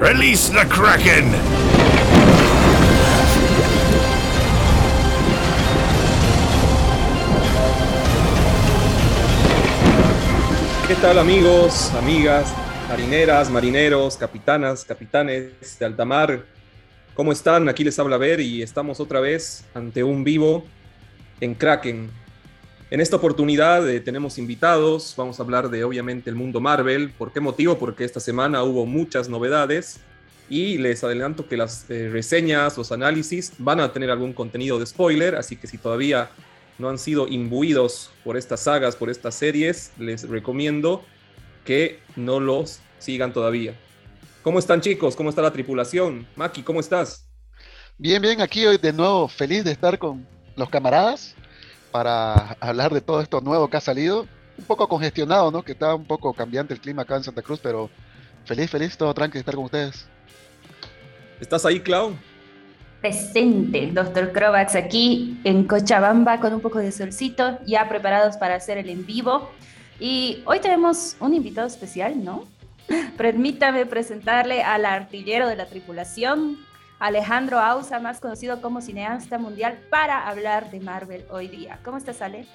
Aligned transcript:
Release 0.00 0.52
the 0.52 0.64
Kraken! 0.68 1.32
¿Qué 10.86 10.94
tal 11.02 11.18
amigos, 11.18 11.92
amigas, 11.94 12.54
marineras, 12.88 13.50
marineros, 13.50 14.16
capitanas, 14.16 14.84
capitanes 14.84 15.76
de 15.80 15.84
alta 15.84 16.04
mar? 16.04 16.44
¿Cómo 17.14 17.32
están? 17.32 17.68
Aquí 17.68 17.82
les 17.82 17.98
habla 17.98 18.18
Ver 18.18 18.38
y 18.38 18.62
estamos 18.62 19.00
otra 19.00 19.18
vez 19.18 19.64
ante 19.74 20.04
un 20.04 20.22
vivo 20.22 20.64
en 21.40 21.56
Kraken. 21.56 22.08
En 22.90 23.02
esta 23.02 23.16
oportunidad 23.16 23.86
eh, 23.86 24.00
tenemos 24.00 24.38
invitados, 24.38 25.12
vamos 25.14 25.38
a 25.38 25.42
hablar 25.42 25.68
de 25.68 25.84
obviamente 25.84 26.30
el 26.30 26.36
mundo 26.36 26.58
Marvel. 26.58 27.10
¿Por 27.10 27.34
qué 27.34 27.40
motivo? 27.40 27.78
Porque 27.78 28.02
esta 28.02 28.18
semana 28.18 28.62
hubo 28.62 28.86
muchas 28.86 29.28
novedades 29.28 30.00
y 30.48 30.78
les 30.78 31.04
adelanto 31.04 31.46
que 31.46 31.58
las 31.58 31.84
eh, 31.90 32.08
reseñas, 32.10 32.78
los 32.78 32.90
análisis 32.90 33.52
van 33.58 33.80
a 33.80 33.92
tener 33.92 34.10
algún 34.10 34.32
contenido 34.32 34.78
de 34.78 34.86
spoiler, 34.86 35.34
así 35.34 35.56
que 35.56 35.66
si 35.66 35.76
todavía 35.76 36.30
no 36.78 36.88
han 36.88 36.96
sido 36.96 37.28
imbuidos 37.28 38.10
por 38.24 38.38
estas 38.38 38.60
sagas, 38.60 38.96
por 38.96 39.10
estas 39.10 39.34
series, 39.34 39.92
les 39.98 40.26
recomiendo 40.26 41.04
que 41.66 41.98
no 42.16 42.40
los 42.40 42.80
sigan 42.98 43.34
todavía. 43.34 43.74
¿Cómo 44.42 44.58
están 44.58 44.80
chicos? 44.80 45.14
¿Cómo 45.14 45.28
está 45.28 45.42
la 45.42 45.52
tripulación? 45.52 46.26
Maki, 46.36 46.62
¿cómo 46.62 46.80
estás? 46.80 47.28
Bien, 47.98 48.22
bien, 48.22 48.40
aquí 48.40 48.64
hoy 48.64 48.78
de 48.78 48.94
nuevo 48.94 49.28
feliz 49.28 49.62
de 49.64 49.72
estar 49.72 49.98
con 49.98 50.26
los 50.56 50.70
camaradas 50.70 51.34
para 51.90 52.56
hablar 52.60 52.92
de 52.92 53.00
todo 53.00 53.20
esto 53.20 53.40
nuevo 53.40 53.68
que 53.68 53.76
ha 53.76 53.80
salido. 53.80 54.26
Un 54.56 54.64
poco 54.64 54.88
congestionado, 54.88 55.50
¿no? 55.50 55.62
Que 55.62 55.72
está 55.72 55.94
un 55.94 56.04
poco 56.04 56.32
cambiante 56.32 56.74
el 56.74 56.80
clima 56.80 57.02
acá 57.02 57.16
en 57.16 57.24
Santa 57.24 57.42
Cruz, 57.42 57.60
pero 57.62 57.90
feliz, 58.44 58.70
feliz, 58.70 58.96
todo 58.96 59.14
tranquilo 59.14 59.38
de 59.38 59.40
estar 59.40 59.54
con 59.54 59.64
ustedes. 59.64 60.06
¿Estás 61.40 61.64
ahí, 61.64 61.80
Clau? 61.80 62.16
Presente, 63.00 63.90
doctor 63.92 64.32
Crovax, 64.32 64.74
aquí 64.74 65.40
en 65.44 65.64
Cochabamba 65.68 66.40
con 66.40 66.52
un 66.52 66.60
poco 66.60 66.80
de 66.80 66.90
solcito, 66.90 67.58
ya 67.64 67.88
preparados 67.88 68.36
para 68.36 68.56
hacer 68.56 68.76
el 68.78 68.88
en 68.88 69.06
vivo. 69.06 69.48
Y 70.00 70.42
hoy 70.46 70.58
tenemos 70.58 71.16
un 71.20 71.34
invitado 71.34 71.68
especial, 71.68 72.24
¿no? 72.24 72.44
Permítame 73.16 73.86
presentarle 73.86 74.62
al 74.62 74.84
artillero 74.84 75.46
de 75.46 75.54
la 75.54 75.66
tripulación, 75.66 76.58
Alejandro 76.98 77.60
Ausa, 77.60 78.00
más 78.00 78.20
conocido 78.20 78.60
como 78.60 78.80
cineasta 78.80 79.38
mundial, 79.38 79.78
para 79.90 80.28
hablar 80.28 80.70
de 80.70 80.80
Marvel 80.80 81.24
hoy 81.30 81.48
día. 81.48 81.78
¿Cómo 81.84 81.96
estás, 81.96 82.20
Ale? 82.22 82.46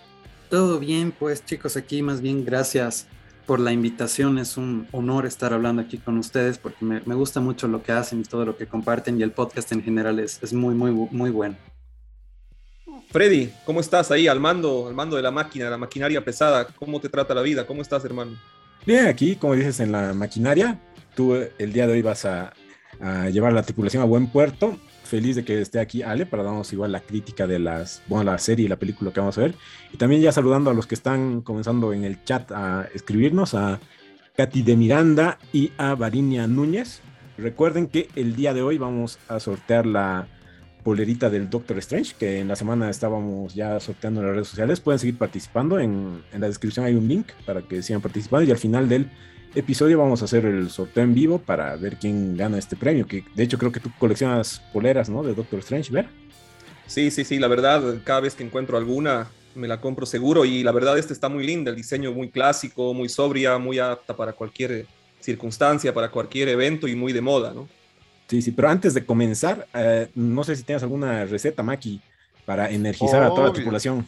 Todo 0.50 0.80
bien, 0.80 1.12
pues 1.12 1.46
chicos, 1.46 1.78
aquí 1.78 2.02
más 2.02 2.22
bien 2.22 2.44
gracias 2.44 3.08
por 3.46 3.60
la 3.60 3.72
invitación. 3.72 4.38
Es 4.38 4.58
un 4.58 4.88
honor 4.92 5.26
estar 5.26 5.54
hablando 5.54 5.82
aquí 5.82 5.98
con 5.98 6.18
ustedes 6.18 6.58
porque 6.58 6.84
me, 6.84 7.02
me, 7.06 7.16
gusta 7.16 7.40
mucho 7.40 7.68
lo 7.68 7.82
que 7.82 7.94
hacen 7.94 8.20
y 8.20 8.24
todo 8.24 8.46
lo 8.46 8.58
que 8.58 8.68
comparten 8.68 9.20
y 9.20 9.24
el 9.24 9.32
podcast 9.32 9.72
en 9.72 9.82
general 9.82 10.20
es, 10.20 10.40
es 10.44 10.54
muy, 10.54 10.76
muy, 10.76 10.92
muy 10.92 11.30
bueno. 11.30 11.56
Freddy, 13.12 13.52
¿cómo 13.66 13.80
estás 13.80 14.12
ahí 14.12 14.28
al 14.28 14.40
mando, 14.40 14.88
al 14.88 14.94
mando 14.94 15.16
de 15.16 15.22
la 15.22 15.32
máquina, 15.32 15.70
la 15.70 15.78
maquinaria 15.78 16.24
pesada? 16.24 16.68
¿Cómo 16.68 17.00
te 17.00 17.10
trata 17.10 17.34
la 17.34 17.42
vida? 17.42 17.66
¿Cómo 17.66 17.82
estás, 17.82 18.04
hermano? 18.04 18.38
Bien, 18.86 19.08
aquí, 19.08 19.36
como 19.36 19.56
dices, 19.56 19.80
en 19.80 19.92
la 19.92 20.14
maquinaria. 20.14 20.80
Tú 21.16 21.36
el 21.36 21.74
día 21.74 21.86
de 21.86 21.94
hoy 21.94 22.02
vas 22.02 22.26
a, 22.26 22.54
a 23.00 23.30
llevar 23.30 23.54
la 23.54 23.64
tripulación 23.64 24.04
a 24.04 24.06
buen 24.06 24.28
puerto 24.28 24.78
feliz 25.14 25.36
de 25.36 25.46
que 25.46 25.62
esté 25.62 25.80
aquí 25.80 26.02
Ale 26.02 26.26
para 26.26 26.42
darnos 26.42 26.74
igual 26.74 26.92
la 26.92 27.00
crítica 27.00 27.46
de 27.46 27.60
las, 27.60 28.02
bueno, 28.08 28.32
la 28.32 28.40
serie 28.40 28.66
y 28.66 28.68
la 28.68 28.78
película 28.78 29.12
que 29.12 29.20
vamos 29.20 29.38
a 29.38 29.42
ver. 29.42 29.54
Y 29.92 29.98
también 29.98 30.22
ya 30.24 30.32
saludando 30.32 30.72
a 30.72 30.74
los 30.74 30.88
que 30.88 30.96
están 30.96 31.42
comenzando 31.42 31.94
en 31.94 32.04
el 32.04 32.24
chat 32.24 32.52
a 32.52 32.88
escribirnos, 32.96 33.54
a 33.54 33.80
Katy 34.36 34.64
de 34.64 34.76
Miranda 34.76 35.38
y 35.52 35.72
a 35.78 35.94
Varinia 35.94 36.48
Núñez. 36.48 37.02
Recuerden 37.38 37.86
que 37.86 38.10
el 38.16 38.36
día 38.36 38.56
de 38.56 38.64
hoy 38.64 38.80
vamos 38.80 39.20
a 39.28 39.40
sortear 39.40 39.86
la 39.86 40.28
polerita 40.84 41.30
del 41.30 41.48
Doctor 41.48 41.78
Strange, 41.78 42.16
que 42.18 42.40
en 42.40 42.48
la 42.48 42.56
semana 42.56 42.90
estábamos 42.90 43.54
ya 43.54 43.80
sorteando 43.80 44.20
en 44.22 44.26
las 44.26 44.36
redes 44.36 44.48
sociales. 44.48 44.80
Pueden 44.80 44.98
seguir 44.98 45.20
participando. 45.20 45.80
En, 45.80 46.24
en 46.34 46.42
la 46.42 46.48
descripción 46.48 46.88
hay 46.88 46.96
un 46.96 47.08
link 47.08 47.28
para 47.46 47.62
que 47.62 47.84
sigan 47.84 48.02
participando 48.02 48.48
y 48.48 48.52
al 48.52 48.58
final 48.58 48.90
del 48.90 49.12
episodio 49.56 50.00
vamos 50.00 50.22
a 50.22 50.26
hacer 50.26 50.46
el 50.46 50.70
sorteo 50.70 51.04
en 51.04 51.14
vivo 51.14 51.40
para 51.40 51.76
ver 51.76 51.98
quién 51.98 52.36
gana 52.36 52.58
este 52.58 52.76
premio, 52.76 53.08
que 53.08 53.24
de 53.36 53.44
hecho 53.44 53.58
creo 53.58 53.72
que 53.72 53.80
tú 53.80 53.92
coleccionas 54.00 54.62
poleras, 54.72 55.10
¿no? 55.10 55.24
De 55.24 55.34
Doctor 55.34 55.60
Strange, 55.60 55.92
¿ver? 55.92 56.08
Sí, 56.88 57.12
sí, 57.12 57.24
sí, 57.24 57.40
la 57.40 57.48
verdad, 57.48 57.82
cada 58.04 58.22
vez 58.22 58.36
que 58.36 58.44
encuentro 58.44 58.78
alguna 58.78 59.30
me 59.56 59.68
la 59.68 59.80
compro 59.80 60.06
seguro 60.06 60.46
y 60.46 60.64
la 60.64 60.72
verdad 60.72 60.98
este 60.98 61.14
está 61.14 61.30
muy 61.30 61.46
linda, 61.46 61.70
el 61.70 61.78
diseño 61.78 62.12
muy 62.12 62.30
clásico, 62.30 62.94
muy 62.94 63.10
sobria, 63.10 63.58
muy 63.58 63.80
apta 63.80 64.16
para 64.16 64.34
cualquier 64.34 64.88
circunstancia, 65.20 65.94
para 65.94 66.10
cualquier 66.10 66.50
evento 66.50 66.88
y 66.88 66.96
muy 66.96 67.14
de 67.14 67.22
moda, 67.22 67.54
¿no? 67.54 67.68
Sí, 68.28 68.42
sí, 68.42 68.52
pero 68.52 68.70
antes 68.70 68.94
de 68.94 69.06
comenzar, 69.06 69.68
eh, 69.74 70.10
no 70.16 70.44
sé 70.44 70.56
si 70.56 70.64
tienes 70.64 70.82
alguna 70.82 71.26
receta, 71.26 71.62
Maki, 71.62 72.02
para 72.46 72.70
energizar 72.70 73.22
obvio, 73.22 73.32
a 73.32 73.36
toda 73.36 73.48
la 73.48 73.54
tripulación. 73.54 74.06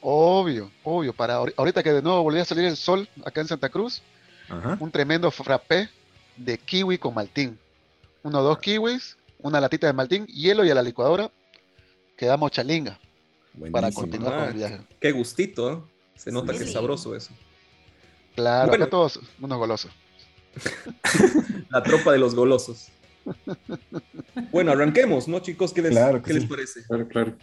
Obvio, 0.00 0.70
obvio, 0.84 1.12
para 1.12 1.34
ahorita 1.34 1.82
que 1.82 1.92
de 1.92 2.02
nuevo 2.02 2.22
volvió 2.22 2.42
a 2.42 2.44
salir 2.44 2.64
el 2.64 2.76
sol 2.76 3.08
acá 3.24 3.40
en 3.40 3.48
Santa 3.48 3.68
Cruz, 3.68 4.02
Ajá. 4.48 4.76
un 4.80 4.90
tremendo 4.90 5.30
frappé 5.30 5.88
de 6.36 6.58
kiwi 6.58 6.98
con 6.98 7.14
maltín. 7.14 7.58
Uno 8.22 8.40
o 8.40 8.42
dos 8.42 8.58
kiwis, 8.58 9.16
una 9.40 9.60
latita 9.60 9.86
de 9.86 9.92
maltín, 9.92 10.26
hielo 10.26 10.64
y 10.64 10.70
a 10.70 10.74
la 10.74 10.82
licuadora 10.82 11.30
quedamos 12.16 12.50
chalinga 12.50 12.98
Buenísimo. 13.52 13.72
para 13.72 13.92
continuar 13.92 14.32
Ah, 14.34 14.38
con 14.38 14.48
el 14.48 14.54
viaje. 14.54 14.80
Qué 15.00 15.12
gustito, 15.12 15.72
¿eh? 15.72 15.78
Se 16.16 16.32
nota 16.32 16.52
Sí. 16.52 16.58
que 16.58 16.64
es 16.64 16.72
sabroso 16.72 17.14
eso. 17.14 17.30
Claro, 18.34 18.68
Bueno. 18.68 18.84
acá 18.84 18.90
todos 18.90 19.20
unos 19.40 19.58
golosos. 19.58 19.92
La 21.70 21.82
tropa 21.82 22.12
de 22.12 22.18
los 22.18 22.34
golosos. 22.34 22.88
Bueno, 24.52 24.72
arranquemos, 24.72 25.26
¿no, 25.28 25.40
chicos? 25.40 25.72
¿Qué 25.72 25.82
les, 25.82 25.90
Claro 25.92 26.22
¿qué 26.22 26.32
les 26.32 26.44
parece? 26.46 26.84
Claro, 26.86 27.08
claro. 27.08 27.36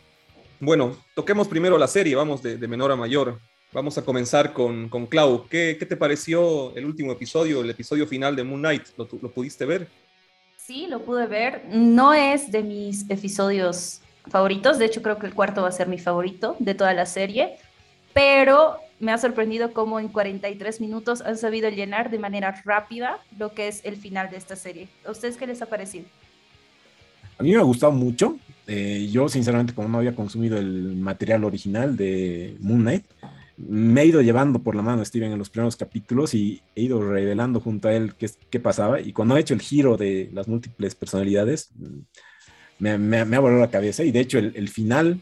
Bueno, 0.60 0.96
toquemos 1.14 1.48
primero 1.48 1.78
la 1.78 1.88
serie, 1.88 2.16
vamos 2.16 2.42
de, 2.42 2.58
de 2.58 2.68
menor 2.68 2.92
a 2.92 2.96
mayor. 2.96 3.40
Vamos 3.74 3.98
a 3.98 4.06
comenzar 4.06 4.54
con, 4.54 4.88
con 4.88 5.08
Clau. 5.08 5.48
¿Qué, 5.48 5.78
¿Qué 5.80 5.88
te 5.88 5.98
pareció 5.98 6.76
el 6.76 6.86
último 6.86 7.12
episodio, 7.12 7.62
el 7.62 7.72
episodio 7.72 8.06
final 8.06 8.36
de 8.36 8.44
Moon 8.44 8.60
Knight? 8.60 8.84
¿Lo, 8.98 9.08
pudiste 9.08 9.66
ver? 9.66 9.88
Sí, 10.58 10.86
lo 10.88 11.04
pude 11.04 11.26
ver. 11.26 11.64
No 11.72 12.14
es 12.14 12.52
de 12.52 12.62
mis 12.62 13.10
episodios 13.10 14.02
favoritos. 14.30 14.78
De 14.78 14.86
hecho, 14.86 15.02
creo 15.02 15.18
que 15.18 15.26
el 15.26 15.34
cuarto 15.34 15.64
va 15.64 15.70
a 15.70 15.72
ser 15.72 15.88
mi 15.88 15.98
favorito 15.98 16.56
de 16.60 16.76
toda 16.76 16.94
la 16.94 17.08
serie. 17.08 17.56
Pero 18.14 18.78
me 19.00 19.12
ha 19.12 19.18
sorprendido 19.18 19.74
cómo 19.74 20.00
en 20.00 20.08
43 20.08 20.80
minutos 20.80 21.22
han 21.22 21.38
sabido 21.40 21.68
llenar 21.70 22.12
de 22.12 22.20
manera 22.20 22.62
rápida 22.64 23.18
lo 23.40 23.56
que 23.56 23.68
es 23.68 23.84
el 23.86 23.96
final 23.96 24.30
de 24.30 24.38
esta 24.38 24.56
serie. 24.56 24.88
¿A 25.04 25.10
ustedes 25.10 25.36
qué 25.36 25.48
les 25.48 25.64
ha 25.64 25.66
parecido? 25.66 26.06
A 27.40 27.42
mí 27.42 27.52
me 27.52 27.58
ha 27.58 27.64
gustado 27.64 27.92
mucho. 27.92 28.38
Eh, 28.68 29.10
yo, 29.12 29.28
sinceramente, 29.30 29.74
como 29.74 29.88
no 29.90 29.98
había 29.98 30.14
consumido 30.14 30.60
el 30.60 30.96
material 30.96 31.44
original 31.44 31.98
de 31.98 32.56
Moon 32.60 32.82
Knight, 32.82 33.06
me 33.58 34.02
he 34.02 34.06
ido 34.08 34.22
llevando 34.22 34.60
por 34.64 34.76
la 34.76 34.82
mano 34.82 35.02
a 35.02 35.06
Steven 35.06 35.32
en 35.32 35.38
los 35.40 35.50
primeros 35.50 35.76
capítulos 35.76 36.34
y 36.34 36.62
he 36.76 36.84
ido 36.84 37.02
revelando 37.08 37.60
junto 37.60 37.88
a 37.88 37.94
él 37.94 38.16
qué, 38.16 38.30
qué 38.50 38.60
pasaba. 38.60 39.00
Y 39.00 39.14
cuando 39.14 39.36
ha 39.36 39.40
hecho 39.40 39.54
el 39.54 39.62
giro 39.62 39.98
de 39.98 40.30
las 40.34 40.48
múltiples 40.48 40.96
personalidades, 40.96 41.70
mm, 41.76 42.00
me, 42.80 42.98
me- 42.98 43.36
ha 43.36 43.40
volado 43.40 43.62
la 43.62 43.70
cabeza. 43.72 44.04
Y 44.04 44.12
de 44.12 44.20
hecho, 44.20 44.40
el, 44.40 44.54
el 44.56 44.70
final, 44.70 45.20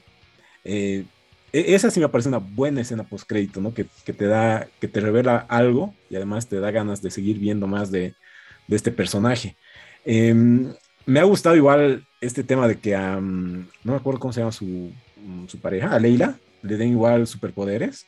eh, 0.63 1.05
e- 1.53 1.75
esa 1.75 1.91
sí 1.91 1.99
me 1.99 2.09
parece 2.09 2.29
una 2.29 2.37
buena 2.39 2.81
escena 2.81 3.03
post-crédito, 3.03 3.61
¿no? 3.61 3.73
Que, 3.73 3.85
que 4.05 4.13
te 4.13 4.25
da, 4.25 4.67
que 4.79 4.87
te 4.87 4.99
revela 5.01 5.45
algo 5.49 5.93
y 6.09 6.15
además 6.15 6.47
te 6.47 6.59
da 6.59 6.71
ganas 6.71 7.01
de 7.01 7.11
seguir 7.11 7.37
viendo 7.39 7.67
más 7.67 7.91
de, 7.91 8.15
de 8.67 8.75
este 8.75 8.91
personaje. 8.91 9.57
Em, 10.05 10.73
me 11.05 11.19
ha 11.19 11.23
gustado 11.23 11.55
igual 11.55 12.05
este 12.21 12.43
tema 12.43 12.67
de 12.67 12.79
que 12.79 12.95
mm, 12.97 13.67
no 13.83 13.91
me 13.93 13.95
acuerdo 13.95 14.19
cómo 14.19 14.33
se 14.33 14.39
llama 14.41 14.51
su, 14.51 14.91
mm, 15.17 15.47
su 15.47 15.59
pareja, 15.59 15.89
a 15.93 15.99
Leila, 15.99 16.39
le 16.61 16.77
den 16.77 16.91
igual 16.91 17.27
superpoderes. 17.27 18.05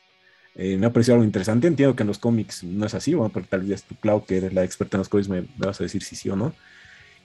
Eh, 0.56 0.76
me 0.76 0.86
ha 0.86 0.92
parecido 0.92 1.14
algo 1.14 1.24
interesante. 1.24 1.66
Entiendo 1.66 1.96
que 1.96 2.02
en 2.02 2.06
los 2.08 2.18
cómics 2.18 2.62
no 2.64 2.86
es 2.86 2.94
así, 2.94 3.14
bueno, 3.14 3.32
pero 3.32 3.46
tal 3.46 3.62
vez 3.62 3.82
tú, 3.84 3.94
Clau, 3.96 4.24
que 4.24 4.36
eres 4.36 4.52
la 4.52 4.64
experta 4.64 4.96
en 4.96 5.00
los 5.00 5.08
cómics, 5.08 5.28
me, 5.28 5.44
vas 5.56 5.80
a 5.80 5.84
decir 5.84 6.02
si 6.02 6.16
sí 6.16 6.30
o 6.30 6.36
no. 6.36 6.54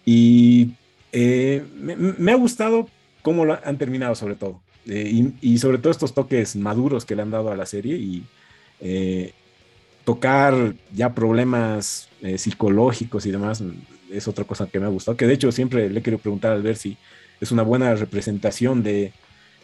Y 0.06 0.72
eh, 1.12 1.64
me, 1.76 2.32
ha 2.32 2.36
gustado 2.36 2.90
cómo 3.22 3.46
lo 3.46 3.60
han 3.64 3.78
terminado, 3.78 4.16
sobre 4.16 4.36
todo. 4.36 4.62
Eh, 4.88 5.34
y, 5.42 5.54
y 5.54 5.58
sobre 5.60 5.78
todo 5.78 5.92
estos 5.92 6.14
toques 6.14 6.56
maduros 6.56 7.06
que 7.06 7.16
le 7.16 7.22
han 7.22 7.32
dado 7.32 7.52
a 7.52 7.56
la 7.56 7.66
serie 7.66 7.98
y 7.98 8.24
tocar 10.06 10.74
ya 10.94 11.14
problemas 11.14 12.08
psicológicos 12.38 13.26
y 13.26 13.32
demás 13.32 13.62
es 14.10 14.28
otra 14.28 14.46
cosa 14.46 14.68
que 14.68 14.80
me 14.80 14.86
ha 14.86 14.90
gustado. 14.90 15.18
Que 15.18 15.28
de 15.28 15.34
hecho 15.34 15.52
siempre 15.52 15.90
le 15.90 16.02
quiero 16.02 16.18
preguntar 16.18 16.54
al 16.54 16.64
ver 16.64 16.78
si 16.78 16.98
es 17.42 17.52
una 17.52 17.64
buena 17.64 17.94
representación 17.94 18.82
de 18.82 19.12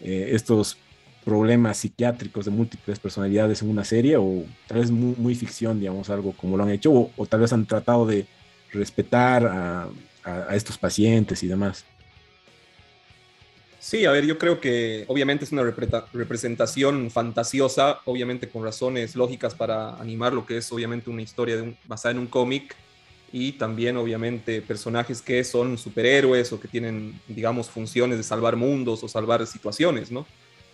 estos 0.02 0.78
problemas 1.26 1.78
psiquiátricos 1.78 2.46
de 2.46 2.52
múltiples 2.52 3.00
personalidades 3.00 3.62
en 3.62 3.70
una 3.70 3.84
serie 3.84 4.16
o 4.16 4.46
tal 4.68 4.78
vez 4.78 4.92
muy, 4.92 5.36
ficción, 5.36 5.80
digamos, 5.80 6.10
algo 6.10 6.34
como 6.34 6.56
lo 6.56 6.64
han 6.64 6.70
hecho 6.70 7.12
o, 7.18 7.26
tal 7.26 7.42
vez 7.42 7.52
han 7.52 7.66
tratado 7.66 8.06
de 8.06 8.26
respetar 8.72 9.46
a, 9.46 9.90
estos 10.56 10.78
pacientes 10.78 11.44
y 11.44 11.48
demás. 11.48 11.86
Sí, 13.80 14.06
a 14.06 14.12
ver, 14.12 14.26
yo 14.26 14.40
creo 14.40 14.60
que 14.60 15.06
obviamente 15.08 15.46
es 15.46 15.52
una 15.52 15.62
representación 15.62 17.12
fantasiosa, 17.12 18.00
obviamente 18.06 18.50
con 18.50 18.64
razones 18.64 19.16
lógicas 19.16 19.54
para 19.54 19.96
animar 19.98 20.34
lo 20.34 20.44
que 20.44 20.58
es 20.58 20.72
obviamente 20.72 21.12
una 21.12 21.22
historia 21.22 21.64
basada 21.88 22.14
en 22.14 22.20
un 22.20 22.28
cómic, 22.28 22.76
y 23.32 23.52
también 23.52 23.98
obviamente 23.98 24.62
personajes 24.62 25.22
que 25.22 25.44
son 25.44 25.78
superhéroes 25.78 26.54
o 26.54 26.60
que 26.60 26.70
tienen, 26.70 27.20
digamos, 27.28 27.70
funciones 27.70 28.18
de 28.18 28.24
salvar 28.24 28.56
mundos 28.56 29.04
o 29.04 29.08
salvar 29.10 29.46
situaciones, 29.46 30.10
¿no? 30.10 30.26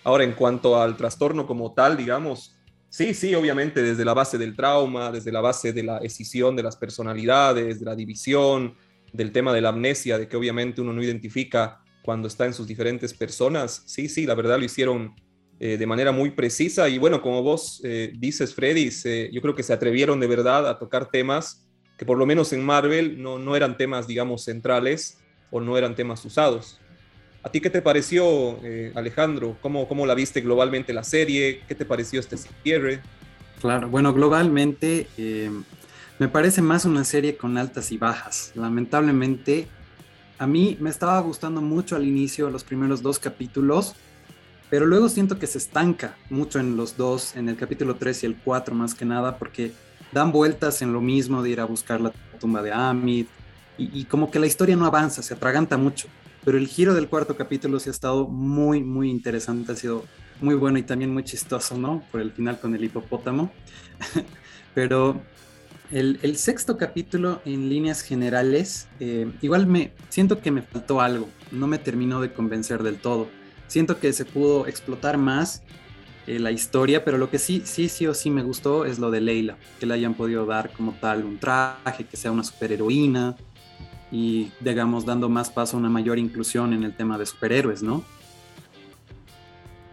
Ahora, 0.04 0.24
en 0.24 0.34
cuanto 0.34 0.82
al 0.82 0.98
trastorno 0.98 1.46
como 1.46 1.74
tal, 1.74 1.96
digamos, 1.96 2.58
sí, 2.90 3.14
sí, 3.14 3.36
obviamente 3.36 3.82
desde 3.82 4.06
la 4.06 4.14
base 4.14 4.38
del 4.38 4.56
trauma, 4.56 5.12
desde 5.12 5.32
la 5.32 5.42
base 5.42 5.74
de 5.74 5.84
la 5.84 5.98
escisión 6.00 6.56
de 6.56 6.64
las 6.64 6.76
personalidades, 6.76 7.80
de 7.80 7.86
la 7.86 7.96
división, 7.96 8.76
del 9.14 9.32
tema 9.32 9.54
de 9.54 9.62
la 9.62 9.70
amnesia, 9.70 10.18
de 10.18 10.28
que 10.28 10.38
obviamente 10.38 10.82
uno 10.82 10.94
no 10.94 11.04
identifica 11.04 11.82
cuando 12.04 12.28
está 12.28 12.46
en 12.46 12.54
sus 12.54 12.68
diferentes 12.68 13.14
personas, 13.14 13.84
sí, 13.86 14.10
sí, 14.10 14.26
la 14.26 14.34
verdad 14.34 14.58
lo 14.58 14.66
hicieron 14.66 15.14
eh, 15.60 15.78
de 15.78 15.86
manera 15.86 16.12
muy 16.12 16.32
precisa 16.32 16.90
y 16.90 16.98
bueno, 16.98 17.22
como 17.22 17.44
vos 17.44 17.82
eh, 17.84 18.12
dices, 18.18 18.56
Freddy, 18.56 18.90
yo 19.32 19.42
creo 19.42 19.54
que 19.54 19.62
se 19.62 19.74
atrevieron 19.74 20.20
de 20.20 20.26
verdad 20.26 20.68
a 20.68 20.80
tocar 20.80 21.12
temas 21.12 21.68
que 22.00 22.06
por 22.08 22.18
lo 22.18 22.26
menos 22.26 22.52
en 22.52 22.66
Marvel 22.66 23.22
no, 23.22 23.38
no 23.38 23.56
eran 23.56 23.78
temas, 23.78 24.08
digamos, 24.08 24.44
centrales 24.44 25.20
o 25.52 25.62
no 25.62 25.78
eran 25.78 25.94
temas 25.94 26.26
usados. 26.26 26.81
¿A 27.44 27.50
ti 27.50 27.60
qué 27.60 27.70
te 27.70 27.82
pareció, 27.82 28.60
eh, 28.64 28.92
Alejandro? 28.96 29.58
¿Cómo, 29.62 29.88
¿Cómo 29.88 30.06
la 30.06 30.14
viste 30.14 30.42
globalmente 30.42 30.94
la 30.94 31.04
serie? 31.04 31.62
¿Qué 31.68 31.76
te 31.76 31.86
pareció 31.86 32.20
este 32.20 32.38
cierre? 32.38 33.02
Claro, 33.60 33.90
bueno, 33.90 34.14
globalmente 34.14 35.08
me 36.22 36.28
parece 36.28 36.62
más 36.62 36.86
una 36.86 37.04
serie 37.04 37.36
con 37.36 37.58
altas 37.58 37.92
y 37.92 37.98
bajas. 37.98 38.52
Lamentablemente, 38.54 39.68
a 40.38 40.46
mí 40.46 40.78
me 40.80 40.92
estaba 40.92 41.20
gustando 41.20 41.62
mucho 41.62 41.96
al 41.96 42.08
inicio, 42.08 42.52
los 42.52 42.64
primeros 42.64 43.02
dos 43.02 43.18
capítulos, 43.18 43.96
pero 44.70 44.86
luego 44.86 45.10
siento 45.10 45.40
que 45.40 45.48
se 45.48 45.58
estanca 45.58 46.16
mucho 46.30 46.60
en 46.60 46.78
los 46.78 46.96
dos, 46.96 47.36
en 47.36 47.50
el 47.50 47.56
capítulo 47.56 47.96
3 47.96 48.22
y 48.22 48.26
el 48.28 48.36
4 48.36 48.76
más 48.76 48.94
que 48.94 49.04
nada, 49.04 49.40
porque 49.40 49.72
dan 50.12 50.32
vueltas 50.32 50.84
en 50.84 50.94
lo 50.94 51.02
mismo 51.02 51.42
de 51.42 51.50
ir 51.50 51.60
a 51.60 51.66
buscar 51.66 52.00
la 52.00 52.12
tumba 52.40 52.62
de 52.62 52.72
Amid, 52.72 53.26
y, 53.80 54.06
como 54.06 54.30
que 54.30 54.38
la 54.38 54.46
historia 54.46 54.76
no 54.76 54.86
avanza, 54.86 55.24
se 55.24 55.34
atraganta 55.34 55.76
mucho. 55.76 56.08
Pero 56.44 56.58
el 56.58 56.68
giro 56.68 56.94
del 56.94 57.08
cuarto 57.08 57.36
capítulo 57.36 57.80
sí 57.80 57.90
ha 57.90 57.92
estado 57.92 58.28
muy, 58.28 58.84
muy 58.84 59.10
interesante, 59.10 59.72
ha 59.72 59.76
sido 59.76 60.06
muy 60.42 60.56
bueno 60.56 60.80
y 60.80 60.84
también 60.84 61.14
muy 61.14 61.24
chistoso, 61.24 61.78
¿no? 61.78 62.04
Por 62.12 62.22
el 62.22 62.32
final 62.32 62.60
con 62.60 62.74
el 62.76 62.84
hipopótamo. 62.84 63.52
pero 64.74 65.22
el, 65.92 66.36
sexto 66.38 66.78
capítulo 66.78 67.42
en 67.46 67.70
líneas 67.70 68.02
generales, 68.02 68.88
eh, 69.00 69.32
igual 69.42 69.68
me 69.68 69.94
siento 70.10 70.40
que 70.40 70.52
me 70.52 70.62
faltó 70.62 71.02
algo, 71.02 71.30
no 71.52 71.68
me 71.68 71.78
terminó 71.78 72.22
de 72.22 72.34
convencer 72.34 72.82
del 72.82 72.98
todo 72.98 73.28
siento 73.72 74.00
que 74.00 74.12
se 74.12 74.26
pudo 74.26 74.68
explotar 74.68 75.18
más 75.18 75.64
eh, 76.28 76.40
la 76.40 76.52
historia, 76.52 77.06
pero 77.06 77.18
lo 77.18 77.30
que 77.30 77.40
sí, 77.40 77.62
sí, 77.64 77.88
sí 77.88 78.06
o 78.06 78.14
sí 78.14 78.30
me 78.30 78.44
gustó 78.44 78.84
es 78.84 79.00
lo 79.00 79.10
de 79.12 79.22
Leila, 79.22 79.58
que 79.80 79.86
le 79.86 79.94
hayan 79.94 80.14
podido 80.14 80.46
dar 80.46 80.74
como 80.74 80.92
tal 80.92 81.24
un 81.24 81.38
traje, 81.38 82.04
que 82.04 82.18
sea 82.18 82.32
una 82.32 82.44
superheroína 82.44 83.38
y, 84.12 84.52
digamos, 84.60 85.06
dando 85.06 85.30
más 85.30 85.50
paso 85.50 85.78
a 85.78 85.80
una 85.80 85.90
mayor 85.90 86.20
inclusión 86.20 86.74
en 86.74 86.84
el 86.84 86.96
tema 86.96 87.18
de 87.18 87.26
superhéroes, 87.26 87.82
¿no? 87.82 88.04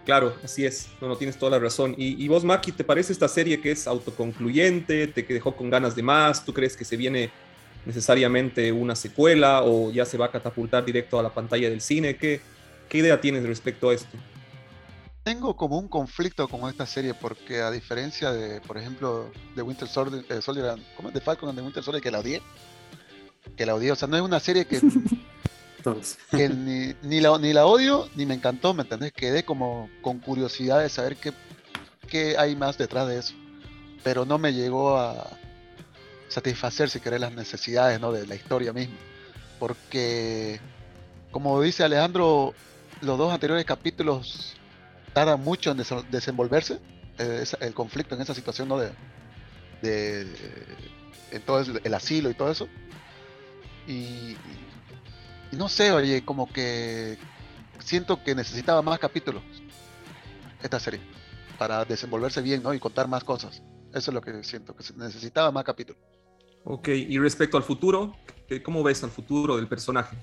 Claro, 0.04 0.34
así 0.42 0.64
es. 0.64 0.88
No, 1.00 1.08
no 1.08 1.16
tienes 1.16 1.36
toda 1.36 1.50
la 1.50 1.58
razón. 1.58 1.94
Y, 1.98 2.22
y, 2.22 2.28
vos, 2.28 2.42
Maki, 2.42 2.72
¿te 2.72 2.82
parece 2.82 3.12
esta 3.12 3.28
serie 3.28 3.60
que 3.60 3.70
es 3.70 3.86
autoconcluyente? 3.86 5.06
¿Te 5.06 5.22
dejó 5.22 5.54
con 5.54 5.70
ganas 5.70 5.94
de 5.94 6.02
más? 6.02 6.44
¿Tú 6.44 6.54
crees 6.54 6.76
que 6.76 6.84
se 6.84 6.96
viene 6.96 7.30
necesariamente 7.84 8.72
una 8.72 8.96
secuela 8.96 9.62
o 9.62 9.90
ya 9.90 10.04
se 10.04 10.18
va 10.18 10.26
a 10.26 10.30
catapultar 10.30 10.84
directo 10.84 11.18
a 11.18 11.22
la 11.22 11.28
pantalla 11.28 11.68
del 11.68 11.80
cine? 11.80 12.16
¿Qué, 12.16 12.40
¿Qué 12.88 12.98
idea 12.98 13.20
tienes 13.20 13.44
respecto 13.44 13.90
a 13.90 13.94
esto? 13.94 14.16
Tengo 15.22 15.54
como 15.56 15.78
un 15.78 15.88
conflicto 15.88 16.48
con 16.48 16.68
esta 16.70 16.86
serie 16.86 17.12
porque 17.12 17.60
a 17.60 17.70
diferencia 17.70 18.32
de, 18.32 18.62
por 18.62 18.78
ejemplo, 18.78 19.30
de 19.54 19.60
Winter 19.60 19.86
Soldier, 19.86 20.24
eh, 20.30 20.40
¿cómo 20.96 21.08
es? 21.10 21.14
De 21.14 21.20
Falcon 21.20 21.50
and 21.50 21.58
the 21.58 21.62
Winter 21.62 21.82
Soldier 21.82 22.02
que 22.02 22.10
la 22.10 22.20
odié, 22.20 22.40
que 23.56 23.66
la 23.66 23.74
odié, 23.74 23.92
o 23.92 23.96
sea, 23.96 24.08
no 24.08 24.16
es 24.16 24.22
una 24.22 24.40
serie 24.40 24.66
que, 24.66 24.80
que 26.30 26.48
ni, 26.48 26.94
ni, 27.02 27.20
la, 27.20 27.36
ni 27.38 27.52
la 27.52 27.66
odio 27.66 28.08
ni 28.14 28.26
me 28.26 28.34
encantó, 28.34 28.74
¿me 28.74 28.82
entendés? 28.82 29.12
Quedé 29.12 29.44
como 29.44 29.88
con 30.02 30.18
curiosidad 30.18 30.80
de 30.80 30.88
saber 30.88 31.16
qué, 31.16 31.32
qué 32.08 32.36
hay 32.38 32.56
más 32.56 32.78
detrás 32.78 33.08
de 33.08 33.18
eso, 33.18 33.34
pero 34.02 34.24
no 34.24 34.38
me 34.38 34.52
llegó 34.52 34.96
a 34.96 35.30
satisfacer, 36.28 36.90
si 36.90 37.00
querés, 37.00 37.20
las 37.20 37.32
necesidades 37.32 38.00
¿no? 38.00 38.12
de 38.12 38.26
la 38.26 38.34
historia 38.34 38.72
misma, 38.72 38.96
porque 39.58 40.60
como 41.30 41.60
dice 41.60 41.84
Alejandro, 41.84 42.54
los 43.00 43.18
dos 43.18 43.32
anteriores 43.32 43.64
capítulos 43.64 44.54
tardan 45.12 45.42
mucho 45.42 45.70
en 45.70 45.82
desenvolverse 46.10 46.78
eh, 47.18 47.44
el 47.60 47.74
conflicto 47.74 48.14
en 48.14 48.20
esa 48.20 48.34
situación 48.34 48.68
¿no? 48.68 48.78
de, 48.78 48.90
de, 49.82 50.26
en 51.30 51.42
todo 51.42 51.60
el, 51.60 51.94
asilo 51.94 52.30
y 52.30 52.34
todo 52.34 52.50
eso 52.50 52.68
y, 53.88 54.36
no 55.56 55.68
sé 55.68 55.92
oye 55.92 56.24
como 56.24 56.46
que 56.52 57.16
siento 57.78 58.22
que 58.22 58.34
necesitaba 58.34 58.82
más 58.82 58.98
capítulos 58.98 59.42
esta 60.62 60.78
serie 60.78 61.00
para 61.58 61.84
desenvolverse 61.84 62.42
bien 62.42 62.62
¿no? 62.62 62.74
y 62.74 62.78
contar 62.78 63.08
más 63.08 63.24
cosas 63.24 63.62
eso 63.94 64.10
es 64.10 64.14
lo 64.14 64.20
que 64.20 64.44
siento 64.44 64.76
que 64.76 64.84
necesitaba 64.96 65.50
más 65.50 65.64
capítulos 65.64 66.02
ok 66.64 66.88
y 66.88 67.18
respecto 67.18 67.56
al 67.56 67.62
futuro 67.62 68.14
¿cómo 68.62 68.82
ves 68.82 69.02
al 69.04 69.10
futuro 69.10 69.56
del 69.56 69.68
personaje? 69.68 70.16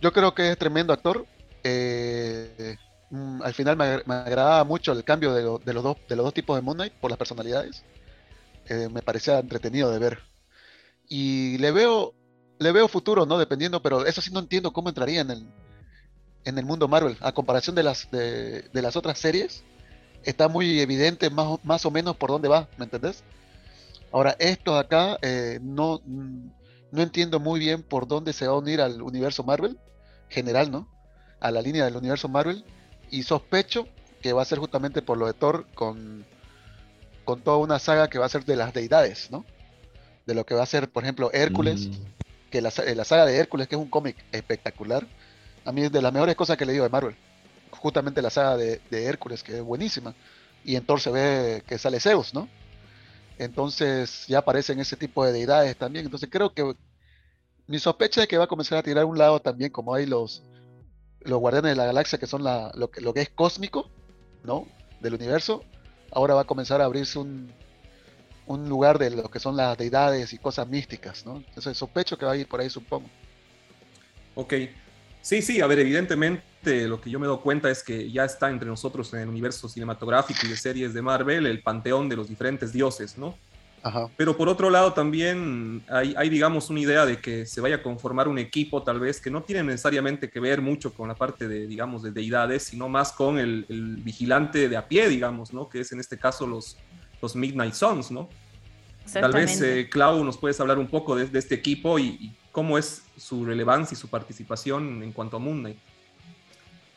Yo 0.00 0.12
creo 0.12 0.34
que 0.34 0.50
es 0.50 0.58
tremendo 0.58 0.92
actor. 0.92 1.24
Eh, 1.62 2.76
mm, 3.10 3.42
al 3.42 3.54
final 3.54 3.76
me, 3.76 3.84
agradaba 4.14 4.64
mucho 4.64 4.92
el 4.92 5.04
cambio 5.04 5.32
de, 5.32 5.42
los 5.42 5.82
dos, 5.82 5.96
de 6.08 6.16
los 6.16 6.24
dos 6.24 6.34
tipos 6.34 6.56
de 6.56 6.62
Moon 6.62 6.76
Knight 6.76 6.94
por 6.94 7.10
las 7.10 7.18
personalidades. 7.18 7.84
Eh, 8.66 8.88
me 8.92 9.02
parecía 9.02 9.38
entretenido 9.38 9.90
de 9.90 9.98
ver. 9.98 10.31
Y 11.14 11.58
le 11.58 11.72
veo, 11.72 12.14
le 12.58 12.72
veo 12.72 12.88
futuro, 12.88 13.26
¿no? 13.26 13.36
Dependiendo, 13.36 13.82
pero 13.82 14.06
eso 14.06 14.22
sí 14.22 14.30
no 14.32 14.40
entiendo 14.40 14.72
cómo 14.72 14.88
entraría 14.88 15.20
en 15.20 15.30
el, 15.30 15.46
en 16.46 16.56
el 16.56 16.64
mundo 16.64 16.88
Marvel. 16.88 17.18
A 17.20 17.32
comparación 17.32 17.76
de 17.76 17.82
las, 17.82 18.10
de, 18.10 18.70
las 18.72 18.96
otras 18.96 19.18
series, 19.18 19.62
está 20.24 20.48
muy 20.48 20.80
evidente 20.80 21.28
más, 21.28 21.62
más 21.64 21.84
o 21.84 21.90
menos 21.90 22.16
por 22.16 22.30
dónde 22.30 22.48
va, 22.48 22.66
¿me 22.78 22.86
entendés? 22.86 23.24
Ahora, 24.10 24.36
esto 24.38 24.78
acá 24.78 25.18
eh, 25.20 25.58
no, 25.60 26.00
no 26.06 27.02
entiendo 27.02 27.40
muy 27.40 27.60
bien 27.60 27.82
por 27.82 28.08
dónde 28.08 28.32
se 28.32 28.46
va 28.46 28.54
a 28.54 28.58
unir 28.58 28.80
al 28.80 29.02
universo 29.02 29.44
Marvel 29.44 29.78
general, 30.30 30.70
¿no? 30.70 30.88
A 31.40 31.50
la 31.50 31.60
línea 31.60 31.84
del 31.84 31.96
universo 31.96 32.30
Marvel. 32.30 32.64
Y 33.10 33.24
sospecho 33.24 33.86
que 34.22 34.32
va 34.32 34.40
a 34.40 34.46
ser 34.46 34.60
justamente 34.60 35.02
por 35.02 35.18
lo 35.18 35.26
de 35.26 35.34
Thor 35.34 35.66
con, 35.74 36.24
con 37.26 37.42
toda 37.42 37.58
una 37.58 37.78
saga 37.78 38.08
que 38.08 38.18
va 38.18 38.24
a 38.24 38.30
ser 38.30 38.46
de 38.46 38.56
las 38.56 38.72
deidades, 38.72 39.30
¿no? 39.30 39.44
De 40.26 40.34
lo 40.34 40.46
que 40.46 40.54
va 40.54 40.62
a 40.62 40.66
ser, 40.66 40.90
por 40.90 41.02
ejemplo, 41.02 41.30
Hércules. 41.32 41.88
Mm. 41.88 41.92
Que 42.50 42.60
la, 42.60 42.72
la, 42.94 43.04
saga 43.04 43.24
de 43.24 43.38
Hércules, 43.38 43.66
que 43.66 43.76
es 43.76 43.80
un 43.80 43.88
cómic 43.88 44.16
espectacular. 44.30 45.06
A 45.64 45.72
mí 45.72 45.84
es 45.84 45.92
de 45.92 46.02
las 46.02 46.12
mejores 46.12 46.36
cosas 46.36 46.58
que 46.58 46.64
he 46.64 46.66
leído 46.66 46.84
de 46.84 46.90
Marvel. 46.90 47.16
Justamente 47.70 48.20
la 48.20 48.28
saga 48.28 48.58
de, 48.58 48.80
de 48.90 49.04
Hércules, 49.06 49.42
que 49.42 49.56
es 49.56 49.62
buenísima. 49.62 50.14
Y 50.64 50.76
en 50.76 50.84
Thor 50.84 51.00
se 51.00 51.10
ve 51.10 51.62
que 51.66 51.78
sale 51.78 51.98
Zeus, 51.98 52.34
¿no? 52.34 52.48
Entonces 53.38 54.26
ya 54.28 54.38
aparecen 54.38 54.78
ese 54.80 54.96
tipo 54.96 55.24
de 55.24 55.32
deidades 55.32 55.76
también. 55.76 56.04
Entonces 56.04 56.28
creo 56.30 56.52
que 56.52 56.74
mi 57.66 57.78
sospecha 57.78 58.22
es 58.22 58.28
que 58.28 58.38
va 58.38 58.44
a 58.44 58.48
comenzar 58.48 58.78
a 58.78 58.82
tirar 58.82 59.04
un 59.04 59.18
lado 59.18 59.40
también, 59.40 59.70
como 59.70 59.94
hay 59.94 60.06
los, 60.06 60.42
los 61.20 61.38
guardianes 61.40 61.72
de 61.72 61.76
la 61.76 61.86
galaxia, 61.86 62.18
que 62.18 62.26
son 62.26 62.44
lo, 62.44 62.90
que, 62.90 63.00
lo 63.00 63.14
que 63.14 63.22
es 63.22 63.30
cósmico, 63.30 63.90
¿no? 64.44 64.66
Del 65.00 65.14
universo. 65.14 65.64
Ahora 66.10 66.34
va 66.34 66.42
a 66.42 66.46
comenzar 66.46 66.80
a 66.80 66.84
abrirse 66.84 67.18
un, 67.18 67.52
un 68.46 68.68
lugar 68.68 68.98
de 68.98 69.10
lo 69.10 69.30
que 69.30 69.38
son 69.38 69.56
las 69.56 69.76
deidades 69.78 70.32
y 70.32 70.38
cosas 70.38 70.68
místicas, 70.68 71.24
¿no? 71.24 71.36
Entonces 71.36 71.76
sospecho 71.76 72.18
que 72.18 72.26
va 72.26 72.32
a 72.32 72.36
ir 72.36 72.48
por 72.48 72.60
ahí, 72.60 72.70
supongo. 72.70 73.08
Ok. 74.34 74.54
Sí, 75.20 75.40
sí, 75.40 75.60
a 75.60 75.66
ver, 75.68 75.78
evidentemente 75.78 76.88
lo 76.88 77.00
que 77.00 77.10
yo 77.10 77.20
me 77.20 77.26
doy 77.26 77.38
cuenta 77.38 77.70
es 77.70 77.82
que 77.82 78.10
ya 78.10 78.24
está 78.24 78.50
entre 78.50 78.68
nosotros 78.68 79.12
en 79.14 79.20
el 79.20 79.28
universo 79.28 79.68
cinematográfico 79.68 80.40
y 80.44 80.48
de 80.48 80.56
series 80.56 80.92
de 80.94 81.02
Marvel 81.02 81.46
el 81.46 81.62
panteón 81.62 82.08
de 82.08 82.16
los 82.16 82.28
diferentes 82.28 82.72
dioses, 82.72 83.16
¿no? 83.16 83.36
Pero 84.16 84.36
por 84.36 84.48
otro 84.48 84.70
lado 84.70 84.92
también 84.92 85.82
hay, 85.88 86.28
digamos, 86.28 86.70
una 86.70 86.80
idea 86.80 87.04
de 87.04 87.18
que 87.18 87.46
se 87.46 87.60
vaya 87.60 87.76
a 87.76 87.82
conformar 87.82 88.28
un 88.28 88.38
equipo 88.38 88.82
tal 88.82 89.00
vez 89.00 89.20
que 89.20 89.28
no 89.30 89.42
tiene 89.42 89.64
necesariamente 89.64 90.30
que 90.30 90.38
ver 90.38 90.60
mucho 90.60 90.94
con 90.94 91.08
la 91.08 91.16
parte 91.16 91.48
de, 91.48 91.66
digamos, 91.66 92.02
de 92.02 92.12
deidades, 92.12 92.62
sino 92.62 92.88
más 92.88 93.10
con 93.10 93.40
el, 93.40 93.66
vigilante 94.04 94.68
de 94.68 94.76
a 94.76 94.86
pie, 94.86 95.08
digamos, 95.08 95.52
¿no? 95.52 95.68
Que 95.68 95.80
es 95.80 95.90
en 95.90 95.98
este 95.98 96.16
caso 96.16 96.46
los, 96.46 96.76
los 97.22 97.36
Midnight 97.36 97.72
Suns, 97.72 98.10
¿no? 98.10 98.28
Tal 99.12 99.32
vez, 99.32 99.60
eh, 99.62 99.88
Clau, 99.90 100.22
nos 100.24 100.36
puedes 100.36 100.60
hablar 100.60 100.78
un 100.78 100.86
poco 100.86 101.16
de, 101.16 101.38
este 101.38 101.54
equipo 101.54 101.98
y, 101.98 102.34
cómo 102.50 102.76
es 102.76 103.02
su 103.16 103.46
relevancia 103.46 103.94
y 103.94 103.98
su 103.98 104.08
participación 104.08 105.02
en 105.02 105.12
cuanto 105.12 105.38
a 105.38 105.40
Moon 105.40 105.60
Knight. 105.60 105.78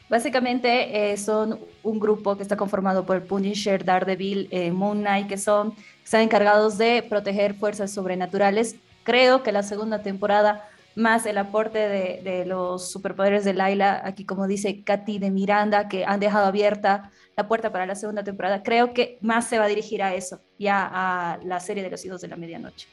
Básicamente 0.10 1.12
eh, 1.12 1.18
son 1.18 1.60
un 1.82 2.00
grupo 2.00 2.36
que 2.36 2.44
está 2.44 2.58
conformado 2.58 3.06
por 3.06 3.24
Punisher, 3.24 3.86
Daredevil, 3.86 4.50
eh, 4.52 4.72
Moon 4.72 5.00
Knight, 5.00 5.28
que 5.28 5.38
son 5.38 5.74
están 6.04 6.22
encargados 6.22 6.78
de 6.78 7.04
proteger 7.10 7.56
fuerzas 7.56 7.92
sobrenaturales. 7.92 8.76
Creo 9.04 9.44
que 9.44 9.52
la 9.52 9.64
segunda 9.64 10.04
temporada, 10.04 10.68
más 10.94 11.26
el 11.26 11.38
aporte 11.38 11.80
de, 11.80 12.46
los 12.46 12.92
superpoderes 12.92 13.46
de 13.46 13.54
Laila, 13.54 14.02
aquí 14.04 14.26
como 14.26 14.48
dice 14.48 14.84
Katy 14.84 15.20
de 15.20 15.32
Miranda, 15.32 15.88
que 15.88 16.06
han 16.06 16.20
dejado 16.20 16.46
abierta 16.46 17.12
la 17.36 17.48
puerta 17.48 17.72
para 17.72 17.86
la 17.86 17.96
segunda 17.96 18.24
temporada, 18.24 18.64
creo 18.64 18.94
que 18.94 19.18
más 19.22 19.48
se 19.48 19.60
va 19.60 19.66
a 19.66 19.68
dirigir 19.68 20.02
a 20.02 20.16
eso, 20.16 20.42
ya 20.58 20.90
a 20.92 21.38
la 21.44 21.60
serie 21.60 21.84
de 21.84 21.90
los 21.90 22.04
hijos 22.06 22.22
de 22.22 22.30
la 22.30 22.38
medianoche. 22.38 22.88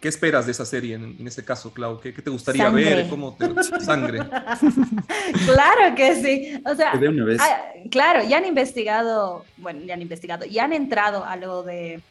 ¿Qué 0.00 0.08
esperas 0.08 0.46
de 0.46 0.52
esa 0.52 0.66
serie 0.66 0.96
en, 0.96 1.26
ese 1.26 1.44
caso, 1.44 1.72
Clau? 1.72 2.00
¿Qué, 2.00 2.12
te 2.12 2.28
gustaría 2.28 2.68
ver? 2.70 3.08
¿Cómo 3.08 3.36
te 3.36 3.46
sangre? 3.80 4.18
claro 5.46 5.94
que 5.94 6.16
sí. 6.16 6.60
O 6.66 6.74
sea, 6.74 6.92
ah, 7.38 7.62
claro, 7.88 8.24
ya 8.28 8.38
han 8.38 8.44
investigado, 8.44 9.44
bueno, 9.58 9.80
ya 9.86 9.94
han 9.94 10.02
investigado, 10.02 10.44
ya 10.44 10.64
han 10.64 10.72
entrado 10.72 11.24
a 11.24 11.36
lo 11.36 11.62
de 11.62 12.02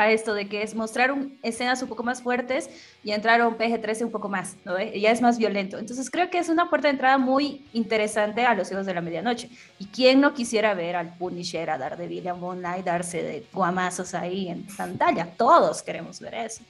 a 0.00 0.10
esto 0.10 0.32
de 0.32 0.48
que 0.48 0.62
es 0.62 0.74
mostrar 0.74 1.14
escenas 1.42 1.82
un 1.82 1.88
poco 1.88 2.02
más 2.02 2.22
fuertes 2.22 2.70
y 3.04 3.10
entrar 3.10 3.42
a 3.42 3.46
un 3.46 3.58
PG-13 3.58 4.04
un 4.04 4.10
poco 4.10 4.30
más, 4.30 4.56
¿no? 4.64 4.78
Ya 4.78 5.10
es 5.10 5.20
más 5.20 5.36
violento. 5.36 5.76
Entonces 5.76 6.10
creo 6.10 6.30
que 6.30 6.38
es 6.38 6.48
una 6.48 6.70
puerta 6.70 6.88
de 6.88 6.92
entrada 6.92 7.18
muy 7.18 7.66
interesante 7.74 8.46
a 8.46 8.54
los 8.54 8.72
hijos 8.72 8.86
de 8.86 8.94
la 8.94 9.02
medianoche. 9.02 9.50
¿Y 9.78 9.84
quién 9.88 10.22
no 10.22 10.32
quisiera 10.32 10.72
ver 10.72 10.96
al 10.96 11.14
Punisher, 11.18 11.68
a 11.68 11.76
Daredevil, 11.76 12.28
a 12.28 12.34
Moon 12.34 12.60
Knight 12.60 12.86
darse 12.86 13.22
de 13.22 13.44
guamazos 13.52 14.14
ahí 14.14 14.48
en 14.48 14.62
pantalla? 14.74 15.28
Todos 15.36 15.82
queremos 15.82 16.18
ver 16.18 16.32
eso. 16.32 16.62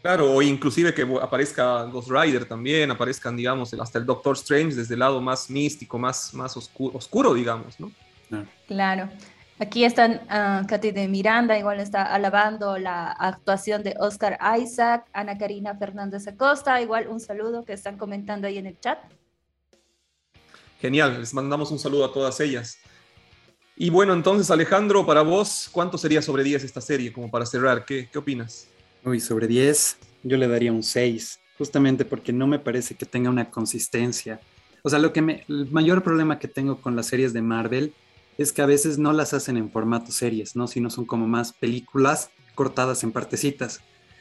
Claro, 0.00 0.32
o 0.32 0.40
inclusive 0.40 0.94
que 0.94 1.02
aparezca 1.20 1.82
Ghost 1.84 2.08
Rider 2.08 2.44
también, 2.44 2.88
aparezcan, 2.88 3.36
digamos, 3.36 3.74
hasta 3.74 3.98
el 3.98 4.06
Doctor 4.06 4.36
Strange 4.36 4.76
desde 4.76 4.94
el 4.94 5.00
lado 5.00 5.20
más 5.20 5.50
místico, 5.50 5.98
más, 5.98 6.32
más 6.34 6.56
oscuro, 6.56 6.96
oscuro 6.96 7.34
digamos, 7.34 7.80
¿no? 7.80 7.90
Claro. 8.68 9.08
Aquí 9.60 9.84
están 9.84 10.20
uh, 10.24 10.66
Katy 10.66 10.90
de 10.90 11.06
Miranda, 11.06 11.56
igual 11.56 11.78
está 11.78 12.02
alabando 12.12 12.76
la 12.76 13.12
actuación 13.12 13.84
de 13.84 13.94
Oscar 14.00 14.36
Isaac, 14.60 15.06
Ana 15.12 15.38
Karina 15.38 15.76
Fernández 15.76 16.26
Acosta, 16.26 16.82
igual 16.82 17.06
un 17.06 17.20
saludo 17.20 17.64
que 17.64 17.72
están 17.72 17.96
comentando 17.96 18.48
ahí 18.48 18.58
en 18.58 18.66
el 18.66 18.80
chat. 18.80 18.98
Genial, 20.80 21.20
les 21.20 21.32
mandamos 21.32 21.70
un 21.70 21.78
saludo 21.78 22.04
a 22.04 22.12
todas 22.12 22.40
ellas. 22.40 22.78
Y 23.76 23.90
bueno, 23.90 24.12
entonces 24.12 24.50
Alejandro, 24.50 25.06
para 25.06 25.22
vos, 25.22 25.68
¿cuánto 25.70 25.98
sería 25.98 26.20
sobre 26.20 26.42
10 26.42 26.64
esta 26.64 26.80
serie? 26.80 27.12
Como 27.12 27.30
para 27.30 27.46
cerrar, 27.46 27.84
¿qué, 27.84 28.08
qué 28.10 28.18
opinas? 28.18 28.66
Uy, 29.04 29.20
sobre 29.20 29.46
10, 29.46 29.98
yo 30.24 30.36
le 30.36 30.48
daría 30.48 30.72
un 30.72 30.82
6, 30.82 31.38
justamente 31.58 32.04
porque 32.04 32.32
no 32.32 32.48
me 32.48 32.58
parece 32.58 32.96
que 32.96 33.06
tenga 33.06 33.30
una 33.30 33.48
consistencia. 33.50 34.40
O 34.82 34.90
sea, 34.90 34.98
lo 34.98 35.12
que 35.12 35.22
me, 35.22 35.44
el 35.48 35.70
mayor 35.70 36.02
problema 36.02 36.40
que 36.40 36.48
tengo 36.48 36.80
con 36.80 36.96
las 36.96 37.06
series 37.06 37.32
de 37.32 37.40
Marvel 37.40 37.94
es 38.38 38.52
que 38.52 38.62
a 38.62 38.66
veces 38.66 38.98
no 38.98 39.12
las 39.12 39.34
hacen 39.34 39.56
en 39.56 39.70
formato 39.70 40.12
series, 40.12 40.56
¿no? 40.56 40.66
Sino 40.66 40.90
son 40.90 41.04
como 41.04 41.26
más 41.26 41.52
películas 41.52 42.30
cortadas 42.54 43.04
en 43.04 43.12
partecitas. 43.12 43.80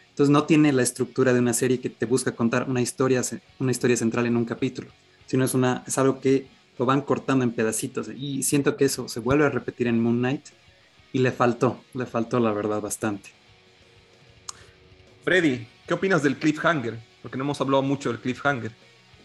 Entonces 0.09 0.31
no 0.31 0.43
tiene 0.43 0.71
la 0.73 0.83
estructura 0.83 1.33
de 1.33 1.39
una 1.39 1.53
serie 1.53 1.79
que 1.79 1.89
te 1.89 2.05
busca 2.05 2.33
contar 2.33 2.69
una 2.69 2.81
historia, 2.81 3.21
una 3.59 3.71
historia 3.71 3.97
central 3.97 4.27
en 4.27 4.37
un 4.37 4.45
capítulo, 4.45 4.89
sino 5.25 5.43
es, 5.43 5.55
una, 5.55 5.83
es 5.87 5.97
algo 5.97 6.19
que 6.19 6.47
lo 6.77 6.85
van 6.85 7.01
cortando 7.01 7.43
en 7.43 7.51
pedacitos. 7.51 8.09
Y 8.15 8.43
siento 8.43 8.77
que 8.77 8.85
eso 8.85 9.07
se 9.07 9.19
vuelve 9.19 9.45
a 9.45 9.49
repetir 9.49 9.87
en 9.87 9.99
Moon 9.99 10.19
Knight 10.19 10.45
y 11.11 11.19
le 11.19 11.31
faltó, 11.31 11.83
le 11.93 12.05
faltó 12.05 12.39
la 12.39 12.51
verdad 12.51 12.81
bastante. 12.81 13.31
Freddy, 15.23 15.67
¿qué 15.87 15.93
opinas 15.93 16.21
del 16.21 16.37
cliffhanger? 16.37 16.99
Porque 17.21 17.37
no 17.37 17.43
hemos 17.45 17.61
hablado 17.61 17.81
mucho 17.81 18.09
del 18.09 18.19
cliffhanger. 18.19 18.71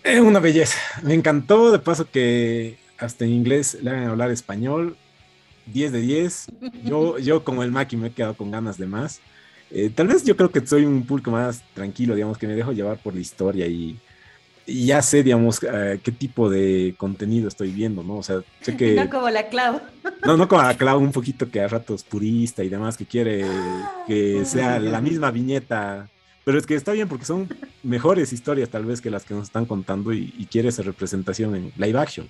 Es 0.04 0.20
una 0.20 0.38
belleza. 0.38 0.78
Me 1.02 1.12
encantó, 1.12 1.70
de 1.72 1.80
paso 1.80 2.08
que 2.10 2.78
hasta 2.98 3.24
en 3.24 3.32
inglés 3.32 3.78
le 3.82 3.90
hagan 3.90 4.08
hablar 4.10 4.30
español. 4.30 4.96
10 5.66 5.92
de 5.92 6.00
10. 6.00 6.46
Yo, 6.84 7.18
yo 7.18 7.44
como 7.44 7.62
el 7.62 7.70
Maki 7.70 7.96
me 7.96 8.08
he 8.08 8.10
quedado 8.12 8.34
con 8.34 8.50
ganas 8.50 8.78
de 8.78 8.86
más. 8.86 9.20
Eh, 9.70 9.90
tal 9.94 10.08
vez 10.08 10.24
yo 10.24 10.36
creo 10.36 10.50
que 10.50 10.66
soy 10.66 10.84
un 10.84 11.04
público 11.04 11.30
más 11.30 11.62
tranquilo, 11.74 12.14
digamos, 12.14 12.38
que 12.38 12.46
me 12.46 12.54
dejo 12.54 12.72
llevar 12.72 12.98
por 12.98 13.14
la 13.14 13.20
historia 13.20 13.66
y, 13.66 13.98
ya 14.66 15.02
sé, 15.02 15.22
digamos, 15.22 15.60
eh, 15.62 16.00
qué 16.02 16.12
tipo 16.12 16.48
de 16.48 16.94
contenido 16.96 17.48
estoy 17.48 17.70
viendo, 17.70 18.02
¿no? 18.02 18.16
O 18.16 18.22
sea, 18.22 18.40
sé 18.60 18.76
que... 18.76 18.94
No 18.94 19.10
como 19.10 19.30
la 19.30 19.48
Clau. 19.48 19.80
No, 20.24 20.36
no 20.36 20.48
como 20.48 20.62
la 20.62 20.76
Clau, 20.76 20.98
un 20.98 21.12
poquito 21.12 21.50
que 21.50 21.60
a 21.60 21.68
ratos 21.68 22.02
purista 22.02 22.64
y 22.64 22.68
demás, 22.68 22.96
que 22.96 23.06
quiere 23.06 23.44
que 24.06 24.44
sea 24.44 24.78
la 24.78 25.00
misma 25.00 25.30
viñeta. 25.30 26.08
Pero 26.44 26.58
es 26.58 26.66
que 26.66 26.74
está 26.74 26.92
bien 26.92 27.08
porque 27.08 27.26
son 27.26 27.46
mejores 27.82 28.32
historias 28.32 28.70
tal 28.70 28.84
vez 28.86 29.00
que 29.00 29.10
las 29.10 29.24
que 29.24 29.34
nos 29.34 29.44
están 29.44 29.66
contando 29.66 30.12
y, 30.12 30.34
y 30.38 30.46
quiere 30.46 30.70
esa 30.70 30.82
representación 30.82 31.54
en 31.54 31.72
live 31.76 31.98
action. 31.98 32.26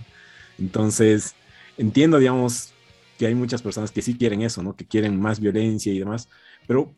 Entonces, 0.58 1.34
entiendo, 1.76 2.18
digamos, 2.18 2.72
que 3.18 3.26
hay 3.26 3.34
muchas 3.34 3.62
personas 3.62 3.90
que 3.90 4.02
sí 4.02 4.16
quieren 4.16 4.42
eso, 4.42 4.62
¿no? 4.62 4.76
Que 4.76 4.86
quieren 4.86 5.20
más 5.20 5.40
violencia 5.40 5.92
y 5.92 5.98
demás, 5.98 6.28
pero 6.66 6.94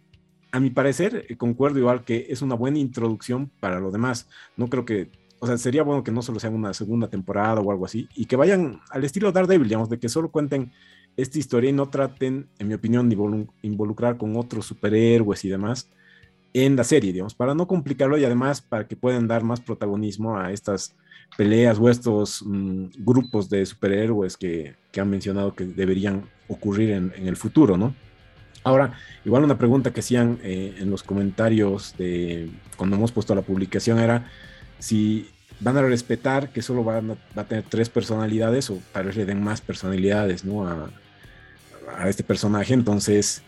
a 0.52 0.60
mi 0.60 0.70
parecer, 0.70 1.26
eh, 1.28 1.36
concuerdo 1.36 1.78
igual 1.78 2.04
que 2.04 2.26
es 2.28 2.42
una 2.42 2.54
buena 2.54 2.78
introducción 2.78 3.50
para 3.60 3.80
lo 3.80 3.90
demás. 3.90 4.28
No 4.56 4.68
creo 4.68 4.84
que, 4.84 5.10
o 5.38 5.46
sea, 5.46 5.56
sería 5.58 5.82
bueno 5.82 6.02
que 6.02 6.10
no 6.12 6.22
solo 6.22 6.40
sea 6.40 6.50
una 6.50 6.74
segunda 6.74 7.08
temporada 7.08 7.60
o 7.60 7.70
algo 7.70 7.84
así, 7.84 8.08
y 8.14 8.26
que 8.26 8.36
vayan 8.36 8.80
al 8.90 9.04
estilo 9.04 9.32
Daredevil, 9.32 9.68
digamos, 9.68 9.88
de 9.88 9.98
que 9.98 10.08
solo 10.08 10.30
cuenten 10.30 10.72
esta 11.16 11.38
historia 11.38 11.70
y 11.70 11.72
no 11.72 11.88
traten, 11.88 12.48
en 12.58 12.68
mi 12.68 12.74
opinión, 12.74 13.08
de 13.08 13.46
involucrar 13.62 14.16
con 14.16 14.36
otros 14.36 14.66
superhéroes 14.66 15.44
y 15.44 15.48
demás 15.48 15.88
en 16.52 16.76
la 16.76 16.84
serie, 16.84 17.12
digamos, 17.12 17.34
para 17.34 17.54
no 17.54 17.66
complicarlo 17.66 18.18
y 18.18 18.24
además 18.24 18.60
para 18.60 18.86
que 18.88 18.96
puedan 18.96 19.28
dar 19.28 19.44
más 19.44 19.60
protagonismo 19.60 20.36
a 20.36 20.52
estas 20.52 20.96
peleas 21.36 21.78
o 21.78 21.88
estos 21.88 22.42
mm, 22.44 22.86
grupos 22.98 23.48
de 23.48 23.64
superhéroes 23.64 24.36
que, 24.36 24.74
que, 24.92 25.00
han 25.00 25.08
mencionado 25.08 25.54
que 25.54 25.64
deberían 25.64 26.24
ocurrir 26.48 26.90
en, 26.90 27.12
en, 27.16 27.28
el 27.28 27.36
futuro, 27.36 27.76
¿no? 27.76 27.94
Ahora, 28.62 28.92
igual 29.24 29.44
una 29.44 29.56
pregunta 29.56 29.92
que 29.92 30.00
hacían 30.00 30.38
eh, 30.42 30.74
en 30.78 30.90
los 30.90 31.02
comentarios 31.02 31.94
de 31.96 32.50
cuando 32.76 32.96
hemos 32.96 33.12
puesto 33.12 33.34
la 33.34 33.42
publicación 33.42 33.98
era 33.98 34.30
si 34.78 35.30
van 35.60 35.76
a 35.78 35.82
respetar 35.82 36.50
que 36.50 36.60
solo 36.60 36.84
van 36.84 37.12
a, 37.12 37.14
va 37.36 37.42
a 37.42 37.46
tener 37.46 37.64
tres 37.68 37.88
personalidades 37.88 38.68
o 38.68 38.78
tal 38.92 39.06
vez 39.06 39.16
le 39.16 39.24
den 39.24 39.42
más 39.42 39.60
personalidades, 39.60 40.44
¿no? 40.44 40.66
A, 40.66 40.90
a 41.96 42.08
este 42.08 42.22
personaje. 42.22 42.74
Entonces, 42.74 43.42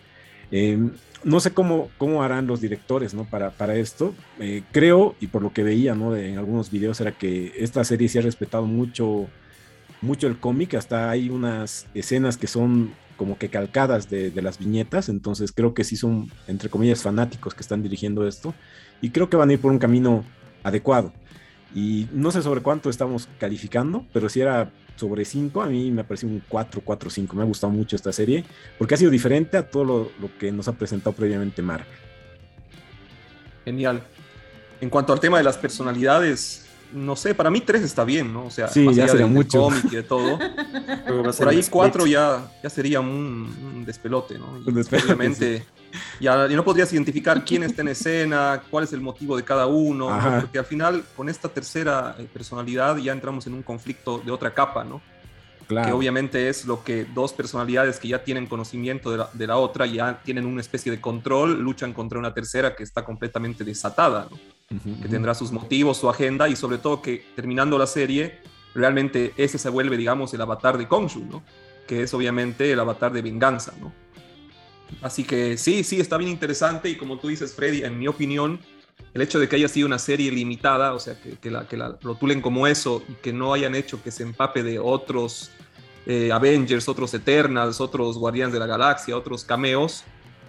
eh, 0.53 0.79
no 1.25 1.41
sé 1.41 1.53
cómo, 1.53 1.91
cómo 1.99 2.23
harán 2.23 2.47
los 2.47 2.61
directores 2.61 3.15
¿no? 3.15 3.25
para, 3.25 3.51
para 3.51 3.75
esto. 3.77 4.15
Eh, 4.39 4.63
creo, 4.71 5.17
y 5.21 5.29
por 5.29 5.43
lo 5.43 5.53
que 5.53 5.63
veía 5.63 5.95
¿no? 5.95 6.17
en 6.17 6.39
algunos 6.39 6.71
videos, 6.71 7.01
era 7.01 7.13
que 7.13 7.53
esta 7.57 7.83
serie 7.85 8.09
sí 8.09 8.19
ha 8.19 8.23
respetado 8.23 8.67
mucho, 8.67 9.29
mucho 10.01 10.27
el 10.27 10.39
cómic. 10.39 10.75
Hasta 10.75 11.11
hay 11.11 11.31
unas 11.31 11.87
escenas 11.95 12.37
que 12.37 12.47
son 12.47 12.93
como 13.17 13.39
que 13.39 13.49
calcadas 13.49 14.11
de, 14.11 14.33
las 14.43 14.59
viñetas. 14.59 15.09
Entonces 15.09 15.53
creo 15.53 15.75
que 15.75 15.85
sí 15.85 15.97
son, 15.97 16.31
entre 16.49 16.69
comillas, 16.69 17.03
fanáticos 17.03 17.55
que 17.55 17.63
están 17.63 17.83
dirigiendo 17.83 18.27
esto. 18.27 18.55
Y 19.01 19.11
creo 19.11 19.31
que 19.31 19.37
van 19.37 19.51
a 19.51 19.53
ir 19.55 19.61
por 19.61 19.73
un 19.73 19.79
camino 19.79 20.25
adecuado. 20.63 21.13
Y 21.75 22.09
no 22.13 22.31
sé 22.31 22.43
sobre 22.43 22.61
cuánto 22.61 22.91
estamos 22.91 23.29
calificando, 23.39 24.05
pero 24.13 24.29
si 24.29 24.41
era 24.41 24.71
sobre 25.03 25.25
5, 25.25 25.61
a 25.61 25.67
mí 25.67 25.91
me 25.91 26.05
parece 26.05 26.27
un 26.27 26.41
4, 26.49 26.81
4, 26.85 27.11
5. 27.11 27.35
Me 27.35 27.43
ha 27.43 27.45
gustado 27.45 27.73
mucho 27.73 27.97
esta 27.97 28.13
serie 28.13 28.45
porque 28.79 28.95
ha 28.95 28.97
sido 28.97 29.11
diferente 29.11 29.57
a 29.57 29.69
todo 29.69 29.85
lo, 29.85 30.39
que 30.39 30.53
nos 30.53 30.69
ha 30.69 30.73
presentado 30.75 31.15
previamente 31.17 31.61
Marvel. 31.61 31.89
Genial. 33.65 34.01
En 34.81 34.89
cuanto 34.89 35.13
al 35.13 35.19
tema 35.19 35.39
de 35.39 35.45
las 35.45 35.59
personalidades, 35.59 36.67
no 36.93 37.17
sé, 37.17 37.35
para 37.35 37.51
mí 37.51 37.61
3 37.61 37.83
está 37.83 38.05
bien, 38.05 38.33
¿no? 38.33 38.47
O 38.47 38.51
sea, 38.51 38.69
sí, 38.69 38.87
ya 38.95 39.09
sería 39.09 39.27
mucho. 39.27 39.63
cómic 39.63 39.87
y 39.91 39.97
de 39.97 40.03
todo. 40.05 40.39
Por 41.37 41.49
ahí 41.49 41.61
4 41.69 42.07
ya, 42.07 42.49
ya 42.63 42.71
sería 42.71 43.01
un, 43.01 43.83
despelote, 43.85 44.39
¿no? 44.39 44.53
un 44.65 44.75
despelote, 44.75 45.07
Obviamente. 45.07 45.65
Y, 46.21 46.27
no 46.27 46.65
podrías 46.65 46.93
identificar 46.93 47.45
quién 47.45 47.63
está 47.63 47.83
en 47.83 47.89
escena, 47.89 48.63
cuál 48.71 48.85
es 48.85 48.93
el 48.93 49.01
motivo 49.01 49.37
de 49.37 49.45
cada 49.45 49.67
uno, 49.67 50.09
porque 50.41 50.59
al 50.59 50.65
final 50.65 51.05
con 51.17 51.29
esta 51.29 51.49
tercera 51.49 52.15
eh, 52.19 52.27
personalidad 52.33 52.97
ya 52.97 53.13
entramos 53.13 53.47
en 53.47 53.55
un 53.55 53.63
conflicto 53.63 54.19
de 54.19 54.31
otra 54.31 54.53
capa, 54.53 54.85
¿no? 54.85 55.01
Claro. 55.67 55.87
Que 55.87 55.93
obviamente 55.93 56.49
es 56.49 56.67
lo 56.67 56.83
que 56.85 57.07
dos 57.15 57.33
personalidades 57.33 57.99
que 57.99 58.09
ya 58.09 58.25
tienen 58.25 58.47
conocimiento 58.47 59.11
de 59.11 59.19
la, 59.19 59.31
de 59.33 59.47
la, 59.47 59.57
otra, 59.57 59.87
ya 59.87 60.21
tienen 60.23 60.45
una 60.45 60.61
especie 60.61 60.93
de 60.93 61.01
control, 61.01 61.61
luchan 61.61 61.93
contra 61.93 62.19
una 62.19 62.35
tercera 62.35 62.75
que 62.75 62.83
está 62.83 63.05
completamente 63.05 63.65
desatada, 63.65 64.29
¿no? 64.31 64.39
que 65.03 65.09
tendrá 65.09 65.35
sus 65.35 65.53
motivos, 65.53 65.99
su 65.99 66.09
agenda 66.09 66.49
y 66.49 66.57
sobre 66.57 66.79
todo 66.79 67.03
que 67.03 67.25
terminando 67.37 67.79
la 67.79 67.87
serie, 67.87 68.39
realmente 68.75 69.33
ese 69.37 69.59
se 69.59 69.69
vuelve, 69.69 69.97
digamos, 69.97 70.33
el 70.35 70.41
avatar 70.41 70.79
de 70.79 70.89
Kongshu, 70.89 71.25
¿no? 71.25 71.43
Que 71.87 72.03
es 72.03 72.15
obviamente 72.15 72.73
el 72.73 72.81
avatar 72.81 73.13
de 73.13 73.23
venganza, 73.23 73.75
¿no? 73.81 73.93
Así 75.01 75.25
que 75.25 75.57
sí, 75.57 75.85
sí, 75.85 76.01
está 76.01 76.17
bien 76.17 76.31
interesante 76.31 76.89
y 76.89 76.97
como 76.97 77.19
tú 77.19 77.29
dices, 77.29 77.55
Freddy, 77.55 77.83
en 77.83 77.99
mi 77.99 78.09
opinión, 78.09 78.61
el 79.15 79.23
hecho 79.23 79.39
de 79.39 79.49
que 79.49 79.57
haya 79.57 79.69
sido 79.69 79.87
una 79.87 79.99
serie 79.99 80.31
limitada, 80.31 80.95
o 80.95 80.99
sea, 80.99 81.17
que, 81.21 81.51
la, 81.51 81.67
que 81.67 81.77
la 81.77 81.99
rotulen 82.03 82.41
como 82.41 82.67
eso 82.67 83.03
y 83.09 83.15
que 83.15 83.33
no 83.33 83.53
hayan 83.53 83.75
hecho 83.75 84.03
que 84.03 84.11
se 84.11 84.23
empape 84.23 84.63
de 84.63 84.79
otros 84.79 85.51
eh, 86.07 86.31
Avengers, 86.33 86.89
otros 86.89 87.13
Eternals, 87.15 87.81
otros 87.81 88.19
Guardianes 88.19 88.53
de 88.53 88.59
la 88.59 88.67
Galaxia, 88.67 89.17
otros 89.17 89.45
cameos, 89.45 90.05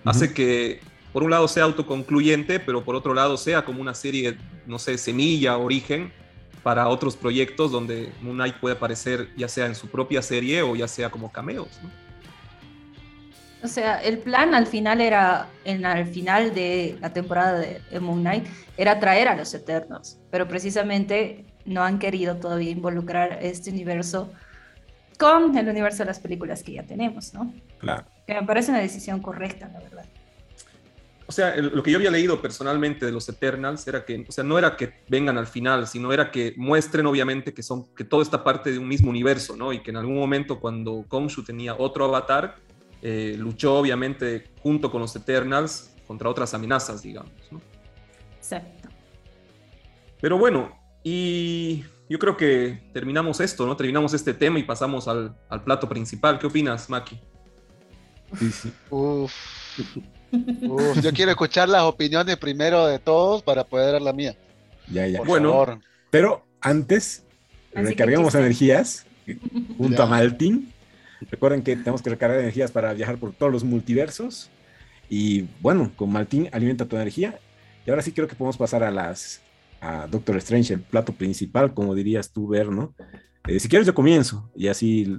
hace 0.05 0.33
que 0.33 0.81
por 1.11 1.23
un 1.23 1.31
lado 1.31 1.47
sea 1.47 1.63
autoconcluyente, 1.63 2.59
pero 2.59 2.83
por 2.83 2.95
otro 2.95 3.13
lado 3.13 3.37
sea 3.37 3.65
como 3.65 3.81
una 3.81 3.93
serie, 3.93 4.37
no 4.65 4.79
sé, 4.79 4.97
semilla, 4.97 5.57
origen 5.57 6.11
para 6.63 6.87
otros 6.87 7.17
proyectos 7.17 7.71
donde 7.71 8.11
Moon 8.21 8.37
Knight 8.37 8.55
puede 8.55 8.75
aparecer 8.75 9.29
ya 9.35 9.49
sea 9.49 9.65
en 9.65 9.75
su 9.75 9.89
propia 9.89 10.21
serie 10.21 10.61
o 10.61 10.75
ya 10.75 10.87
sea 10.87 11.11
como 11.11 11.31
cameos. 11.31 11.67
¿no? 11.83 11.89
O 13.63 13.67
sea, 13.67 14.03
el 14.03 14.17
plan 14.17 14.53
al 14.53 14.67
final 14.67 14.99
era, 14.99 15.47
en, 15.63 15.85
al 15.85 16.05
final 16.05 16.53
de 16.53 16.97
la 16.99 17.13
temporada 17.13 17.59
de, 17.59 17.99
Moon 18.01 18.19
Knight, 18.19 18.45
era 18.75 18.99
traer 18.99 19.29
a 19.29 19.35
los 19.35 19.53
Eternos, 19.53 20.17
pero 20.29 20.47
precisamente 20.49 21.45
no 21.63 21.81
han 21.81 21.97
querido 21.97 22.35
todavía 22.35 22.71
involucrar 22.71 23.39
este 23.41 23.69
universo 23.69 24.29
con 25.17 25.57
el 25.57 25.69
universo 25.69 25.99
de 25.99 26.05
las 26.05 26.19
películas 26.19 26.61
que 26.61 26.73
ya 26.73 26.83
tenemos, 26.83 27.33
¿no? 27.33 27.53
Claro. 27.77 28.03
Que 28.27 28.33
me 28.33 28.43
parece 28.43 28.71
una 28.71 28.81
decisión 28.81 29.21
correcta, 29.21 29.69
la 29.71 29.79
verdad. 29.79 30.05
sea, 31.31 31.55
lo 31.55 31.81
que 31.81 31.91
yo 31.91 31.97
había 31.97 32.11
leído 32.11 32.41
personalmente 32.41 33.05
de 33.05 33.13
los 33.13 33.29
Eternals 33.29 33.87
era 33.87 34.03
que, 34.03 34.25
o 34.27 34.31
sea, 34.31 34.43
no 34.43 34.57
era 34.59 34.75
que 34.75 34.93
vengan 35.07 35.37
al 35.37 35.47
final, 35.47 35.87
sino 35.87 36.11
era 36.11 36.31
que 36.31 36.53
muestren 36.57 37.05
obviamente 37.05 37.53
que 37.53 37.63
son, 37.63 37.85
que 37.95 38.03
todo 38.03 38.21
está 38.21 38.43
parte 38.43 38.73
de 38.73 38.77
un 38.77 38.89
mismo 38.89 39.09
universo, 39.09 39.55
¿no? 39.55 39.71
Y 39.71 39.81
que 39.81 39.91
en 39.91 39.97
algún 39.97 40.15
momento 40.15 40.59
cuando 40.59 41.05
Khonshu 41.07 41.43
tenía 41.43 41.75
otro 41.75 42.03
avatar, 42.05 42.57
eh, 43.05 43.35
luchó 43.37 43.75
obviamente 43.75 44.45
junto 44.61 44.89
con 44.89 45.01
los 45.01 45.13
Eternals 45.13 45.93
contra 46.07 46.29
otras 46.29 46.53
amenazas, 46.53 47.01
digamos, 47.03 47.33
¿no? 47.51 47.61
Exacto. 48.37 48.87
Pero 50.21 50.37
bueno, 50.37 50.71
y 51.03 51.83
yo 52.09 52.17
creo 52.17 52.37
que 52.37 52.81
terminamos 52.93 53.41
esto, 53.41 53.65
¿no? 53.65 53.75
Terminamos 53.75 54.13
este 54.13 54.33
tema 54.33 54.57
y 54.57 54.63
pasamos 54.63 55.09
al, 55.09 55.35
al 55.49 55.63
plato 55.65 55.89
principal. 55.89 56.39
¿Qué 56.39 56.47
opinas, 56.47 56.89
Maki? 56.89 57.19
Uf. 58.89 59.33
yo 61.01 61.11
quiero 61.13 61.31
escuchar 61.31 61.67
las 61.67 61.83
opiniones 61.83 62.37
primero 62.37 62.87
de 62.87 62.99
todos 62.99 63.43
para 63.43 63.65
poder 63.65 63.91
dar 63.91 64.01
la 64.01 64.13
mía. 64.13 64.35
Ya, 64.89 65.07
ya. 65.07 65.21
bueno, 65.21 65.81
pero 66.09 66.45
antes 66.61 67.25
recargamos 67.73 68.33
energías 68.35 69.05
junto 69.77 70.03
a 70.03 70.05
Maltin. 70.05 70.72
Recuerden 71.29 71.63
que 71.63 71.75
tenemos 71.75 72.01
que 72.01 72.09
recargar 72.09 72.39
energías 72.39 72.71
para 72.71 72.93
viajar 72.93 73.17
por 73.17 73.33
todos 73.33 73.51
los 73.51 73.63
multiversos. 73.63 74.49
Y 75.09 75.47
bueno, 75.61 75.91
con 75.95 76.11
Maltin 76.11 76.49
alimenta 76.51 76.85
tu 76.85 76.95
energía. 76.95 77.39
Y 77.85 77.89
ahora 77.89 78.01
sí 78.01 78.11
creo 78.11 78.27
que 78.27 78.35
podemos 78.35 78.57
pasar 78.57 78.83
a 78.83 78.91
las 78.91 79.41
a 79.83 80.07
Doctor 80.07 80.37
Strange, 80.37 80.73
el 80.73 80.81
plato 80.81 81.13
principal, 81.13 81.73
como 81.73 81.93
dirías 81.93 82.31
tú, 82.31 82.47
Ver, 82.47 82.69
¿no? 82.69 82.95
Eh, 83.45 83.59
si 83.59 83.67
quieres 83.67 83.85
yo 83.85 83.93
comienzo 83.93 84.49
y 84.55 84.69
así 84.69 85.17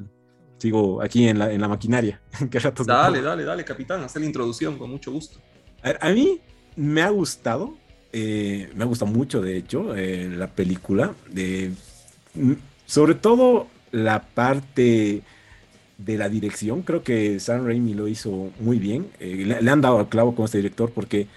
sigo 0.56 1.02
aquí 1.02 1.28
en 1.28 1.38
la, 1.38 1.52
en 1.52 1.60
la 1.60 1.68
maquinaria. 1.68 2.22
dale, 2.86 3.20
dale, 3.20 3.44
dale, 3.44 3.64
capitán, 3.64 4.02
haz 4.02 4.16
la 4.16 4.24
introducción 4.24 4.78
con 4.78 4.90
mucho 4.90 5.12
gusto. 5.12 5.38
A, 5.82 6.10
mí 6.10 6.40
me 6.76 7.02
ha 7.02 7.10
gustado, 7.10 7.76
eh, 8.12 8.70
me 8.74 8.84
ha 8.84 8.86
gustado 8.86 9.12
mucho, 9.12 9.42
de 9.42 9.58
hecho, 9.58 9.94
eh, 9.94 10.30
la 10.34 10.46
película. 10.46 11.14
De, 11.30 11.72
mm, 12.34 12.52
sobre 12.86 13.14
todo 13.14 13.66
la 13.92 14.22
parte 14.22 15.22
de 15.98 16.16
la 16.18 16.28
dirección, 16.28 16.82
creo 16.82 17.02
que 17.02 17.38
Sam 17.40 17.66
Raimi 17.66 17.94
lo 17.94 18.08
hizo 18.08 18.50
muy 18.60 18.78
bien. 18.78 19.08
Eh, 19.20 19.44
le, 19.60 19.70
han 19.70 19.80
dado 19.80 19.98
al 19.98 20.08
clavo 20.08 20.34
con 20.34 20.46
este 20.46 20.58
director 20.58 20.90
porque, 20.92 21.28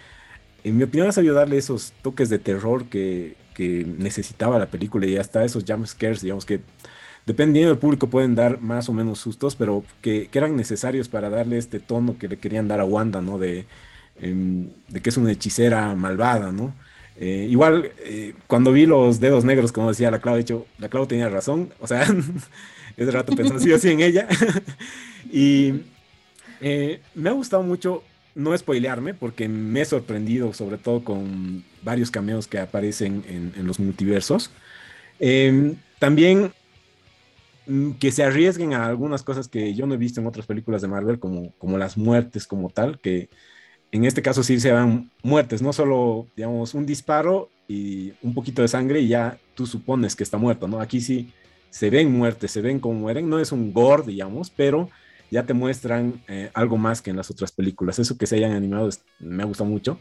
en 0.64 0.78
mi 0.78 0.84
opinión, 0.84 1.08
ha 1.08 1.12
sabido 1.12 1.36
darle 1.36 1.58
esos 1.58 1.94
toques 2.02 2.30
de 2.30 2.40
terror 2.40 2.86
que, 2.86 3.36
que 3.54 3.86
necesitaba 3.98 4.60
la 4.60 4.68
película 4.68 5.06
y 5.08 5.18
hasta 5.18 5.44
esos 5.44 5.64
jump 5.68 5.86
scares, 5.86 6.22
digamos 6.22 6.46
que 6.46 6.62
dependiendo 7.28 7.70
del 7.70 7.78
público 7.78 8.08
pueden 8.08 8.36
dar 8.36 8.62
más 8.62 8.88
o 8.88 8.94
menos 8.94 9.20
sustos, 9.20 9.56
pero 9.56 9.84
que, 10.02 10.30
eran 10.34 10.56
necesarios 10.56 11.10
para 11.10 11.30
darle 11.30 11.58
este 11.58 11.80
tono 11.80 12.18
que 12.18 12.30
le 12.30 12.38
querían 12.38 12.70
dar 12.70 12.80
a 12.80 12.86
Wanda, 12.86 13.22
¿no? 13.22 13.38
De, 13.38 13.66
em, 14.22 14.70
de 14.88 15.02
que 15.02 15.10
es 15.10 15.18
una 15.18 15.32
hechicera 15.32 15.94
malvada, 15.96 16.52
¿no? 16.54 16.74
Eh, 17.18 17.48
igual, 17.50 17.92
eh, 18.06 18.34
cuando 18.48 18.72
vi 18.72 18.86
los 18.86 19.20
dedos 19.20 19.44
negros, 19.44 19.72
como 19.72 19.90
decía 19.90 20.10
la 20.12 20.22
Clau, 20.22 20.36
de 20.36 20.42
hecho, 20.42 20.68
la 20.80 20.88
Clau 20.90 21.06
tenía 21.08 21.28
razón, 21.30 21.74
o 21.80 21.88
sea, 21.88 22.06
ese 22.98 23.12
rato 23.12 23.36
pensando 23.36 23.64
sí 23.64 23.72
o 23.72 23.80
sí 23.80 23.90
en 23.90 24.02
ella. 24.02 24.28
y 25.32 25.82
eh, 26.60 27.00
me 27.16 27.30
ha 27.30 27.34
gustado 27.34 27.64
mucho 27.64 28.04
no 28.36 28.56
spoilearme, 28.56 29.14
porque 29.14 29.48
me 29.48 29.82
he 29.82 29.86
sorprendido, 29.86 30.54
sobre 30.54 30.78
todo 30.78 31.04
con 31.04 31.64
varios 31.82 32.12
cameos 32.12 32.48
que 32.48 32.60
aparecen 32.60 33.24
en, 33.28 33.66
los 33.66 33.80
multiversos. 33.80 34.52
Em, 35.20 35.76
también 35.98 36.52
Mm, 37.68 37.94
que 37.94 38.12
se 38.12 38.24
arriesguen 38.24 38.74
a 38.74 38.86
algunas 38.88 39.24
cosas 39.24 39.50
que 39.50 39.74
yo 39.74 39.86
no 39.86 39.94
he 39.94 39.98
visto 39.98 40.22
en 40.22 40.28
otras 40.28 40.46
películas 40.46 40.82
de 40.82 40.88
Marvel, 40.88 41.20
como, 41.20 41.52
como 41.58 41.78
las 41.78 41.98
muertes 41.98 42.48
como 42.48 42.70
tal, 42.70 43.00
que 43.00 43.30
en 43.92 44.06
este 44.06 44.22
caso 44.22 44.44
sí 44.44 44.60
se 44.60 44.72
van 44.72 45.12
muertes, 45.24 45.62
no 45.62 45.74
solo, 45.74 46.28
digamos, 46.36 46.74
un 46.74 46.86
disparo 46.86 47.50
y 47.68 48.14
un 48.22 48.34
poquito 48.34 48.62
de 48.62 48.70
sangre 48.70 49.02
y 49.02 49.10
ya 49.10 49.40
tú 49.56 49.66
supones 49.68 50.16
que 50.16 50.24
está 50.24 50.38
muerto, 50.38 50.68
¿no? 50.68 50.82
Aquí 50.82 51.02
sí 51.02 51.34
se 51.70 51.90
ven 51.90 52.12
muertes, 52.12 52.52
se 52.52 52.62
ven 52.62 52.80
como 52.80 53.00
mueren, 53.00 53.30
no 53.30 53.40
es 53.40 53.52
un 53.52 53.74
gore, 53.74 54.04
digamos, 54.06 54.50
pero 54.50 54.90
ya 55.30 55.46
te 55.46 55.54
muestran 55.54 56.22
eh, 56.28 56.50
algo 56.54 56.78
más 56.78 57.02
que 57.02 57.10
en 57.10 57.18
las 57.18 57.30
otras 57.30 57.52
películas. 57.52 58.00
Eso 58.00 58.18
que 58.18 58.28
se 58.28 58.38
hayan 58.38 58.54
animado 58.54 58.90
me 59.20 59.44
ha 59.44 59.46
gustado 59.46 59.70
mucho. 59.70 60.00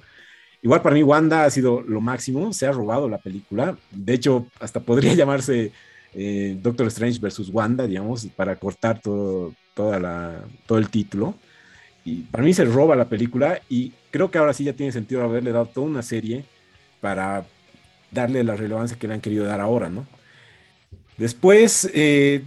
Igual 0.62 0.82
para 0.82 0.94
mí 0.94 1.02
Wanda 1.02 1.44
ha 1.44 1.50
sido 1.50 1.82
lo 1.82 2.00
máximo, 2.00 2.52
se 2.52 2.66
ha 2.66 2.72
robado 2.72 3.08
la 3.08 3.18
película. 3.18 3.76
De 3.90 4.14
hecho, 4.14 4.46
hasta 4.60 4.80
podría 4.80 5.14
llamarse 5.14 5.72
eh, 6.14 6.56
Doctor 6.62 6.86
Strange 6.88 7.18
versus 7.20 7.50
Wanda, 7.50 7.86
digamos, 7.86 8.26
para 8.36 8.56
cortar 8.56 9.00
todo, 9.00 9.54
toda 9.74 10.00
la, 10.00 10.44
todo 10.66 10.78
el 10.78 10.88
título. 10.88 11.34
Y 12.04 12.22
para 12.22 12.44
mí 12.44 12.54
se 12.54 12.64
roba 12.64 12.94
la 12.94 13.08
película 13.08 13.60
y 13.68 13.92
creo 14.10 14.30
que 14.30 14.38
ahora 14.38 14.52
sí 14.52 14.64
ya 14.64 14.72
tiene 14.72 14.92
sentido 14.92 15.22
haberle 15.22 15.52
dado 15.52 15.66
toda 15.66 15.86
una 15.86 16.02
serie 16.02 16.44
para 17.00 17.44
darle 18.12 18.44
la 18.44 18.56
relevancia 18.56 18.96
que 18.96 19.08
le 19.08 19.14
han 19.14 19.20
querido 19.20 19.44
dar 19.44 19.60
ahora, 19.60 19.90
¿no? 19.90 20.06
Después, 21.18 21.90
eh, 21.94 22.42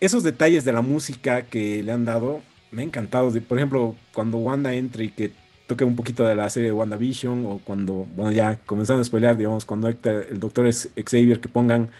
esos 0.00 0.22
detalles 0.22 0.64
de 0.64 0.72
la 0.72 0.82
música 0.82 1.42
que 1.42 1.82
le 1.82 1.92
han 1.92 2.04
dado, 2.04 2.40
me 2.70 2.82
ha 2.82 2.84
encantado. 2.84 3.30
Por 3.42 3.58
ejemplo, 3.58 3.96
cuando 4.12 4.38
Wanda 4.38 4.74
entra 4.74 5.02
y 5.02 5.10
que 5.10 5.32
toque 5.66 5.84
un 5.84 5.96
poquito 5.96 6.26
de 6.26 6.34
la 6.34 6.48
serie 6.48 6.68
de 6.68 6.72
WandaVision, 6.72 7.44
o 7.46 7.60
cuando, 7.62 8.06
bueno, 8.16 8.32
ya 8.32 8.58
comenzando 8.64 9.02
a 9.02 9.04
spoilear, 9.04 9.36
digamos, 9.36 9.64
cuando 9.64 9.88
el 9.88 10.40
doctor 10.40 10.66
es 10.66 10.90
Xavier, 10.96 11.40
que 11.40 11.48
pongan 11.48 11.90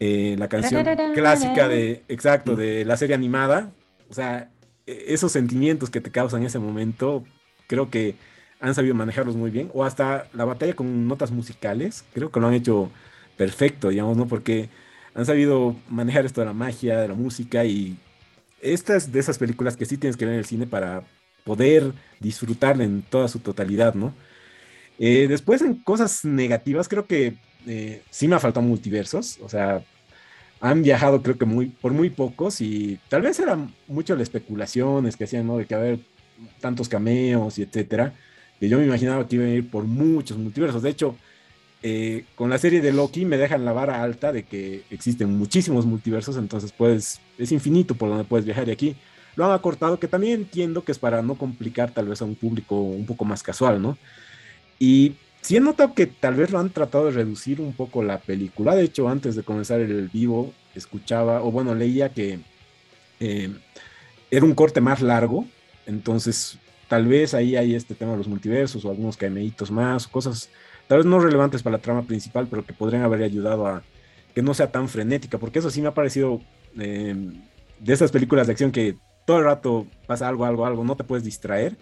eh, 0.00 0.36
la 0.38 0.48
canción 0.48 0.84
clásica 1.14 1.68
de, 1.68 2.02
exacto, 2.08 2.56
de 2.56 2.84
la 2.86 2.96
serie 2.96 3.14
animada. 3.14 3.70
O 4.08 4.14
sea, 4.14 4.48
e, 4.86 5.04
esos 5.08 5.32
sentimientos 5.32 5.90
que 5.90 6.00
te 6.00 6.10
causan 6.10 6.40
en 6.40 6.46
ese 6.46 6.58
momento, 6.58 7.24
creo 7.66 7.90
que 7.90 8.14
han 8.60 8.74
sabido 8.74 8.94
manejarlos 8.94 9.36
muy 9.36 9.50
bien. 9.50 9.70
O 9.74 9.84
hasta 9.84 10.26
la 10.32 10.46
batalla 10.46 10.74
con 10.74 11.06
notas 11.06 11.30
musicales, 11.30 12.04
creo 12.14 12.30
que 12.30 12.40
lo 12.40 12.48
han 12.48 12.54
hecho 12.54 12.90
perfecto, 13.36 13.90
digamos, 13.90 14.16
¿no? 14.16 14.26
Porque 14.26 14.70
han 15.14 15.26
sabido 15.26 15.76
manejar 15.88 16.24
esto 16.24 16.40
de 16.40 16.46
la 16.46 16.52
magia, 16.52 17.00
de 17.00 17.08
la 17.08 17.14
música 17.14 17.64
y 17.64 17.96
estas 18.60 19.10
de 19.12 19.20
esas 19.20 19.38
películas 19.38 19.76
que 19.76 19.86
sí 19.86 19.96
tienes 19.96 20.16
que 20.16 20.24
ver 20.24 20.34
en 20.34 20.40
el 20.40 20.46
cine 20.46 20.66
para 20.66 21.02
poder 21.44 21.92
disfrutarla 22.20 22.84
en 22.84 23.02
toda 23.02 23.28
su 23.28 23.38
totalidad, 23.40 23.94
¿no? 23.94 24.14
Eh, 24.98 25.26
después 25.28 25.62
en 25.62 25.76
cosas 25.76 26.24
negativas, 26.24 26.88
creo 26.88 27.06
que 27.06 27.38
eh, 27.66 28.02
sí 28.10 28.28
me 28.28 28.36
ha 28.36 28.40
faltado 28.40 28.66
multiversos, 28.66 29.38
o 29.42 29.48
sea, 29.48 29.82
han 30.60 30.82
viajado 30.82 31.22
creo 31.22 31.38
que 31.38 31.46
muy, 31.46 31.66
por 31.66 31.92
muy 31.92 32.10
pocos 32.10 32.60
y 32.60 33.00
tal 33.08 33.22
vez 33.22 33.40
eran 33.40 33.74
mucho 33.88 34.14
las 34.14 34.24
especulaciones 34.24 35.16
que 35.16 35.24
hacían, 35.24 35.46
¿no? 35.46 35.56
De 35.58 35.66
que 35.66 35.74
haber 35.74 36.00
tantos 36.60 36.88
cameos 36.88 37.58
y 37.58 37.62
etcétera, 37.62 38.14
que 38.58 38.68
yo 38.68 38.78
me 38.78 38.84
imaginaba 38.84 39.26
que 39.26 39.36
iban 39.36 39.48
a 39.48 39.54
ir 39.54 39.70
por 39.70 39.84
muchos 39.84 40.36
multiversos. 40.38 40.82
De 40.82 40.90
hecho, 40.90 41.16
eh, 41.82 42.24
con 42.34 42.50
la 42.50 42.58
serie 42.58 42.80
de 42.80 42.92
Loki 42.92 43.24
me 43.24 43.38
dejan 43.38 43.64
la 43.64 43.72
vara 43.72 44.02
alta 44.02 44.32
de 44.32 44.42
que 44.42 44.82
existen 44.90 45.36
muchísimos 45.36 45.86
multiversos, 45.86 46.36
entonces 46.36 46.72
pues 46.76 47.20
es 47.38 47.52
infinito 47.52 47.94
por 47.94 48.08
donde 48.08 48.24
puedes 48.24 48.44
viajar 48.44 48.68
y 48.68 48.72
aquí 48.72 48.96
lo 49.36 49.46
han 49.46 49.52
acortado, 49.52 49.98
que 49.98 50.08
también 50.08 50.40
entiendo 50.40 50.84
que 50.84 50.92
es 50.92 50.98
para 50.98 51.22
no 51.22 51.36
complicar 51.36 51.92
tal 51.92 52.08
vez 52.08 52.20
a 52.20 52.26
un 52.26 52.34
público 52.34 52.80
un 52.80 53.06
poco 53.06 53.24
más 53.24 53.42
casual, 53.42 53.80
¿no? 53.80 53.96
Y 54.78 55.14
sí 55.40 55.56
he 55.56 55.60
notado 55.60 55.94
que 55.94 56.06
tal 56.06 56.34
vez 56.34 56.50
lo 56.50 56.58
han 56.58 56.70
tratado 56.70 57.06
de 57.06 57.12
reducir 57.12 57.60
un 57.60 57.72
poco 57.72 58.02
la 58.02 58.18
película. 58.18 58.74
De 58.74 58.82
hecho, 58.82 59.08
antes 59.08 59.36
de 59.36 59.42
comenzar 59.42 59.80
el 59.80 60.08
vivo, 60.08 60.52
escuchaba, 60.74 61.42
o 61.42 61.50
bueno, 61.50 61.74
leía 61.74 62.10
que 62.10 62.40
eh, 63.20 63.50
era 64.30 64.44
un 64.44 64.54
corte 64.54 64.80
más 64.80 65.00
largo. 65.00 65.46
Entonces, 65.86 66.58
tal 66.88 67.06
vez 67.06 67.34
ahí 67.34 67.56
hay 67.56 67.74
este 67.74 67.94
tema 67.94 68.12
de 68.12 68.18
los 68.18 68.28
multiversos 68.28 68.84
o 68.84 68.90
algunos 68.90 69.16
cameitos 69.16 69.70
más, 69.70 70.06
cosas 70.06 70.50
tal 70.90 70.98
vez 70.98 71.06
no 71.06 71.20
relevantes 71.20 71.62
para 71.62 71.76
la 71.76 71.82
trama 71.82 72.02
principal, 72.02 72.48
pero 72.50 72.66
que 72.66 72.72
podrían 72.72 73.04
haber 73.04 73.22
ayudado 73.22 73.64
a 73.64 73.84
que 74.34 74.42
no 74.42 74.54
sea 74.54 74.72
tan 74.72 74.88
frenética, 74.88 75.38
porque 75.38 75.60
eso 75.60 75.70
sí 75.70 75.80
me 75.80 75.86
ha 75.86 75.94
parecido 75.94 76.40
eh, 76.80 77.14
de 77.78 77.92
esas 77.92 78.10
películas 78.10 78.48
de 78.48 78.54
acción 78.54 78.72
que 78.72 78.96
todo 79.24 79.38
el 79.38 79.44
rato 79.44 79.86
pasa 80.08 80.26
algo, 80.26 80.44
algo, 80.44 80.66
algo, 80.66 80.82
no 80.82 80.96
te 80.96 81.04
puedes 81.04 81.22
distraer 81.22 81.76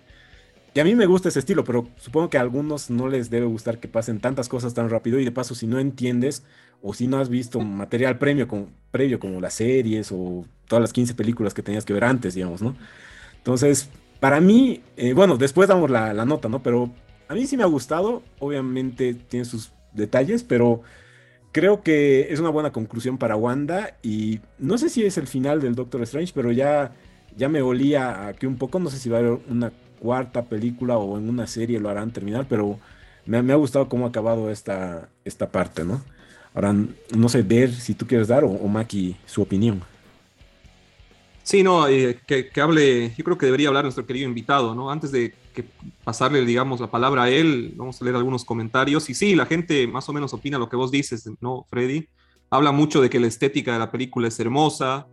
y 0.74 0.80
a 0.80 0.84
mí 0.84 0.94
me 0.94 1.06
gusta 1.06 1.30
ese 1.30 1.38
estilo, 1.38 1.64
pero 1.64 1.88
supongo 1.96 2.28
que 2.28 2.36
a 2.36 2.42
algunos 2.42 2.90
no 2.90 3.08
les 3.08 3.30
debe 3.30 3.46
gustar 3.46 3.78
que 3.78 3.88
pasen 3.88 4.20
tantas 4.20 4.46
cosas 4.50 4.74
tan 4.74 4.90
rápido 4.90 5.18
y 5.18 5.24
de 5.24 5.32
paso 5.32 5.54
si 5.54 5.66
no 5.66 5.78
entiendes 5.78 6.44
o 6.82 6.92
si 6.92 7.06
no 7.06 7.18
has 7.18 7.30
visto 7.30 7.60
material 7.60 8.18
previo, 8.18 8.46
como, 8.46 8.68
previo 8.90 9.18
como 9.18 9.40
las 9.40 9.54
series 9.54 10.12
o 10.12 10.44
todas 10.66 10.82
las 10.82 10.92
15 10.92 11.14
películas 11.14 11.54
que 11.54 11.62
tenías 11.62 11.86
que 11.86 11.94
ver 11.94 12.04
antes, 12.04 12.34
digamos, 12.34 12.60
¿no? 12.60 12.76
Entonces, 13.38 13.88
para 14.20 14.40
mí, 14.40 14.82
eh, 14.98 15.14
bueno, 15.14 15.38
después 15.38 15.68
damos 15.68 15.90
la, 15.90 16.12
la, 16.12 16.26
nota, 16.26 16.48
¿no? 16.48 16.62
Pero 16.62 16.92
a 17.28 17.34
mí 17.34 17.46
sí 17.46 17.56
me 17.56 17.62
ha 17.62 17.66
gustado, 17.66 18.22
obviamente 18.38 19.14
tiene 19.14 19.44
sus 19.44 19.70
detalles, 19.92 20.42
pero 20.42 20.82
creo 21.52 21.82
que 21.82 22.32
es 22.32 22.40
una 22.40 22.50
buena 22.50 22.72
conclusión 22.72 23.18
para 23.18 23.36
Wanda 23.36 23.96
y 24.02 24.40
no 24.58 24.78
sé 24.78 24.88
si 24.88 25.04
es 25.04 25.18
el 25.18 25.26
final 25.26 25.60
del 25.60 25.74
Doctor 25.74 26.02
Strange, 26.02 26.32
pero 26.34 26.52
ya, 26.52 26.92
ya 27.36 27.48
me 27.48 27.62
olía 27.62 28.28
aquí 28.28 28.46
un 28.46 28.56
poco, 28.56 28.78
no 28.78 28.90
sé 28.90 28.98
si 28.98 29.08
va 29.08 29.18
a 29.18 29.20
haber 29.20 29.38
una 29.48 29.72
cuarta 30.00 30.44
película 30.44 30.96
o 30.98 31.18
en 31.18 31.28
una 31.28 31.46
serie 31.46 31.80
lo 31.80 31.88
harán 31.88 32.12
terminar, 32.12 32.46
pero 32.48 32.78
me, 33.26 33.52
ha 33.52 33.56
gustado 33.56 33.88
cómo 33.88 34.06
ha 34.06 34.08
acabado 34.08 34.50
esta, 34.50 35.08
esta 35.24 35.50
parte, 35.50 35.84
¿no? 35.84 36.02
Ahora, 36.54 36.74
no 37.14 37.28
sé, 37.28 37.42
ver 37.42 37.72
si 37.72 37.94
tú 37.94 38.06
quieres 38.06 38.28
dar 38.28 38.42
o, 38.42 38.50
Maki 38.50 39.16
su 39.26 39.42
opinión. 39.42 39.82
Sí, 41.42 41.62
no, 41.62 41.88
eh, 41.88 42.18
que, 42.26 42.50
hable, 42.60 43.14
yo 43.16 43.24
creo 43.24 43.38
que 43.38 43.46
debería 43.46 43.68
hablar 43.68 43.84
nuestro 43.84 44.06
querido 44.06 44.28
invitado, 44.28 44.74
¿no? 44.74 44.90
Antes 44.90 45.12
de 45.12 45.34
que 45.62 45.68
pasarle, 46.04 46.44
digamos, 46.44 46.80
la 46.80 46.90
palabra 46.90 47.24
a 47.24 47.30
él. 47.30 47.72
Vamos 47.76 48.00
a 48.00 48.04
leer 48.04 48.16
algunos 48.16 48.44
comentarios. 48.44 49.10
Y 49.10 49.14
sí, 49.14 49.34
la 49.34 49.46
gente 49.46 49.86
más 49.86 50.08
o 50.08 50.12
menos 50.12 50.32
opina 50.32 50.58
lo 50.58 50.68
que 50.68 50.76
vos 50.76 50.90
dices, 50.90 51.28
¿no, 51.40 51.66
Freddy? 51.68 52.08
Habla 52.50 52.72
mucho 52.72 53.00
de 53.00 53.10
que 53.10 53.18
la 53.18 53.26
estética 53.26 53.72
de 53.72 53.78
la 53.78 53.90
película 53.90 54.28
es 54.28 54.38
hermosa. 54.38 55.08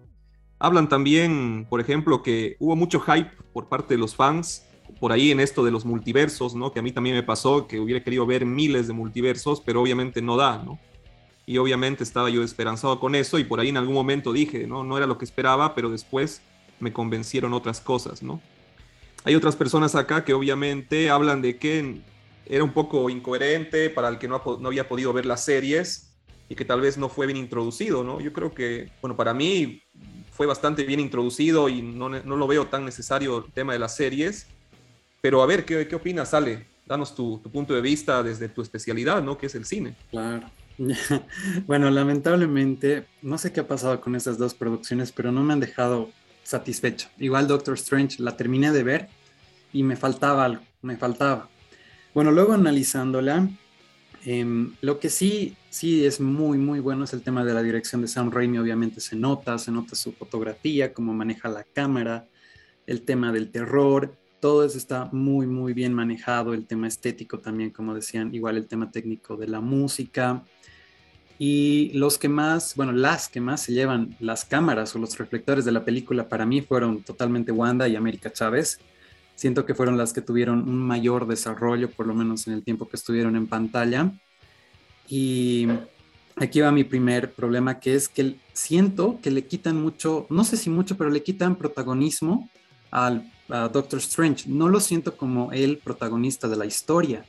Hablan 0.59 0.87
también, 0.87 1.65
por 1.69 1.81
ejemplo, 1.81 2.21
que 2.21 2.55
hubo 2.59 2.75
mucho 2.75 2.99
hype 2.99 3.31
por 3.53 3.67
parte 3.67 3.95
de 3.95 3.99
los 3.99 4.15
fans 4.15 4.63
por 4.99 5.11
ahí 5.11 5.31
en 5.31 5.39
esto 5.39 5.65
de 5.65 5.71
los 5.71 5.83
multiversos, 5.83 6.55
¿no? 6.55 6.71
Que 6.71 6.79
a 6.79 6.81
mí 6.81 6.91
también 6.91 7.15
me 7.15 7.23
pasó, 7.23 7.67
que 7.67 7.79
hubiera 7.79 8.03
querido 8.03 8.25
ver 8.25 8.45
miles 8.45 8.87
de 8.87 8.93
multiversos, 8.93 9.61
pero 9.61 9.81
obviamente 9.81 10.21
no 10.21 10.37
da, 10.37 10.61
¿no? 10.63 10.79
Y 11.45 11.57
obviamente 11.57 12.03
estaba 12.03 12.29
yo 12.29 12.43
esperanzado 12.43 12.99
con 12.99 13.15
eso 13.15 13.37
y 13.39 13.43
por 13.43 13.59
ahí 13.59 13.69
en 13.69 13.77
algún 13.77 13.95
momento 13.95 14.31
dije, 14.31 14.67
¿no? 14.67 14.83
No 14.83 14.97
era 14.97 15.07
lo 15.07 15.17
que 15.17 15.25
esperaba, 15.25 15.75
pero 15.75 15.89
después 15.89 16.41
me 16.79 16.93
convencieron 16.93 17.53
otras 17.53 17.81
cosas, 17.81 18.23
¿no? 18.23 18.41
Hay 19.25 19.35
otras 19.35 19.55
personas 19.55 19.95
acá 19.95 20.23
que 20.23 20.33
obviamente 20.33 21.09
hablan 21.09 21.41
de 21.41 21.57
que 21.57 22.01
era 22.45 22.63
un 22.63 22.71
poco 22.71 23.09
incoherente 23.09 23.89
para 23.89 24.07
el 24.07 24.17
que 24.17 24.29
no, 24.29 24.41
había 24.65 24.87
podido 24.87 25.11
ver 25.11 25.25
las 25.25 25.43
series 25.43 26.13
y 26.47 26.55
que 26.55 26.63
tal 26.63 26.79
vez 26.79 26.97
no 26.97 27.09
fue 27.09 27.25
bien 27.25 27.37
introducido, 27.37 28.03
¿no? 28.03 28.21
Yo 28.21 28.31
creo 28.31 28.53
que, 28.53 28.89
bueno, 29.01 29.17
para 29.17 29.33
mí 29.33 29.81
fue 30.31 30.45
bastante 30.45 30.83
bien 30.83 30.99
introducido 31.01 31.67
y 31.67 31.81
no, 31.81 32.07
no 32.07 32.37
lo 32.37 32.47
veo 32.47 32.67
tan 32.67 32.85
necesario 32.85 33.45
el 33.45 33.51
tema 33.51 33.73
de 33.73 33.79
las 33.79 33.95
series 33.95 34.47
pero 35.25 35.41
a 35.41 35.47
ver, 35.47 35.65
¿qué, 35.65 35.87
qué 35.87 35.95
opinas, 35.95 36.35
Ale? 36.35 36.67
Danos 36.85 37.15
tu, 37.15 37.41
punto 37.41 37.73
de 37.73 37.81
vista 37.81 38.21
desde 38.21 38.47
tu 38.47 38.61
especialidad, 38.61 39.23
¿no? 39.23 39.39
Que 39.39 39.47
es 39.47 39.55
el 39.55 39.65
cine. 39.65 39.95
Claro. 40.11 40.51
bueno, 41.65 41.89
lamentablemente, 41.89 43.07
no 43.23 43.39
sé 43.39 43.51
qué 43.51 43.61
ha 43.61 43.67
pasado 43.67 43.99
con 44.01 44.15
esas 44.15 44.37
dos 44.37 44.53
producciones, 44.53 45.11
pero 45.11 45.31
no 45.31 45.41
me 45.41 45.53
han 45.53 45.59
dejado 45.59 46.11
satisfecho. 46.45 47.09
Igual 47.17 47.47
Doctor 47.47 47.73
Strange 47.73 48.21
la 48.21 48.37
terminé 48.37 48.71
de 48.71 48.83
ver 48.83 49.09
y 49.73 49.83
me 49.83 49.97
faltaba 49.97 50.45
algo, 50.45 50.61
me 50.81 50.95
faltaba. 50.95 51.49
Bueno, 52.13 52.31
luego 52.31 52.53
analizándola, 52.53 53.49
em, 54.23 54.73
lo 54.81 54.99
que 54.99 55.09
sí, 55.09 55.55
sí 55.69 56.05
es 56.05 56.21
muy, 56.21 56.57
muy 56.57 56.79
bueno 56.79 57.03
es 57.03 57.13
el 57.13 57.23
tema 57.23 57.43
de 57.43 57.53
la 57.53 57.61
dirección 57.61 58.01
de 58.01 58.07
Sam 58.07 58.31
Raimi, 58.31 58.59
obviamente 58.59 59.01
se 59.01 59.15
nota, 59.15 59.57
se 59.57 59.71
nota 59.71 59.95
su 59.95 60.13
fotografía, 60.13 60.93
cómo 60.93 61.13
maneja 61.13 61.49
la 61.49 61.63
cámara, 61.63 62.27
el 62.87 63.01
tema 63.01 63.33
del 63.33 63.49
terror, 63.49 64.15
todo 64.39 64.63
eso 64.63 64.77
está 64.77 65.09
muy, 65.11 65.47
muy 65.47 65.73
bien 65.73 65.93
manejado, 65.93 66.53
el 66.53 66.67
tema 66.67 66.87
estético 66.87 67.39
también, 67.39 67.71
como 67.71 67.95
decían, 67.95 68.33
igual 68.33 68.57
el 68.57 68.67
tema 68.67 68.91
técnico 68.91 69.35
de 69.35 69.47
la 69.47 69.59
música. 69.59 70.43
Y 71.37 71.91
los 71.93 72.17
que 72.17 72.29
más, 72.29 72.75
bueno, 72.75 72.91
las 72.91 73.27
que 73.27 73.41
más 73.41 73.61
se 73.61 73.73
llevan 73.73 74.15
las 74.19 74.45
cámaras 74.45 74.95
o 74.95 74.99
los 74.99 75.17
reflectores 75.17 75.65
de 75.65 75.71
la 75.71 75.83
película 75.83 76.29
para 76.29 76.45
mí 76.45 76.61
fueron 76.61 77.03
totalmente 77.03 77.51
Wanda 77.51 77.87
y 77.87 77.95
América 77.95 78.31
Chávez. 78.31 78.79
Siento 79.35 79.65
que 79.65 79.75
fueron 79.75 79.97
las 79.97 80.13
que 80.13 80.21
tuvieron 80.21 80.59
un 80.67 80.77
mayor 80.77 81.27
desarrollo, 81.27 81.89
por 81.89 82.07
lo 82.07 82.13
menos 82.13 82.47
en 82.47 82.53
el 82.53 82.63
tiempo 82.63 82.87
que 82.87 82.95
estuvieron 82.95 83.35
en 83.35 83.47
pantalla. 83.47 84.13
Y 85.09 85.67
aquí 86.37 86.61
va 86.61 86.71
mi 86.71 86.85
primer 86.85 87.33
problema, 87.33 87.79
que 87.79 87.95
es 87.95 88.07
que 88.07 88.37
siento 88.53 89.19
que 89.21 89.29
le 89.31 89.45
quitan 89.45 89.81
mucho, 89.81 90.25
no 90.29 90.45
sé 90.45 90.55
si 90.55 90.69
mucho, 90.69 90.95
pero 90.95 91.09
le 91.09 91.21
quitan 91.21 91.57
protagonismo 91.57 92.49
al 92.91 93.29
a 93.49 93.67
Doctor 93.67 93.99
Strange. 93.99 94.49
No 94.49 94.69
lo 94.69 94.79
siento 94.79 95.15
como 95.17 95.51
el 95.51 95.77
protagonista 95.77 96.47
de 96.47 96.55
la 96.55 96.65
historia. 96.65 97.25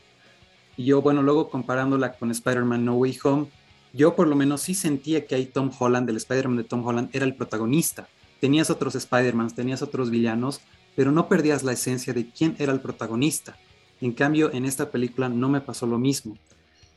Y 0.77 0.85
yo, 0.85 1.03
bueno, 1.03 1.23
luego 1.23 1.49
comparándola 1.49 2.13
con 2.15 2.31
Spider-Man 2.31 2.85
No 2.85 2.95
Way 2.95 3.19
Home, 3.25 3.47
yo 3.93 4.15
por 4.15 4.29
lo 4.29 4.37
menos 4.37 4.63
sí 4.63 4.75
sentía 4.75 5.27
que 5.27 5.35
ahí 5.35 5.47
Tom 5.47 5.71
Holland, 5.79 6.09
el 6.11 6.17
Spider-Man 6.17 6.57
de 6.57 6.65
Tom 6.65 6.87
Holland, 6.87 7.11
era 7.13 7.25
el 7.25 7.35
protagonista. 7.35 8.09
Tenías 8.41 8.71
otros 8.71 8.95
Spider-Mans, 8.95 9.55
tenías 9.55 9.83
otros 9.83 10.11
villanos, 10.11 10.61
pero 10.95 11.13
no 11.13 11.29
perdías 11.29 11.63
la 11.63 11.73
esencia 11.73 12.13
de 12.13 12.29
quién 12.31 12.57
era 12.59 12.73
el 12.73 12.81
protagonista. 12.81 13.57
En 14.01 14.13
cambio, 14.13 14.53
en 14.53 14.65
esta 14.65 14.91
película 14.91 15.29
no 15.29 15.49
me 15.49 15.61
pasó 15.61 15.87
lo 15.87 15.99
mismo. 15.99 16.37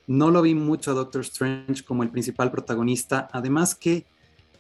No 0.08 0.32
lo 0.32 0.42
vi 0.42 0.56
mucho 0.56 0.92
a 0.92 0.96
Doctor 0.96 1.22
Strange 1.22 1.84
como 1.84 2.04
el 2.04 2.10
principal 2.10 2.52
protagonista, 2.52 3.30
además 3.32 3.76
que 3.76 4.06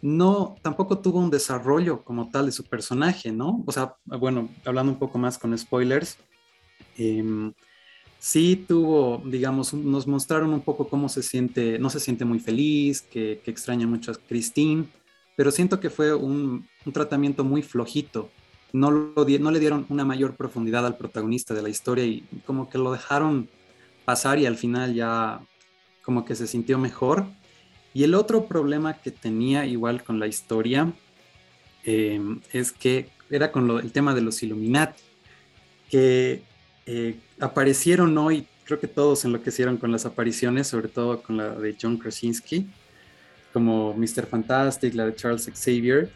no, 0.02 0.56
tampoco 0.62 1.00
tuvo 1.00 1.20
un 1.20 1.30
desarrollo 1.30 2.04
como 2.04 2.30
tal 2.30 2.46
de 2.46 2.52
su 2.52 2.64
personaje, 2.64 3.32
¿no? 3.32 3.64
O 3.66 3.72
sea, 3.72 3.96
bueno, 4.06 4.50
hablando 4.64 4.92
un 4.94 5.00
poco 5.00 5.18
más 5.18 5.38
con 5.38 5.58
spoilers, 5.58 6.18
em, 6.98 7.54
sí 8.20 8.66
tuvo, 8.68 9.24
digamos, 9.26 9.74
nos 9.74 10.06
mostraron 10.06 10.54
un 10.54 10.62
poco 10.62 10.88
cómo 10.90 11.10
se 11.10 11.24
siente, 11.24 11.80
no 11.80 11.90
se 11.90 12.00
siente 12.00 12.26
muy 12.26 12.40
feliz, 12.40 13.02
que, 13.02 13.42
extraña 13.46 13.88
mucho 13.88 14.12
a 14.12 14.16
Christine, 14.16 14.86
pero 15.36 15.52
siento 15.52 15.80
que 15.80 15.90
fue 15.90 16.14
un, 16.14 16.68
tratamiento 16.94 17.44
muy 17.44 17.62
flojito. 17.62 18.30
No, 18.72 18.92
no 18.92 19.52
le 19.52 19.60
dieron 19.60 19.86
una 19.90 20.06
mayor 20.06 20.36
profundidad 20.36 20.86
al 20.86 20.98
protagonista 20.98 21.54
de 21.54 21.64
la 21.64 21.70
historia 21.70 22.06
y 22.06 22.24
como 22.46 22.70
que 22.70 22.78
lo 22.78 22.92
dejaron 22.92 23.50
pasar 24.06 24.38
y 24.38 24.46
al 24.46 24.58
final 24.58 24.94
ya 24.94 25.42
como 26.04 26.26
que 26.26 26.36
se 26.36 26.46
sintió 26.46 26.78
mejor 26.78 27.26
y 27.94 28.04
el 28.04 28.14
otro 28.14 28.46
problema 28.46 28.96
que 29.02 29.12
tenía 29.12 29.66
igual 29.66 30.04
con 30.04 30.20
la 30.20 30.28
historia 30.28 30.94
em, 31.84 32.40
es 32.54 32.72
que 32.72 33.10
era 33.30 33.52
con 33.52 33.70
el 33.80 33.92
tema 33.92 34.14
de 34.14 34.22
los 34.22 34.42
Illuminati, 34.44 35.02
que 35.90 36.44
eh, 36.92 37.20
aparecieron 37.40 38.18
hoy, 38.18 38.48
creo 38.64 38.80
que 38.80 38.88
todos 38.88 39.24
enloquecieron 39.24 39.78
con 39.78 39.92
las 39.92 40.08
apariciones, 40.08 40.66
sobre 40.66 40.88
todo 40.88 41.22
con 41.22 41.38
la 41.38 41.52
de 41.52 41.78
John 41.80 41.98
Krasinski, 41.98 42.68
como 43.54 43.94
Mr. 43.94 44.26
Fantastic, 44.26 44.96
la 44.96 45.06
de 45.06 45.14
Charles 45.14 45.52
Xavier, 45.54 46.10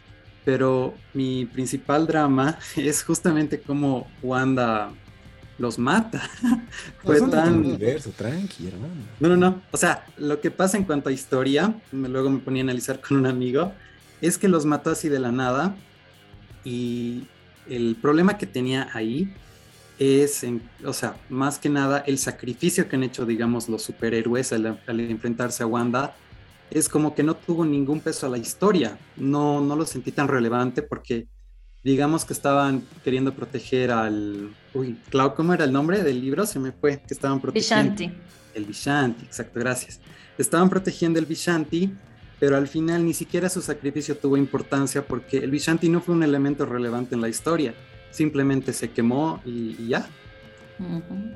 pero 0.44 0.92
mi 1.12 1.44
principal 1.44 2.08
drama 2.08 2.58
es 2.76 3.04
justamente 3.04 3.60
cómo 3.60 4.08
Wanda 4.20 4.90
los 5.58 5.78
mata. 5.78 6.28
Fue 7.04 7.20
tan. 7.20 7.58
Universo, 7.58 8.10
tranqui, 8.10 8.66
hermano. 8.66 8.94
No, 9.20 9.28
no, 9.28 9.36
no. 9.36 9.62
O 9.70 9.76
sea, 9.76 10.04
lo 10.16 10.40
que 10.40 10.50
pasa 10.50 10.76
en 10.76 10.82
cuanto 10.82 11.08
a 11.08 11.12
historia, 11.12 11.72
luego 11.92 12.30
me 12.30 12.40
ponía 12.40 12.62
a 12.62 12.64
analizar 12.64 13.00
con 13.00 13.16
un 13.18 13.26
amigo, 13.26 13.72
es 14.20 14.38
que 14.38 14.48
los 14.48 14.66
mató 14.66 14.90
así 14.90 15.08
de 15.08 15.20
la 15.20 15.30
nada. 15.30 15.76
Y 16.64 17.28
el 17.68 17.94
problema 17.94 18.38
que 18.38 18.46
tenía 18.46 18.88
ahí 18.92 19.32
es, 19.98 20.44
o 20.84 20.92
sea, 20.92 21.16
más 21.28 21.58
que 21.58 21.68
nada 21.68 21.98
el 22.06 22.18
sacrificio 22.18 22.88
que 22.88 22.96
han 22.96 23.04
hecho, 23.04 23.26
digamos, 23.26 23.68
los 23.68 23.82
superhéroes 23.82 24.52
al, 24.52 24.80
al, 24.86 25.00
enfrentarse 25.00 25.62
a 25.62 25.66
Wanda, 25.66 26.16
es 26.70 26.88
como 26.88 27.14
que 27.14 27.22
no 27.22 27.34
tuvo 27.34 27.64
ningún 27.64 28.00
peso 28.00 28.26
a 28.26 28.30
la 28.30 28.38
historia. 28.38 28.98
No, 29.16 29.60
no 29.60 29.76
lo 29.76 29.86
sentí 29.86 30.10
tan 30.10 30.28
relevante 30.28 30.82
porque 30.82 31.28
digamos 31.84 32.24
que 32.24 32.32
estaban 32.32 32.82
queriendo 33.04 33.34
proteger 33.34 33.90
al... 33.92 34.50
Uy, 34.72 34.98
Clau, 35.10 35.34
¿cómo 35.34 35.52
era 35.52 35.64
el 35.64 35.72
nombre 35.72 36.02
del 36.02 36.20
libro? 36.20 36.46
Se 36.46 36.58
me 36.58 36.72
fue, 36.72 37.02
que 37.06 37.14
estaban 37.14 37.40
protegiendo. 37.40 37.92
Vishanti. 37.92 38.18
El 38.54 38.64
Vishanti, 38.64 39.24
exacto, 39.24 39.60
gracias. 39.60 40.00
Estaban 40.38 40.70
protegiendo 40.70 41.18
el 41.18 41.26
Vishanti, 41.26 41.92
pero 42.40 42.56
al 42.56 42.66
final 42.66 43.04
ni 43.04 43.14
siquiera 43.14 43.48
su 43.48 43.60
sacrificio 43.60 44.16
tuvo 44.16 44.36
importancia 44.36 45.06
porque 45.06 45.38
el 45.38 45.50
Vishanti 45.50 45.88
no 45.88 46.00
fue 46.00 46.14
un 46.14 46.22
elemento 46.22 46.64
relevante 46.64 47.14
en 47.14 47.20
la 47.20 47.28
historia, 47.28 47.74
simplemente 48.14 48.72
se 48.72 48.90
quemó 48.90 49.40
y, 49.44 49.88
ya. 49.88 50.08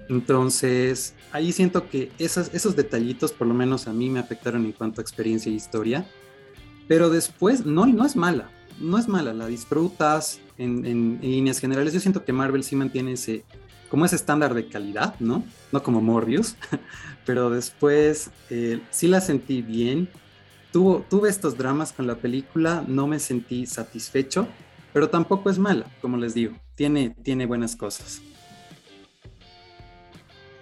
Entonces, 0.09 1.14
ahí 1.33 1.53
siento 1.53 1.88
que 1.88 2.11
esas, 2.19 2.53
esos 2.55 2.75
detallitos, 2.75 3.33
por 3.33 3.47
lo 3.47 3.55
menos 3.55 3.87
a 3.87 3.93
mí, 3.93 4.11
me 4.11 4.19
afectaron 4.19 4.64
en 4.64 4.73
cuanto 4.73 5.01
a 5.01 5.03
experiencia 5.03 5.53
y 5.53 5.55
historia, 5.55 6.07
pero 6.88 7.11
después 7.11 7.67
no, 7.67 7.87
no 7.87 8.05
es 8.05 8.17
mala 8.17 8.51
no 8.81 8.99
es 8.99 9.09
mala, 9.09 9.33
la 9.33 9.47
disfrutas 9.47 10.41
en, 10.57 11.19
líneas 11.21 11.59
generales. 11.59 11.93
Yo 11.93 12.01
siento 12.01 12.25
que 12.25 12.33
Marvel 12.33 12.62
sí 12.62 12.77
mantiene 12.77 13.12
ese, 13.12 13.45
como 13.88 14.05
ese 14.05 14.17
estándar 14.17 14.55
de 14.55 14.69
calidad, 14.69 15.19
¿no? 15.21 15.45
No 15.73 15.83
como 15.83 16.01
Morbius, 16.01 16.57
pero 17.27 17.51
después 17.51 18.31
eh, 18.51 18.81
sí 18.91 19.09
la 19.09 19.21
sentí 19.21 19.62
bien. 19.62 20.09
Tuvo, 20.73 21.05
tuve 21.09 21.31
estos 21.31 21.57
dramas 21.57 21.93
con 21.93 22.07
la 22.07 22.17
película, 22.17 22.85
no 22.87 23.07
me 23.07 23.19
sentí 23.19 23.67
satisfecho, 23.67 24.47
pero 24.92 25.09
tampoco 25.09 25.51
es 25.51 25.59
mala, 25.59 25.87
como 26.01 26.16
les 26.16 26.35
digo, 26.35 26.55
tiene, 26.74 27.14
tiene 27.22 27.46
buenas 27.46 27.77
cosas. 27.77 28.22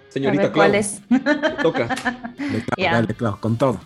Señorita 0.09 0.51
¿cuáles? 0.51 1.01
Toca. 1.61 1.87
Dale, 2.77 3.13
con 3.39 3.57
todo. 3.57 3.79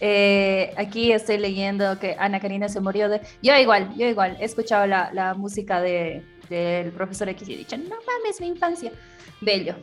Eh, 0.00 0.74
aquí 0.76 1.12
estoy 1.12 1.38
leyendo 1.38 1.98
que 1.98 2.16
Ana 2.18 2.40
Karina 2.40 2.68
se 2.68 2.80
murió 2.80 3.08
de... 3.08 3.20
Yo 3.42 3.56
igual, 3.56 3.94
yo 3.96 4.06
igual, 4.06 4.36
he 4.40 4.44
escuchado 4.44 4.86
la, 4.86 5.10
la 5.12 5.34
música 5.34 5.80
del 5.80 6.24
de, 6.48 6.92
profesor 6.94 7.28
X 7.30 7.48
y 7.48 7.54
he 7.54 7.56
dicho, 7.58 7.76
no 7.76 7.84
mames, 7.88 8.40
mi 8.40 8.48
infancia. 8.48 8.92
Bello. 9.40 9.74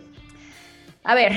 A 1.04 1.16
ver, 1.16 1.34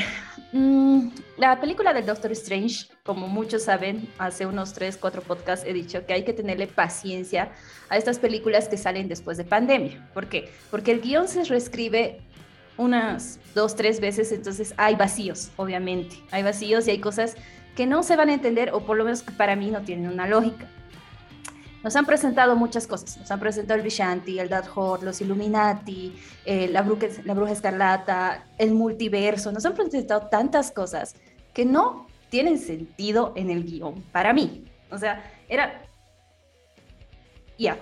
la 1.37 1.61
película 1.61 1.93
del 1.93 2.07
Doctor 2.07 2.31
Strange, 2.31 2.87
como 3.03 3.27
muchos 3.27 3.65
saben, 3.65 4.09
hace 4.19 4.47
unos 4.47 4.73
3, 4.73 4.97
4 4.97 5.23
podcasts 5.23 5.67
he 5.67 5.73
dicho 5.73 6.07
que 6.07 6.13
hay 6.13 6.25
que 6.25 6.33
tenerle 6.33 6.69
paciencia 6.69 7.51
a 7.89 7.97
estas 7.97 8.21
películas 8.21 8.69
que 8.69 8.77
salen 8.77 9.09
después 9.09 9.37
de 9.37 9.45
pandemia. 9.45 10.09
¿Por 10.15 10.29
qué? 10.29 10.49
Porque 10.71 10.93
el 10.93 11.01
guion 11.01 11.27
se 11.27 11.43
reescribe 11.43 12.21
unas 12.77 13.41
dos, 13.55 13.75
tres 13.75 14.01
veces, 14.01 14.31
entonces 14.31 14.75
hay 14.77 14.95
vacíos, 14.95 15.51
obviamente. 15.57 16.17
Hay 16.31 16.45
vacíos 16.45 16.87
y 16.87 16.93
hay 16.93 17.01
cosas 17.01 17.35
que 17.75 17.87
no 17.87 18.05
se 18.05 18.15
van 18.15 18.29
a 18.29 18.35
entender 18.35 18.71
o 18.73 18.81
por 18.81 18.97
lo 18.97 19.05
menos 19.05 19.23
para 19.23 19.57
mí 19.57 19.73
no 19.73 19.83
tienen 19.83 20.09
una 20.09 20.29
lógica. 20.29 20.69
Nos 21.85 21.95
han 21.97 22.07
presentado 22.07 22.57
muchas 22.57 22.87
cosas. 22.87 23.19
Nos 23.19 23.31
han 23.31 23.39
presentado 23.39 23.79
el 23.79 23.85
Vishanti, 23.85 24.39
el 24.39 24.49
Dark 24.49 24.71
los 25.03 25.21
Illuminati, 25.21 26.17
eh, 26.47 26.67
la, 26.69 26.81
bruja, 26.81 27.09
la 27.25 27.35
Bruja 27.35 27.53
Escarlata, 27.53 28.47
el 28.57 28.73
multiverso. 28.73 29.53
Nos 29.53 29.67
han 29.67 29.75
presentado 29.75 30.29
tantas 30.29 30.73
cosas 30.73 31.15
que 31.53 31.67
no 31.67 32.07
tienen 32.31 32.59
sentido 32.59 33.35
en 33.37 33.51
el 33.51 33.65
guion, 33.65 34.03
para 34.11 34.33
mí. 34.33 34.65
O 34.91 34.97
sea, 34.97 35.23
era... 35.47 35.83
Ya. 37.59 37.77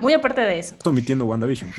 Muy 0.00 0.12
aparte 0.14 0.40
de 0.40 0.58
eso. 0.58 0.74
Estoy 0.74 0.90
omitiendo 0.90 1.24
WandaVision, 1.24 1.70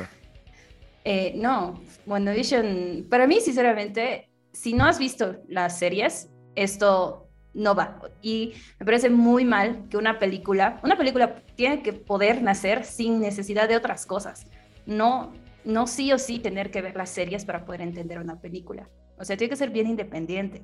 eh, 1.05 1.33
no, 1.35 1.81
WandaVision, 2.05 3.07
para 3.09 3.27
mí, 3.27 3.41
sinceramente, 3.41 4.29
si 4.53 4.73
no 4.73 4.85
has 4.85 4.97
visto 4.97 5.35
las 5.49 5.77
series, 5.77 6.29
esto 6.55 7.22
no 7.53 7.75
va. 7.75 7.99
Y 8.21 8.53
me 8.79 8.85
parece 8.85 9.09
muy 9.09 9.45
mal 9.45 9.85
que 9.89 9.97
una 9.97 10.19
película, 10.19 10.79
una 10.83 10.97
película 10.97 11.43
tiene 11.55 11.81
que 11.81 11.93
poder 11.93 12.41
nacer 12.41 12.83
sin 12.83 13.19
necesidad 13.19 13.69
de 13.69 13.75
otras 13.75 14.05
cosas. 14.05 14.47
No, 14.85 15.33
no 15.63 15.87
sí 15.87 16.11
o 16.11 16.17
sí 16.17 16.39
tener 16.39 16.71
que 16.71 16.81
ver 16.81 16.95
las 16.95 17.09
series 17.09 17.45
para 17.45 17.65
poder 17.65 17.81
entender 17.81 18.19
una 18.19 18.39
película. 18.39 18.89
O 19.17 19.25
sea, 19.25 19.37
tiene 19.37 19.49
que 19.49 19.55
ser 19.55 19.69
bien 19.69 19.87
independiente. 19.87 20.63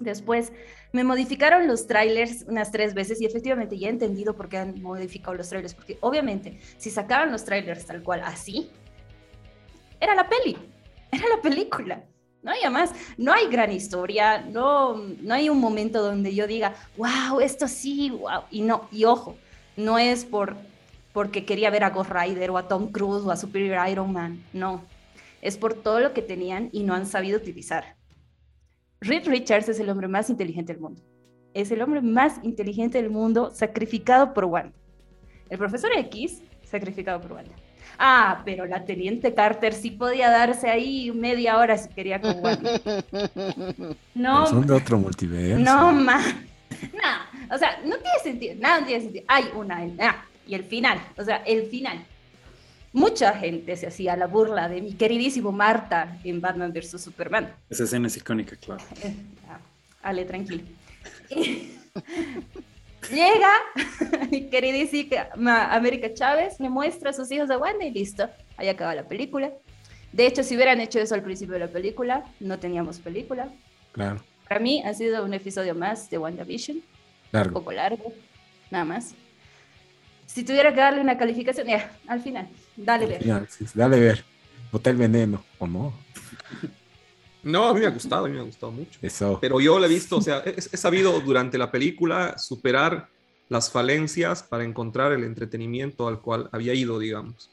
Después 0.00 0.52
me 0.92 1.04
modificaron 1.04 1.66
los 1.66 1.86
trailers 1.86 2.44
unas 2.48 2.70
tres 2.70 2.92
veces 2.92 3.20
y 3.20 3.26
efectivamente 3.26 3.78
ya 3.78 3.88
he 3.88 3.90
entendido 3.90 4.36
por 4.36 4.48
qué 4.48 4.58
han 4.58 4.82
modificado 4.82 5.34
los 5.34 5.48
trailers, 5.48 5.74
porque 5.74 5.96
obviamente 6.00 6.60
si 6.76 6.90
sacaban 6.90 7.32
los 7.32 7.44
trailers 7.44 7.86
tal 7.86 8.02
cual 8.02 8.20
así, 8.22 8.70
era 9.98 10.14
la 10.14 10.28
peli, 10.28 10.56
era 11.10 11.24
la 11.34 11.40
película. 11.40 12.04
¿No? 12.46 12.52
Y 12.54 12.62
además, 12.62 12.92
no 13.18 13.32
hay 13.32 13.48
gran 13.48 13.72
historia, 13.72 14.40
no, 14.40 14.96
no 14.96 15.34
hay 15.34 15.50
un 15.50 15.58
momento 15.58 16.00
donde 16.00 16.32
yo 16.32 16.46
diga, 16.46 16.74
wow, 16.96 17.40
esto 17.40 17.66
sí, 17.66 18.10
wow. 18.10 18.42
Y 18.52 18.62
no, 18.62 18.88
y 18.92 19.04
ojo, 19.04 19.36
no 19.76 19.98
es 19.98 20.24
por, 20.24 20.56
porque 21.12 21.44
quería 21.44 21.70
ver 21.70 21.82
a 21.82 21.90
Ghost 21.90 22.12
Rider 22.12 22.50
o 22.50 22.56
a 22.56 22.68
Tom 22.68 22.92
Cruise 22.92 23.24
o 23.26 23.32
a 23.32 23.36
Superior 23.36 23.86
Iron 23.88 24.12
Man, 24.12 24.44
no. 24.52 24.84
Es 25.42 25.58
por 25.58 25.74
todo 25.74 25.98
lo 25.98 26.12
que 26.12 26.22
tenían 26.22 26.70
y 26.70 26.84
no 26.84 26.94
han 26.94 27.06
sabido 27.06 27.36
utilizar. 27.36 27.96
Reed 29.00 29.26
Richards 29.26 29.68
es 29.68 29.80
el 29.80 29.90
hombre 29.90 30.06
más 30.06 30.30
inteligente 30.30 30.72
del 30.72 30.80
mundo. 30.80 31.02
Es 31.52 31.72
el 31.72 31.82
hombre 31.82 32.00
más 32.00 32.38
inteligente 32.44 33.02
del 33.02 33.10
mundo 33.10 33.50
sacrificado 33.50 34.32
por 34.32 34.44
Wanda. 34.44 34.76
El 35.50 35.58
profesor 35.58 35.90
X, 35.96 36.42
sacrificado 36.62 37.20
por 37.20 37.32
Wanda. 37.32 37.54
Ah, 37.98 38.42
pero 38.44 38.66
la 38.66 38.84
teniente 38.84 39.34
Carter 39.34 39.72
sí 39.72 39.90
podía 39.90 40.30
darse 40.30 40.68
ahí 40.68 41.10
media 41.12 41.58
hora 41.58 41.78
si 41.78 41.88
quería 41.88 42.20
con 42.20 42.38
Wanda. 42.40 42.80
No. 44.14 44.46
Son 44.46 44.66
de 44.66 44.72
otro 44.72 44.98
multiverso. 44.98 45.58
No, 45.62 45.92
más. 45.92 46.24
No, 46.92 47.54
o 47.54 47.58
sea, 47.58 47.78
no 47.84 47.96
tiene 47.96 48.18
sentido. 48.22 48.54
Nada 48.58 48.80
no 48.80 48.86
tiene 48.86 49.02
sentido. 49.02 49.24
Hay 49.28 49.44
una. 49.54 49.86
Ah, 50.00 50.24
y 50.46 50.54
el 50.54 50.64
final. 50.64 50.98
O 51.16 51.24
sea, 51.24 51.36
el 51.46 51.66
final. 51.66 52.04
Mucha 52.92 53.34
gente 53.34 53.76
se 53.76 53.86
hacía 53.86 54.16
la 54.16 54.26
burla 54.26 54.68
de 54.70 54.80
mi 54.80 54.94
queridísimo 54.94 55.52
Marta 55.52 56.18
en 56.24 56.40
Batman 56.40 56.72
vs. 56.72 57.02
Superman. 57.02 57.52
Esa 57.68 57.84
escena 57.84 58.06
es 58.06 58.16
icónica, 58.16 58.56
claro. 58.56 58.82
Ah, 59.48 59.58
Ale, 60.02 60.24
tranquilo. 60.24 60.62
Llega 63.10 63.52
mi 64.30 64.48
queridísima 64.48 65.72
América 65.74 66.12
Chávez, 66.12 66.60
me 66.60 66.68
muestra 66.68 67.10
a 67.10 67.12
sus 67.12 67.30
hijos 67.30 67.48
de 67.48 67.56
Wanda 67.56 67.84
y 67.84 67.90
listo, 67.90 68.28
ahí 68.56 68.68
acaba 68.68 68.94
la 68.94 69.06
película. 69.06 69.52
De 70.12 70.26
hecho, 70.26 70.42
si 70.42 70.56
hubieran 70.56 70.80
hecho 70.80 70.98
eso 70.98 71.14
al 71.14 71.22
principio 71.22 71.54
de 71.54 71.60
la 71.60 71.68
película, 71.68 72.24
no 72.40 72.58
teníamos 72.58 72.98
película. 72.98 73.48
Claro. 73.92 74.22
Para 74.48 74.60
mí 74.60 74.82
ha 74.84 74.94
sido 74.94 75.24
un 75.24 75.34
episodio 75.34 75.74
más 75.74 76.08
de 76.08 76.18
WandaVision. 76.18 76.82
Largo. 77.32 77.58
Un 77.58 77.64
poco 77.64 77.72
largo, 77.72 78.12
nada 78.70 78.84
más. 78.84 79.14
Si 80.26 80.44
tuviera 80.44 80.72
que 80.72 80.80
darle 80.80 81.00
una 81.00 81.18
calificación, 81.18 81.66
ya, 81.66 81.90
al 82.06 82.20
final, 82.20 82.48
dale 82.76 83.06
ver. 83.06 83.46
dale 83.74 84.00
ver. 84.00 84.24
Hotel 84.72 84.96
Veneno, 84.96 85.44
¿o 85.58 85.66
no? 85.66 85.94
No, 87.46 87.68
a 87.68 87.74
mí 87.74 87.78
me 87.78 87.86
ha 87.86 87.90
gustado, 87.90 88.24
a 88.24 88.28
mí 88.28 88.34
me 88.34 88.40
ha 88.40 88.44
gustado 88.44 88.72
mucho. 88.72 88.98
Eso. 89.00 89.38
Pero 89.40 89.60
yo 89.60 89.78
lo 89.78 89.86
he 89.86 89.88
visto, 89.88 90.16
o 90.16 90.20
sea, 90.20 90.42
he, 90.44 90.60
sabido 90.60 91.20
durante 91.20 91.56
la 91.56 91.70
película 91.70 92.36
superar 92.38 93.08
las 93.48 93.70
falencias 93.70 94.42
para 94.42 94.64
encontrar 94.64 95.12
el 95.12 95.22
entretenimiento 95.22 96.08
al 96.08 96.20
cual 96.20 96.48
había 96.50 96.74
ido, 96.74 96.98
digamos. 96.98 97.48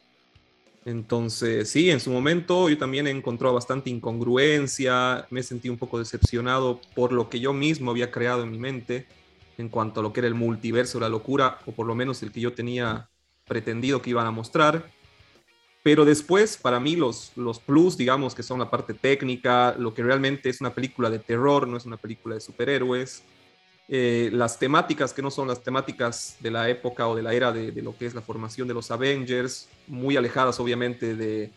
Entonces, 0.84 1.70
sí, 1.70 1.92
en 1.92 2.00
su 2.00 2.10
momento 2.10 2.70
yo 2.70 2.78
también 2.80 3.06
he 3.06 3.12
encontrado 3.12 3.54
bastante 3.54 3.92
incongruencia, 3.92 5.28
me 5.30 5.42
he 5.42 5.44
sentido 5.44 5.72
un 5.72 5.78
poco 5.78 6.00
decepcionado 6.00 6.82
por 6.96 7.14
lo 7.14 7.30
que 7.30 7.40
yo 7.40 7.54
mismo 7.54 7.92
había 7.92 8.10
creado 8.10 8.42
en 8.42 8.50
mi 8.50 8.58
mente 8.58 9.06
en 9.60 9.70
cuanto 9.70 10.00
a 10.00 10.04
lo 10.04 10.12
que 10.12 10.22
era 10.22 10.28
el 10.28 10.34
multiverso, 10.34 11.00
la 11.00 11.08
locura, 11.08 11.60
o 11.68 11.72
por 11.72 11.86
lo 11.86 11.94
menos 11.94 12.24
el 12.24 12.32
que 12.32 12.42
yo 12.42 12.54
tenía 12.54 13.10
pretendido 13.46 14.02
que 14.02 14.10
iban 14.10 14.26
a 14.26 14.32
mostrar. 14.32 14.90
Pero 15.84 16.06
después, 16.06 16.58
para 16.58 16.80
mí, 16.80 16.96
los, 16.96 17.34
los 17.36 17.60
plus, 17.60 17.98
digamos, 17.98 18.34
que 18.34 18.42
son 18.42 18.60
la 18.60 18.70
parte 18.70 18.94
técnica, 18.94 19.76
lo 19.78 19.94
que 19.94 20.02
realmente 20.02 20.50
es 20.50 20.62
una 20.62 20.74
película 20.74 21.10
de 21.10 21.20
terror, 21.20 21.68
no 21.68 21.76
es 21.76 21.86
una 21.86 21.98
película 21.98 22.36
de 22.36 22.42
superhéroes, 22.42 23.24
eh, 23.90 24.30
las 24.32 24.58
temáticas 24.58 25.14
que 25.14 25.22
no 25.22 25.30
son 25.30 25.50
las 25.50 25.62
temáticas 25.62 26.38
de 26.40 26.52
la 26.52 26.70
época 26.70 27.08
o 27.10 27.16
de 27.16 27.22
la 27.22 27.34
era 27.34 27.52
de, 27.52 27.70
lo 27.82 27.98
que 27.98 28.06
es 28.06 28.16
la 28.16 28.22
formación 28.22 28.66
de 28.68 28.74
los 28.74 28.92
Avengers, 28.92 29.68
muy 29.88 30.16
alejadas 30.16 30.58
obviamente 30.62 31.16
de, 31.16 31.52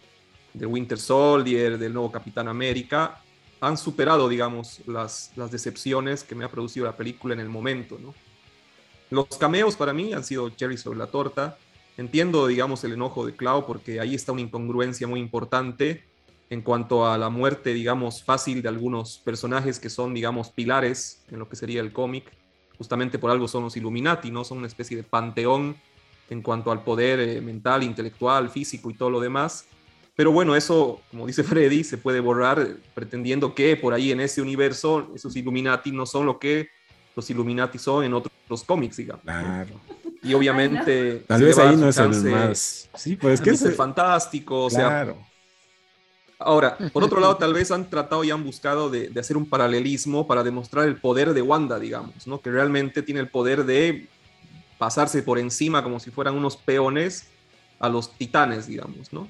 de 0.53 0.67
Winter 0.67 0.99
Soldier, 0.99 1.79
del 1.79 1.95
nuevo 1.95 2.11
Capitán 2.11 2.49
América, 2.49 3.23
han 3.61 3.79
superado, 3.79 4.29
digamos, 4.29 4.81
las, 4.87 5.31
las 5.37 5.53
decepciones 5.53 6.25
que 6.25 6.35
me 6.35 6.45
ha 6.45 6.51
producido 6.51 6.85
la 6.85 6.97
película 6.97 7.33
en 7.35 7.41
el 7.41 7.49
momento, 7.49 7.97
¿no? 7.99 8.13
Los 9.09 9.29
cameos 9.39 9.77
para 9.77 9.93
mí 9.93 10.13
han 10.13 10.25
sido 10.25 10.51
cherry 10.51 10.77
sobre 10.77 10.99
la 10.99 11.07
torta. 11.07 11.57
Entiendo, 11.97 12.47
digamos, 12.47 12.85
el 12.85 12.93
enojo 12.93 13.25
de 13.27 13.35
Clau 13.35 13.67
porque 13.67 14.01
ahí 14.01 14.15
está 14.15 14.33
una 14.33 14.43
incongruencia 14.43 15.07
muy 15.07 15.21
importante 15.21 16.05
en 16.51 16.63
cuanto 16.63 17.07
a 17.07 17.19
la 17.19 17.31
muerte, 17.31 17.73
digamos, 17.73 18.23
fácil 18.23 18.63
de 18.63 18.69
algunos 18.69 19.19
personajes 19.19 19.81
que 19.81 19.91
son, 19.91 20.15
digamos, 20.15 20.51
pilares 20.51 21.25
en 21.31 21.39
lo 21.39 21.49
que 21.49 21.57
sería 21.57 21.81
el 21.81 21.93
cómic. 21.93 22.31
Justamente 22.79 23.19
por 23.19 23.31
algo 23.31 23.49
son 23.49 23.65
los 23.65 23.77
Illuminati, 23.77 24.31
¿no? 24.31 24.45
Son 24.45 24.59
una 24.59 24.67
especie 24.67 24.97
de 24.97 25.03
panteón 25.03 25.77
en 26.29 26.43
cuanto 26.43 26.71
al 26.71 26.85
poder 26.85 27.21
eh, 27.21 27.41
mental, 27.41 27.83
intelectual, 27.83 28.51
físico 28.51 28.91
y 28.91 28.95
todo 28.95 29.11
lo 29.11 29.21
demás. 29.21 29.65
Pero 30.15 30.33
bueno, 30.33 30.55
eso, 30.55 31.01
como 31.11 31.27
dice 31.27 31.43
Freddy, 31.45 31.83
se 31.83 31.99
puede 31.99 32.21
borrar 32.21 32.77
pretendiendo 32.95 33.55
que 33.55 33.77
por 33.77 33.95
ahí 33.95 34.13
en 34.13 34.21
ese 34.21 34.43
universo 34.43 35.11
esos 35.15 35.35
Illuminati 35.35 35.93
no 35.93 36.07
son 36.07 36.27
lo 36.27 36.39
que 36.39 36.69
los 37.17 37.29
Illuminati 37.31 37.79
son 37.79 38.05
en 38.05 38.15
otros 38.15 38.63
cómics, 38.65 38.99
digamos. 38.99 39.23
Claro. 39.23 39.81
Y 40.27 40.35
obviamente. 40.35 41.25
Tal 41.27 41.43
vez 41.43 41.59
ahí 41.59 41.77
no 41.77 41.89
es 41.89 41.97
el 41.99 42.25
más. 42.25 42.89
Sí, 42.95 43.17
pues 43.17 43.41
que 43.41 43.51
es 43.51 43.77
fantástico, 43.77 44.67
o 44.67 44.69
claro. 44.69 45.15
sea. 45.15 45.27
Ahora, 46.39 46.77
por 46.93 47.03
otro 47.03 47.19
lado, 47.19 47.37
tal 47.37 47.55
vez 47.55 47.71
han 47.71 47.89
tratado 47.89 48.23
y 48.23 48.31
han 48.31 48.45
buscado 48.45 48.91
de, 48.91 49.11
hacer 49.19 49.37
un 49.39 49.49
paralelismo 49.49 50.27
para 50.27 50.43
demostrar 50.43 50.87
el 50.87 50.97
poder 50.97 51.33
de 51.33 51.41
Wanda, 51.41 51.79
digamos, 51.79 52.27
¿no? 52.27 52.41
Que 52.41 52.51
realmente 52.51 53.03
tiene 53.03 53.21
el 53.21 53.29
poder 53.29 53.65
de 53.65 54.07
pasarse 54.77 55.23
por 55.23 55.39
encima 55.39 55.83
como 55.83 55.99
si 55.99 56.11
fueran 56.11 56.35
unos 56.35 56.59
peones 56.59 57.29
a 57.79 57.89
los 57.89 58.13
titanes, 58.13 58.67
digamos, 58.67 59.15
¿no? 59.15 59.29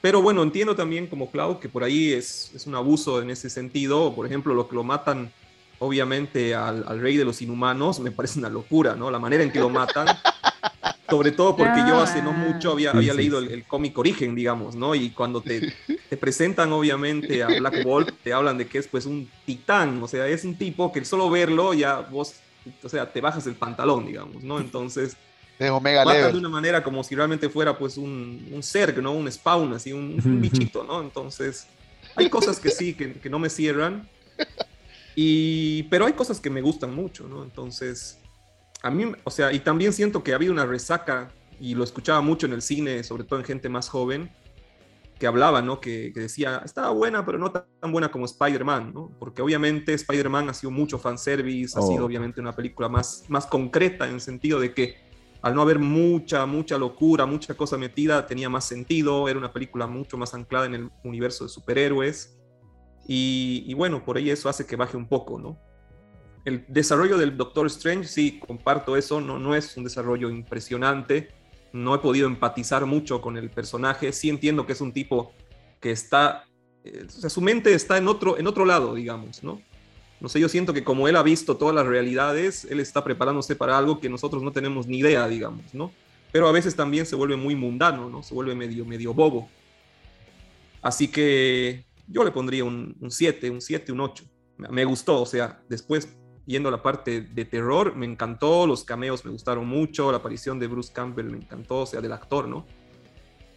Pero 0.00 0.20
bueno, 0.20 0.42
entiendo 0.42 0.74
también 0.74 1.06
como 1.06 1.30
Cloud 1.30 1.58
que 1.58 1.68
por 1.68 1.84
ahí 1.84 2.12
es, 2.12 2.52
es 2.54 2.66
un 2.66 2.74
abuso 2.74 3.22
en 3.22 3.30
ese 3.30 3.50
sentido. 3.50 4.14
Por 4.14 4.26
ejemplo, 4.26 4.54
lo 4.54 4.68
que 4.68 4.74
lo 4.74 4.82
matan 4.82 5.32
obviamente 5.78 6.54
al, 6.54 7.00
rey 7.00 7.16
de 7.16 7.24
los 7.24 7.40
inhumanos 7.42 8.00
me 8.00 8.10
parece 8.10 8.38
una 8.38 8.48
locura, 8.48 8.94
¿no? 8.94 9.10
La 9.10 9.18
manera 9.18 9.42
en 9.42 9.52
que 9.52 9.60
lo 9.60 9.70
matan. 9.70 10.06
Sobre 11.08 11.32
todo 11.32 11.56
porque 11.56 11.80
yo 11.88 12.00
hace 12.00 12.20
no 12.20 12.32
mucho 12.32 12.72
había, 12.72 12.90
había 12.90 13.14
leído 13.14 13.38
el, 13.38 13.64
cómic 13.64 13.96
Origen, 13.96 14.34
digamos, 14.34 14.74
¿no? 14.74 14.94
Y 14.94 15.10
cuando 15.10 15.40
te, 15.40 15.72
te, 16.10 16.16
presentan 16.16 16.72
obviamente 16.72 17.42
a 17.42 17.46
Black 17.46 17.82
Bolt, 17.84 18.12
te 18.22 18.32
hablan 18.32 18.58
de 18.58 18.66
que 18.66 18.78
es 18.78 18.88
pues 18.88 19.06
un 19.06 19.28
titán, 19.46 20.02
o 20.02 20.08
sea, 20.08 20.26
es 20.26 20.44
un 20.44 20.56
tipo 20.56 20.92
que 20.92 21.04
solo 21.04 21.30
verlo 21.30 21.72
ya 21.72 22.00
vos, 22.00 22.34
o 22.82 22.88
sea, 22.88 23.10
te 23.10 23.22
bajas 23.22 23.46
el 23.46 23.54
pantalón, 23.54 24.06
digamos, 24.06 24.42
¿no? 24.42 24.58
Entonces... 24.60 25.16
De 25.58 25.70
Omega 25.70 26.04
matan 26.04 26.30
de 26.30 26.38
una 26.38 26.48
manera 26.48 26.84
como 26.84 27.02
si 27.02 27.16
realmente 27.16 27.48
fuera 27.48 27.76
pues 27.76 27.96
un, 27.96 28.48
un 28.52 28.62
ser, 28.62 29.02
¿no? 29.02 29.10
Un 29.10 29.32
spawn, 29.32 29.72
así, 29.74 29.92
un, 29.92 30.20
un, 30.24 30.40
bichito, 30.40 30.84
¿no? 30.84 31.00
Entonces, 31.00 31.66
hay 32.14 32.30
cosas 32.30 32.60
que 32.60 32.70
sí, 32.70 32.94
que, 32.94 33.14
que 33.14 33.28
no 33.28 33.40
me 33.40 33.50
cierran. 33.50 34.08
Y, 35.16 35.82
pero 35.84 36.06
hay 36.06 36.12
cosas 36.12 36.38
que 36.38 36.48
me 36.48 36.60
gustan 36.60 36.94
mucho, 36.94 37.26
¿no? 37.26 37.42
Entonces, 37.42 38.20
a 38.82 38.90
mí, 38.90 39.12
o 39.24 39.30
sea, 39.30 39.52
y 39.52 39.60
también 39.60 39.92
siento 39.92 40.22
que 40.22 40.32
ha 40.32 40.36
habido 40.36 40.52
una 40.52 40.66
resaca, 40.66 41.30
y 41.60 41.74
lo 41.74 41.82
escuchaba 41.84 42.20
mucho 42.20 42.46
en 42.46 42.52
el 42.52 42.62
cine, 42.62 43.02
sobre 43.02 43.24
todo 43.24 43.38
en 43.38 43.44
gente 43.44 43.68
más 43.68 43.88
joven, 43.88 44.30
que 45.18 45.26
hablaba, 45.26 45.60
¿no? 45.62 45.80
Que, 45.80 46.12
decía, 46.14 46.62
estaba 46.64 46.90
buena, 46.90 47.26
pero 47.26 47.38
no 47.38 47.50
tan 47.50 47.92
buena 47.92 48.10
como 48.10 48.24
Spider-Man, 48.24 48.92
¿no? 48.94 49.10
Porque 49.18 49.42
obviamente 49.42 49.92
Spider-Man 49.94 50.48
ha 50.48 50.54
sido 50.54 50.70
mucho 50.70 50.98
fanservice, 50.98 51.76
ha 51.76 51.82
sido 51.82 52.04
oh. 52.04 52.06
obviamente 52.06 52.40
una 52.40 52.54
película 52.54 52.88
más, 52.88 53.24
más 53.28 53.46
concreta 53.46 54.06
en 54.06 54.14
el 54.14 54.20
sentido 54.20 54.60
de 54.60 54.72
que 54.72 55.08
al 55.42 55.54
no 55.54 55.62
haber 55.62 55.78
mucha, 55.78 56.46
mucha 56.46 56.78
locura, 56.78 57.26
mucha 57.26 57.54
cosa 57.54 57.76
metida, 57.76 58.26
tenía 58.26 58.48
más 58.48 58.64
sentido, 58.64 59.28
era 59.28 59.38
una 59.38 59.52
película 59.52 59.86
mucho 59.86 60.16
más 60.16 60.34
anclada 60.34 60.66
en 60.66 60.74
el 60.74 60.90
universo 61.04 61.44
de 61.44 61.50
superhéroes. 61.50 62.36
Y, 63.10 63.72
bueno, 63.74 64.04
por 64.04 64.18
ahí 64.18 64.28
eso 64.28 64.50
hace 64.50 64.66
que 64.66 64.76
baje 64.76 64.96
un 64.96 65.08
poco, 65.08 65.38
¿no? 65.38 65.58
El 66.44 66.64
desarrollo 66.68 67.18
del 67.18 67.36
Doctor 67.36 67.66
Strange, 67.66 68.08
sí, 68.08 68.38
comparto 68.38 68.96
eso, 68.96 69.20
no, 69.20 69.38
no 69.38 69.54
es 69.54 69.76
un 69.76 69.84
desarrollo 69.84 70.30
impresionante, 70.30 71.28
no 71.72 71.94
he 71.94 71.98
podido 71.98 72.26
empatizar 72.26 72.86
mucho 72.86 73.20
con 73.20 73.36
el 73.36 73.50
personaje, 73.50 74.12
sí 74.12 74.28
entiendo 74.30 74.66
que 74.66 74.72
es 74.72 74.80
un 74.80 74.92
tipo 74.92 75.32
que 75.80 75.90
está, 75.90 76.44
eh, 76.84 77.04
o 77.06 77.10
sea, 77.10 77.30
su 77.30 77.40
mente 77.40 77.74
está 77.74 77.98
en 77.98 78.08
otro, 78.08 78.38
en 78.38 78.46
otro 78.46 78.64
lado, 78.64 78.94
digamos, 78.94 79.42
¿no? 79.42 79.60
No 80.20 80.28
sé, 80.28 80.40
yo 80.40 80.48
siento 80.48 80.72
que 80.72 80.82
como 80.82 81.06
él 81.06 81.16
ha 81.16 81.22
visto 81.22 81.56
todas 81.56 81.74
las 81.74 81.86
realidades, 81.86 82.64
él 82.64 82.80
está 82.80 83.04
preparándose 83.04 83.54
para 83.54 83.78
algo 83.78 84.00
que 84.00 84.08
nosotros 84.08 84.42
no 84.42 84.50
tenemos 84.50 84.86
ni 84.86 84.98
idea, 84.98 85.28
digamos, 85.28 85.72
¿no? 85.74 85.92
Pero 86.32 86.48
a 86.48 86.52
veces 86.52 86.74
también 86.74 87.06
se 87.06 87.14
vuelve 87.14 87.36
muy 87.36 87.54
mundano, 87.54 88.10
¿no? 88.10 88.22
Se 88.22 88.34
vuelve 88.34 88.54
medio, 88.54 88.84
medio 88.84 89.14
bobo. 89.14 89.48
Así 90.82 91.08
que 91.08 91.84
yo 92.08 92.24
le 92.24 92.32
pondría 92.32 92.64
un 92.64 92.96
7, 93.08 93.48
un 93.50 93.60
7, 93.60 93.92
un 93.92 94.00
8. 94.00 94.24
Me 94.70 94.84
gustó, 94.84 95.22
o 95.22 95.26
sea, 95.26 95.62
después 95.68 96.18
yendo 96.48 96.70
a 96.70 96.72
la 96.72 96.82
parte 96.82 97.20
de 97.20 97.44
terror, 97.44 97.94
me 97.94 98.06
encantó, 98.06 98.66
los 98.66 98.82
cameos 98.82 99.22
me 99.24 99.30
gustaron 99.30 99.68
mucho, 99.68 100.10
la 100.10 100.16
aparición 100.16 100.58
de 100.58 100.66
Bruce 100.66 100.90
Campbell 100.92 101.26
me 101.26 101.36
encantó, 101.36 101.80
o 101.80 101.86
sea, 101.86 102.00
del 102.00 102.12
actor, 102.12 102.48
¿no? 102.48 102.66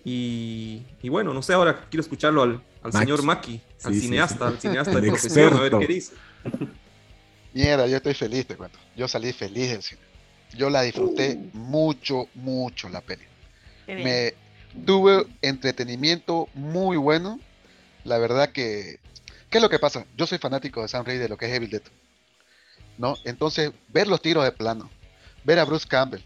Y, 0.04 0.84
bueno, 1.10 1.34
no 1.34 1.41
sé, 1.41 1.54
ahora 1.54 1.88
quiero 1.89 2.01
escucharlo 2.01 2.41
al, 2.43 2.62
señor 2.91 3.23
Maki, 3.23 3.62
al 3.84 3.95
cineasta, 3.95 4.47
al 4.47 4.60
cineasta 4.62 4.99
de 4.99 5.08
profesión, 5.08 5.54
a 5.54 5.62
ver 5.62 5.77
qué 5.80 5.88
dice. 5.88 6.13
Mierda, 7.54 7.88
yo 7.88 7.97
estoy 7.97 8.13
feliz, 8.13 8.45
te 8.45 8.58
cuento. 8.58 8.77
Yo 8.97 9.08
salí 9.08 9.32
feliz 9.32 9.69
del 9.69 9.84
cine. 9.84 10.01
Yo 10.58 10.69
la 10.69 10.82
disfruté 10.82 11.39
mucho, 11.54 12.27
mucho 12.36 12.89
la 12.89 12.99
peli. 12.99 13.23
Me 13.88 14.34
tuve 14.86 15.25
entretenimiento 15.41 16.49
muy 16.54 16.97
bueno. 16.97 17.39
La 18.04 18.17
verdad 18.17 18.51
que. 18.51 18.99
¿Qué 19.49 19.58
es 19.58 19.62
lo 19.62 19.69
que 19.69 19.80
pasa? 19.80 20.06
Yo 20.17 20.25
soy 20.25 20.39
fanático 20.39 20.82
de 20.82 20.88
Sam 20.88 21.06
Raimi 21.06 21.21
de 21.21 21.30
lo 21.30 21.38
que 21.38 21.45
es 21.45 21.54
Evil 21.54 21.69
Dead. 21.69 21.84
¿No? 23.01 23.17
Entonces, 23.25 23.71
ver 23.87 24.07
los 24.07 24.21
tiros 24.21 24.43
de 24.43 24.51
plano, 24.51 24.87
ver 25.43 25.57
a 25.57 25.65
Bruce 25.65 25.87
Campbell, 25.87 26.21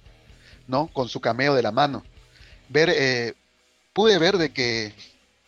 ¿no? 0.67 0.87
Con 0.87 1.07
su 1.07 1.21
cameo 1.21 1.55
de 1.55 1.61
la 1.61 1.71
mano, 1.71 2.03
ver, 2.67 2.89
eh, 2.89 3.33
pude 3.93 4.19
ver 4.19 4.37
de 4.37 4.51
que 4.51 4.93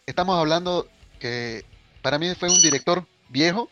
estamos 0.06 0.40
hablando 0.40 0.88
que 1.20 1.66
para 2.02 2.18
mí 2.18 2.34
fue 2.36 2.50
un 2.50 2.62
director 2.62 3.06
viejo 3.28 3.70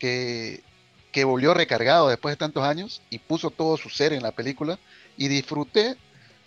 que, 0.00 0.64
que 1.12 1.22
volvió 1.22 1.54
recargado 1.54 2.08
después 2.08 2.32
de 2.32 2.38
tantos 2.38 2.64
años 2.64 3.00
y 3.10 3.20
puso 3.20 3.50
todo 3.50 3.76
su 3.76 3.88
ser 3.88 4.12
en 4.12 4.24
la 4.24 4.32
película 4.32 4.80
y 5.16 5.28
disfruté 5.28 5.96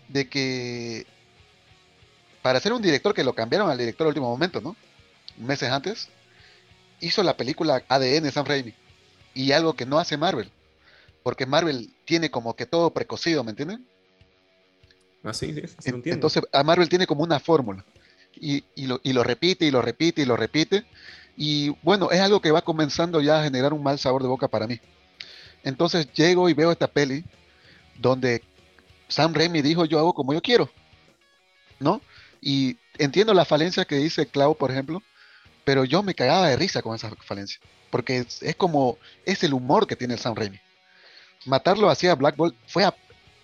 de 0.09 0.27
que 0.27 1.07
para 2.41 2.59
ser 2.59 2.73
un 2.73 2.81
director 2.81 3.13
que 3.13 3.23
lo 3.23 3.31
cambiaron 3.31 3.69
al 3.69 3.77
director 3.77 4.03
al 4.03 4.09
último 4.09 4.29
momento, 4.29 4.59
¿no? 4.59 4.75
Meses 5.37 5.71
antes, 5.71 6.09
hizo 6.99 7.23
la 7.23 7.37
película 7.37 7.85
ADN 7.87 8.29
Sam 8.33 8.45
Raimi 8.45 8.82
y 9.33 9.51
algo 9.51 9.73
que 9.73 9.85
no 9.85 9.99
hace 9.99 10.17
Marvel, 10.17 10.51
porque 11.23 11.45
Marvel 11.45 11.93
tiene 12.05 12.29
como 12.29 12.55
que 12.55 12.65
todo 12.65 12.91
precocido, 12.91 13.43
¿me 13.43 13.51
entienden? 13.51 13.85
Así, 15.23 15.55
ah, 15.57 15.81
Entonces, 15.85 16.43
a 16.51 16.63
Marvel 16.63 16.89
tiene 16.89 17.07
como 17.07 17.23
una 17.23 17.39
fórmula. 17.39 17.85
Y, 18.35 18.63
lo, 18.87 18.99
y, 19.03 19.13
lo, 19.13 19.23
repite, 19.23 19.65
y 19.65 19.71
lo 19.71 19.81
repite, 19.81 20.23
y 20.23 20.25
lo 20.25 20.35
repite. 20.35 20.85
Y 21.37 21.69
bueno, 21.81 22.11
es 22.11 22.19
algo 22.19 22.41
que 22.41 22.51
va 22.51 22.63
comenzando 22.63 23.21
ya 23.21 23.39
a 23.39 23.43
generar 23.43 23.73
un 23.73 23.83
mal 23.83 23.99
sabor 23.99 24.21
de 24.21 24.27
boca 24.27 24.47
para 24.47 24.67
mí. 24.67 24.79
Entonces 25.63 26.11
llego 26.13 26.49
y 26.49 26.53
veo 26.53 26.71
esta 26.71 26.87
peli 26.87 27.23
donde 27.97 28.43
Sam 29.07 29.33
Raimi 29.33 29.61
dijo 29.61 29.85
yo 29.85 29.99
hago 29.99 30.13
como 30.13 30.33
yo 30.33 30.41
quiero. 30.41 30.69
¿No? 31.79 32.01
Y 32.41 32.77
entiendo 32.97 33.33
la 33.33 33.45
falencia 33.45 33.85
que 33.85 33.95
dice 33.95 34.27
Clau, 34.27 34.55
por 34.55 34.71
ejemplo, 34.71 35.01
pero 35.63 35.85
yo 35.85 36.03
me 36.03 36.15
cagaba 36.15 36.49
de 36.49 36.55
risa 36.55 36.81
con 36.81 36.95
esa 36.95 37.11
falencia. 37.25 37.59
Porque 37.89 38.19
es, 38.19 38.41
es 38.41 38.55
como, 38.55 38.97
es 39.25 39.43
el 39.43 39.53
humor 39.53 39.87
que 39.87 39.95
tiene 39.95 40.15
el 40.15 40.19
Sam 40.19 40.35
Raimi. 40.35 40.59
Matarlo 41.45 41.89
así 41.89 42.07
a 42.07 42.15
Black 42.15 42.35
Bolt 42.35 42.55
fue 42.67 42.85
a 42.85 42.93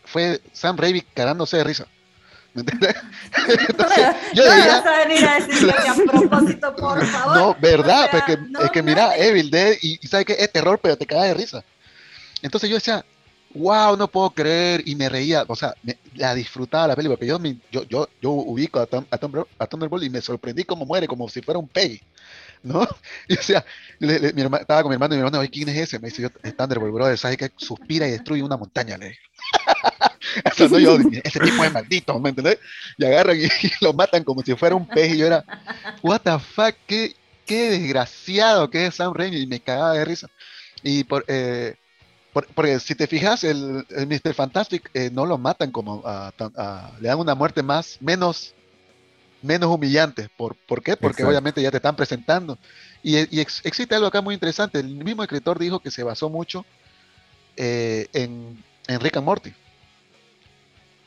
fue 0.05 0.41
Sam 0.53 0.77
Raimi 0.77 1.01
cagándose 1.01 1.57
de 1.57 1.63
risa. 1.63 1.87
¿Me 2.53 2.61
entiendes? 2.61 2.95
Entonces, 3.69 4.07
yo 4.33 4.45
no 4.45 4.55
diría, 4.55 4.81
vas 4.81 4.85
a 4.85 4.97
venir 5.05 5.25
a 5.25 5.35
decirle 5.35 5.73
que 5.83 5.89
a 5.89 5.93
propósito, 5.93 6.75
por 6.75 7.05
favor. 7.05 7.37
No, 7.37 7.55
verdad, 7.61 8.09
porque 8.11 8.39
es 8.63 8.71
que 8.71 8.81
mira, 8.81 9.15
Evil 9.15 9.51
Dead, 9.51 9.75
y, 9.81 9.99
y 10.01 10.07
sabe 10.07 10.25
que 10.25 10.33
es 10.33 10.51
terror, 10.51 10.79
pero 10.81 10.97
te 10.97 11.05
cagas 11.05 11.25
de 11.25 11.33
risa. 11.35 11.63
Entonces 12.41 12.69
yo 12.69 12.77
decía, 12.77 13.05
wow, 13.53 13.97
no 13.97 14.07
puedo 14.07 14.29
creer, 14.31 14.83
y 14.85 14.95
me 14.95 15.09
reía, 15.09 15.43
o 15.47 15.55
sea, 15.55 15.73
la 16.15 16.35
disfrutaba 16.35 16.87
la 16.87 16.95
película, 16.95 17.17
porque 17.17 17.27
yo, 17.27 17.39
yo, 17.71 17.83
yo, 17.83 18.09
yo 18.21 18.31
ubico 18.31 18.79
a, 18.79 18.83
a, 18.83 19.67
Thunderbolt 19.67 20.03
y 20.03 20.09
me 20.09 20.21
sorprendí 20.21 20.63
como 20.63 20.85
muere, 20.85 21.07
como 21.07 21.27
si 21.29 21.41
fuera 21.41 21.59
un 21.59 21.67
pay. 21.67 22.01
¿no? 22.63 22.87
Y 23.27 23.37
o 23.37 23.41
sea, 23.41 23.65
mi 23.99 24.41
hermano, 24.41 24.61
estaba 24.61 24.81
con 24.81 24.89
mi 24.89 24.95
hermano 24.95 25.13
y 25.13 25.17
mi 25.17 25.25
hermano, 25.25 25.49
¿quién 25.51 25.69
es 25.69 25.77
ese? 25.77 25.99
Me 25.99 26.09
dice, 26.09 26.23
yo, 26.23 26.29
es 26.43 26.55
Thunderbolt, 26.55 26.93
brother, 26.93 27.17
¿sabes 27.17 27.37
que 27.37 27.51
suspira 27.55 28.07
y 28.07 28.11
destruye 28.11 28.43
una 28.43 28.57
montaña? 28.57 28.97
Le 28.97 29.17
Eso 30.45 30.65
ese 30.65 31.39
tipo 31.39 31.63
es 31.63 31.73
maldito, 31.73 32.19
¿me 32.19 32.29
entendés? 32.29 32.59
Y 32.97 33.05
agarran 33.05 33.37
y, 33.39 33.49
lo 33.81 33.93
matan 33.93 34.23
como 34.23 34.41
si 34.41 34.55
fuera 34.55 34.75
un 34.75 34.87
pez 34.87 35.13
y 35.13 35.17
yo 35.17 35.27
era, 35.27 35.43
what 36.01 36.21
the 36.21 36.37
fuck, 36.39 36.75
qué, 36.85 37.15
qué 37.45 37.71
desgraciado 37.71 38.69
que 38.69 38.87
es 38.87 38.95
Sam 38.95 39.13
Raimi 39.13 39.37
y 39.37 39.47
me 39.47 39.59
cagaba 39.59 39.93
de 39.93 40.05
risa. 40.05 40.27
Y 40.83 41.03
por, 41.03 41.25
eh, 41.27 41.75
porque 42.33 42.79
si 42.79 42.95
te 42.95 43.07
fijas, 43.07 43.43
el, 43.43 43.85
Mr. 43.89 44.33
Fantastic 44.33 44.89
eh, 44.93 45.09
no 45.11 45.25
lo 45.25 45.37
matan 45.37 45.71
como 45.71 46.03
le 46.99 47.07
dan 47.07 47.19
una 47.19 47.35
muerte 47.35 47.63
más, 47.63 47.97
menos 47.99 48.53
menos 49.41 49.69
humillantes. 49.69 50.29
¿Por, 50.35 50.55
¿por 50.55 50.83
qué? 50.83 50.97
Porque 50.97 51.23
obviamente 51.23 51.61
ya 51.61 51.71
te 51.71 51.77
están 51.77 51.95
presentando. 51.95 52.57
Y, 53.01 53.15
existe 53.17 53.95
algo 53.95 54.07
acá 54.07 54.21
muy 54.21 54.33
interesante. 54.33 54.79
El 54.79 54.89
mismo 54.95 55.23
escritor 55.23 55.57
dijo 55.59 55.79
que 55.79 55.91
se 55.91 56.03
basó 56.03 56.29
mucho 56.29 56.65
eh, 57.55 58.07
en, 58.13 58.63
en, 58.87 58.99
Rick 58.99 59.17
and 59.17 59.25
Morty. 59.25 59.53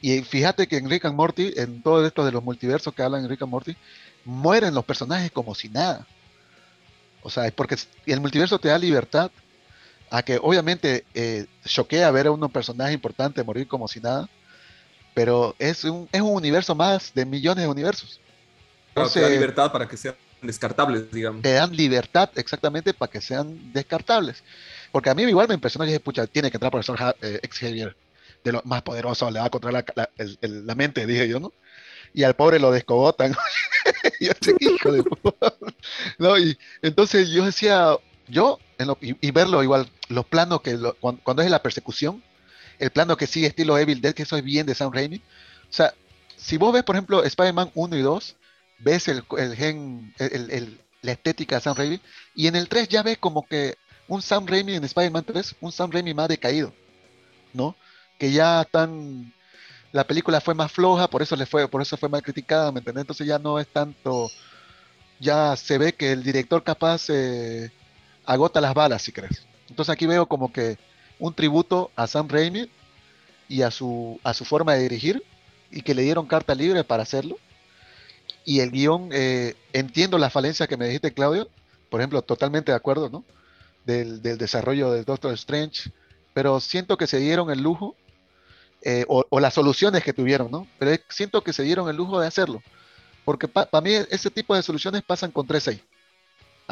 Y 0.00 0.20
fíjate 0.22 0.66
que 0.66 0.78
en 0.78 0.90
Rick 0.90 1.04
and 1.04 1.14
Morty, 1.14 1.52
en 1.56 1.82
todo 1.82 2.04
esto 2.06 2.24
de 2.24 2.32
los 2.32 2.42
multiversos 2.42 2.92
que 2.94 3.02
hablan 3.02 3.24
en 3.24 3.30
Rick 3.30 3.42
and 3.42 3.50
Morty, 3.50 3.76
mueren 4.24 4.74
los 4.74 4.84
personajes 4.84 5.30
como 5.30 5.54
si 5.54 5.68
nada. 5.68 6.06
O 7.22 7.30
sea, 7.30 7.46
es 7.46 7.52
porque 7.52 7.76
el 8.06 8.20
multiverso 8.20 8.58
te 8.58 8.68
da 8.68 8.78
libertad 8.78 9.30
a 10.12 10.22
que 10.22 10.38
obviamente 10.42 11.06
eh, 11.14 11.46
choquea 11.64 12.10
ver 12.10 12.26
a 12.26 12.30
un 12.30 12.50
personaje 12.50 12.92
importante 12.92 13.42
morir 13.42 13.66
como 13.66 13.88
si 13.88 13.98
nada, 13.98 14.28
pero 15.14 15.56
es 15.58 15.84
un, 15.84 16.06
es 16.12 16.20
un 16.20 16.34
universo 16.34 16.74
más 16.74 17.14
de 17.14 17.24
millones 17.24 17.64
de 17.64 17.70
universos. 17.70 18.20
Claro, 18.92 19.08
te 19.08 19.22
dan 19.22 19.32
libertad 19.32 19.72
para 19.72 19.88
que 19.88 19.96
sean 19.96 20.14
descartables, 20.42 21.10
digamos. 21.10 21.40
Te 21.40 21.54
dan 21.54 21.74
libertad 21.74 22.28
exactamente 22.34 22.92
para 22.92 23.10
que 23.10 23.22
sean 23.22 23.72
descartables. 23.72 24.44
Porque 24.92 25.08
a 25.08 25.14
mí 25.14 25.22
igual 25.22 25.48
me 25.48 25.54
impresionó 25.54 25.86
y 25.86 25.88
dije, 25.88 26.00
pucha, 26.00 26.26
tiene 26.26 26.50
que 26.50 26.58
entrar 26.58 26.70
profesor 26.70 27.16
eh, 27.22 27.40
Xavier, 27.48 27.96
de 28.44 28.52
lo 28.52 28.60
más 28.66 28.82
poderoso, 28.82 29.30
le 29.30 29.40
va 29.40 29.46
a 29.46 29.50
controlar 29.50 29.86
la, 29.96 30.10
la, 30.42 30.74
mente, 30.74 31.06
dije 31.06 31.26
yo, 31.26 31.40
¿no? 31.40 31.54
Y 32.12 32.24
al 32.24 32.36
pobre 32.36 32.58
lo 32.58 32.70
yo, 34.20 34.32
hijo 34.60 34.92
de 34.92 35.02
¿No? 36.18 36.36
Y 36.36 36.58
entonces 36.82 37.30
yo 37.30 37.46
decía, 37.46 37.96
yo, 38.28 38.58
y, 39.00 39.30
verlo 39.30 39.62
igual, 39.62 39.90
los 40.08 40.26
planos 40.26 40.62
que, 40.62 40.78
cuando, 41.00 41.22
cuando, 41.22 41.42
es 41.42 41.50
la 41.50 41.62
persecución, 41.62 42.22
el 42.78 42.90
plano 42.90 43.16
que 43.16 43.26
sigue 43.26 43.46
estilo 43.46 43.78
Evil 43.78 44.00
Dead, 44.00 44.14
que 44.14 44.22
eso 44.22 44.36
es 44.36 44.44
bien 44.44 44.66
de 44.66 44.74
Sam 44.74 44.92
Raimi. 44.92 45.16
O 45.16 45.72
sea, 45.72 45.94
si 46.36 46.56
vos 46.56 46.72
ves, 46.72 46.82
por 46.82 46.96
ejemplo, 46.96 47.22
Spider-Man 47.22 47.70
1 47.74 47.96
y 47.96 48.02
2, 48.02 48.36
ves 48.78 49.08
el, 49.08 49.24
gen, 49.56 50.14
la 51.02 51.12
estética 51.12 51.56
de 51.56 51.60
Sam 51.62 51.76
Raimi, 51.76 52.00
y 52.34 52.46
en 52.46 52.56
el 52.56 52.68
3 52.68 52.88
ya 52.88 53.02
ves 53.02 53.18
como 53.18 53.46
que 53.46 53.76
un 54.08 54.22
Sam 54.22 54.46
Raimi 54.46 54.74
en 54.74 54.84
Spider-Man 54.84 55.24
3, 55.24 55.56
un 55.60 55.72
Sam 55.72 55.90
Raimi 55.90 56.14
más 56.14 56.28
decaído, 56.28 56.72
¿no? 57.52 57.76
Que 58.18 58.32
ya 58.32 58.66
tan 58.70 59.32
la 59.92 60.04
película 60.06 60.40
fue 60.40 60.54
más 60.54 60.72
floja, 60.72 61.08
por 61.08 61.22
eso 61.22 61.36
le 61.36 61.46
fue, 61.46 61.68
por 61.68 61.82
eso 61.82 61.96
fue 61.96 62.08
más 62.08 62.22
criticada, 62.22 62.72
¿me 62.72 62.78
entiendes? 62.78 63.02
Entonces 63.02 63.26
ya 63.26 63.38
no 63.38 63.58
es 63.58 63.68
tanto, 63.68 64.30
ya 65.20 65.54
se 65.54 65.78
ve 65.78 65.92
que 65.92 66.12
el 66.12 66.22
director 66.22 66.64
capaz 66.64 67.10
eh, 67.10 67.70
agota 68.24 68.60
las 68.60 68.74
balas, 68.74 69.02
si 69.02 69.12
crees. 69.12 69.44
Entonces 69.68 69.92
aquí 69.92 70.06
veo 70.06 70.26
como 70.26 70.52
que 70.52 70.78
un 71.18 71.34
tributo 71.34 71.90
a 71.96 72.06
Sam 72.06 72.28
Raimi 72.28 72.70
y 73.48 73.62
a 73.62 73.70
su, 73.70 74.20
a 74.22 74.34
su 74.34 74.44
forma 74.44 74.74
de 74.74 74.82
dirigir 74.82 75.22
y 75.70 75.82
que 75.82 75.94
le 75.94 76.02
dieron 76.02 76.26
carta 76.26 76.54
libre 76.54 76.84
para 76.84 77.02
hacerlo 77.02 77.38
y 78.44 78.60
el 78.60 78.70
guion, 78.70 79.10
eh, 79.12 79.54
entiendo 79.72 80.18
la 80.18 80.30
falencia 80.30 80.66
que 80.66 80.76
me 80.76 80.86
dijiste, 80.86 81.12
Claudio, 81.12 81.48
por 81.90 82.00
ejemplo, 82.00 82.22
totalmente 82.22 82.72
de 82.72 82.76
acuerdo, 82.76 83.08
¿no? 83.08 83.24
Del, 83.84 84.22
desarrollo 84.22 84.92
del 84.92 85.04
Doctor 85.04 85.32
Strange, 85.34 85.90
pero 86.34 86.60
siento 86.60 86.96
que 86.96 87.06
se 87.06 87.18
dieron 87.18 87.50
el 87.50 87.60
lujo, 87.60 87.96
eh, 88.82 89.04
o, 89.08 89.38
las 89.38 89.54
soluciones 89.54 90.02
que 90.02 90.12
tuvieron, 90.12 90.50
¿no? 90.50 90.66
Pero 90.78 91.00
siento 91.08 91.42
que 91.44 91.52
se 91.52 91.62
dieron 91.62 91.88
el 91.88 91.96
lujo 91.96 92.20
de 92.20 92.26
hacerlo, 92.26 92.62
porque 93.24 93.46
para 93.48 93.80
mí 93.80 93.92
ese 94.10 94.30
tipo 94.30 94.56
de 94.56 94.62
soluciones 94.62 95.02
pasan 95.02 95.30
con 95.30 95.46
3-6. 95.46 95.80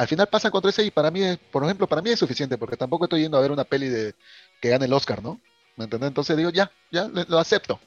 Al 0.01 0.09
final 0.09 0.27
pasan 0.29 0.51
con 0.51 0.63
3-6 0.63 0.87
y 0.87 0.91
para 0.91 1.11
mí, 1.11 1.21
por 1.51 1.65
ejemplo, 1.65 1.87
para 1.87 2.01
mí 2.01 2.11
es 2.11 2.19
suficiente, 2.19 2.57
porque 2.57 2.77
tampoco 2.77 3.05
estoy 3.05 3.23
yendo 3.23 3.37
a 3.37 3.41
ver 3.41 3.53
una 3.53 3.65
peli 3.65 3.89
de 3.89 4.15
que 4.61 4.71
gane 4.71 4.87
el 4.87 4.93
Oscar, 4.93 5.23
¿no? 5.23 5.41
¿Me 5.77 5.85
entiendes? 5.85 6.09
Entonces 6.09 6.37
digo, 6.37 6.51
ya, 6.51 6.71
ya, 6.91 7.09
lo 7.09 7.39
acepto. 7.39 7.79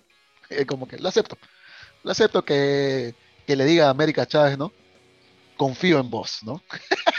como 0.67 0.87
que 0.87 0.97
lo 0.97 1.09
acepto. 1.09 1.37
Lo 2.03 2.11
acepto 2.11 2.43
que 2.43 3.15
que 3.45 3.55
le 3.55 3.65
diga 3.65 3.87
a 3.87 3.89
América 3.89 4.25
Chávez, 4.25 4.57
¿no? 4.57 4.71
confío 5.55 5.99
en 5.99 6.09
vos, 6.09 6.39
¿no? 6.43 6.61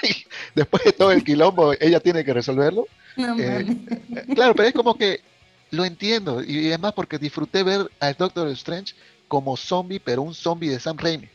después 0.54 0.84
de 0.84 0.92
todo 0.92 1.12
el 1.12 1.22
quilombo, 1.22 1.72
ella 1.80 2.00
tiene 2.00 2.24
que 2.24 2.34
resolverlo. 2.34 2.86
Eh, 3.16 3.64
claro, 4.34 4.54
pero 4.54 4.68
es 4.68 4.74
como 4.74 4.96
que 4.96 5.20
lo 5.70 5.84
entiendo, 5.84 6.42
y 6.42 6.68
además 6.68 6.92
porque 6.94 7.18
disfruté 7.18 7.62
ver 7.62 7.90
al 8.00 8.14
Doctor 8.14 8.48
Strange 8.48 8.94
como 9.28 9.56
zombie, 9.56 10.00
pero 10.00 10.22
un 10.22 10.34
zombie 10.34 10.68
de 10.68 10.80
Sam 10.80 10.98
Raimi. 10.98 11.28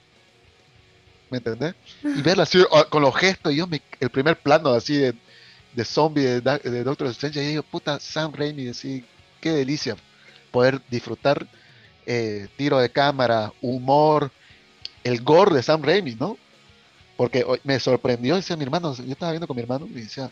¿Me 1.29 1.37
entendés? 1.37 1.75
Y 2.03 2.21
verla 2.21 2.43
así 2.43 2.59
ah, 2.71 2.85
con 2.89 3.01
los 3.01 3.15
gestos, 3.15 3.53
yo 3.53 3.67
me, 3.67 3.81
el 3.99 4.09
primer 4.09 4.37
plano 4.37 4.71
así 4.71 4.97
de, 4.97 5.13
de 5.73 5.85
zombie 5.85 6.23
de, 6.41 6.83
Doctor 6.83 7.07
Strange, 7.07 7.43
y 7.43 7.47
digo, 7.47 7.63
puta, 7.63 7.99
Sam 7.99 8.33
Raimi, 8.33 8.69
así, 8.69 9.03
qué 9.39 9.51
delicia 9.51 9.95
poder 10.51 10.81
disfrutar 10.89 11.47
eh, 12.05 12.47
tiro 12.57 12.79
de 12.79 12.89
cámara, 12.89 13.53
humor, 13.61 14.31
el 15.03 15.21
gore 15.21 15.53
de 15.55 15.63
Sam 15.63 15.83
Raimi, 15.83 16.15
¿no? 16.15 16.37
Porque 17.15 17.45
me 17.63 17.79
sorprendió, 17.79 18.35
decía 18.35 18.55
mi 18.55 18.63
hermano, 18.63 18.95
yo 18.95 19.11
estaba 19.11 19.31
viendo 19.31 19.45
con 19.45 19.55
mi 19.55 19.61
hermano 19.61 19.85
y 19.87 20.01
decía, 20.01 20.31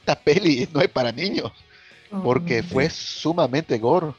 esta 0.00 0.16
peli 0.16 0.68
no 0.72 0.80
es 0.80 0.88
para 0.88 1.12
niños, 1.12 1.52
porque 2.24 2.60
oh. 2.60 2.64
fue 2.64 2.90
sumamente 2.90 3.78
gore. 3.78 4.14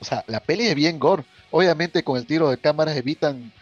O 0.00 0.04
sea, 0.04 0.24
la 0.26 0.40
peli 0.40 0.66
es 0.66 0.74
bien 0.74 0.98
gore. 0.98 1.24
Obviamente 1.50 2.02
con 2.02 2.16
el 2.16 2.26
tiro 2.26 2.48
de 2.48 2.58
cámaras 2.58 2.96
evitan, 2.96 3.52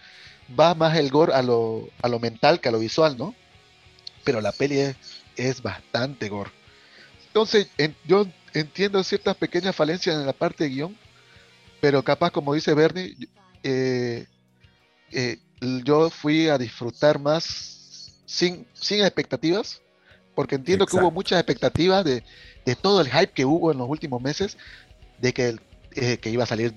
va 0.59 0.75
más 0.75 0.97
el 0.97 1.11
gore 1.11 1.35
a 1.35 1.43
lo, 1.43 1.89
a 2.03 2.09
lo 2.09 2.19
mental 2.19 2.61
que 2.61 2.69
a 2.69 2.73
lo 2.73 2.79
visual, 2.79 3.17
¿no? 3.17 3.35
Pero 4.25 4.41
la 4.41 4.53
peli 4.53 4.95
es, 5.37 5.63
bastante 5.63 6.29
gore. 6.29 6.51
Entonces, 7.27 7.69
yo 8.07 8.27
entiendo 8.53 9.03
ciertas 9.03 9.37
pequeñas 9.37 9.75
falencias 9.75 10.17
en 10.17 10.27
la 10.27 10.33
parte 10.33 10.65
de 10.65 10.71
guion, 10.71 10.97
pero 11.81 12.03
capaz, 12.03 12.31
como 12.31 12.55
dice 12.55 12.73
Bernie, 12.75 13.17
eh, 13.63 14.27
eh, 15.11 15.39
yo 15.85 16.11
fui 16.11 16.49
a 16.49 16.59
disfrutar 16.59 17.19
más 17.19 18.13
sin, 18.27 18.67
sin 18.73 19.01
expectativas, 19.01 19.83
porque 20.35 20.57
entiendo 20.57 20.87
que 20.87 20.97
hubo 20.97 21.11
muchas 21.11 21.39
expectativas 21.39 22.05
de, 22.05 22.23
de, 22.65 22.77
todo 22.77 23.01
el 23.01 23.09
hype 23.09 23.33
que 23.33 23.45
hubo 23.45 23.73
en 23.73 23.79
los 23.79 23.89
últimos 23.89 24.23
meses, 24.23 24.57
de 25.19 25.33
que, 25.33 25.57
eh, 25.95 26.19
que 26.19 26.31
iba 26.31 26.45
a 26.45 26.47
salir 26.47 26.75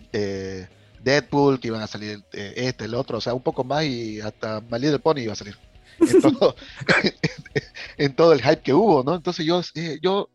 Deadpool, 1.03 1.59
que 1.59 1.67
iban 1.69 1.81
a 1.81 1.87
salir 1.87 2.23
este, 2.31 2.85
el 2.85 2.95
otro, 2.95 3.17
o 3.17 3.21
sea, 3.21 3.33
un 3.33 3.43
poco 3.43 3.63
más 3.63 3.83
y 3.85 4.21
hasta 4.21 4.61
My 4.61 4.79
Little 4.79 4.99
Pony 4.99 5.19
iba 5.19 5.33
a 5.33 5.37
salir. 5.37 5.57
En 5.99 6.21
todo, 6.21 6.55
en 7.97 8.15
todo 8.15 8.33
el 8.33 8.41
hype 8.41 8.61
que 8.61 8.73
hubo, 8.73 9.03
¿no? 9.03 9.15
Entonces 9.15 9.45
yo, 9.45 9.61
yo 10.01 10.29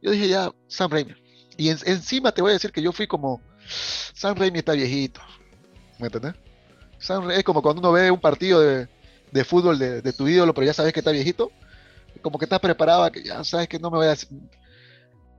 yo 0.00 0.10
dije 0.10 0.28
ya, 0.28 0.52
Sam 0.68 0.90
Raimi. 0.90 1.14
Y 1.56 1.70
encima 1.70 2.32
te 2.32 2.40
voy 2.40 2.50
a 2.50 2.54
decir 2.54 2.70
que 2.70 2.82
yo 2.82 2.92
fui 2.92 3.06
como, 3.06 3.40
Sam 4.14 4.36
Raimi 4.36 4.60
está 4.60 4.72
viejito. 4.72 5.20
¿Me 5.98 6.06
entiendes? 6.06 6.34
Sam 6.98 7.30
es 7.30 7.42
como 7.42 7.62
cuando 7.62 7.80
uno 7.80 7.92
ve 7.92 8.10
un 8.10 8.20
partido 8.20 8.60
de, 8.60 8.88
de 9.32 9.44
fútbol 9.44 9.78
de, 9.78 10.00
de, 10.02 10.12
tu 10.12 10.28
ídolo, 10.28 10.54
pero 10.54 10.66
ya 10.66 10.74
sabes 10.74 10.92
que 10.92 11.00
está 11.00 11.10
viejito. 11.10 11.50
Como 12.22 12.38
que 12.38 12.44
estás 12.44 12.60
preparado 12.60 13.10
que 13.10 13.22
ya 13.22 13.42
sabes 13.44 13.68
que 13.68 13.78
no 13.78 13.90
me 13.90 13.98
voy 13.98 14.06
a... 14.06 14.16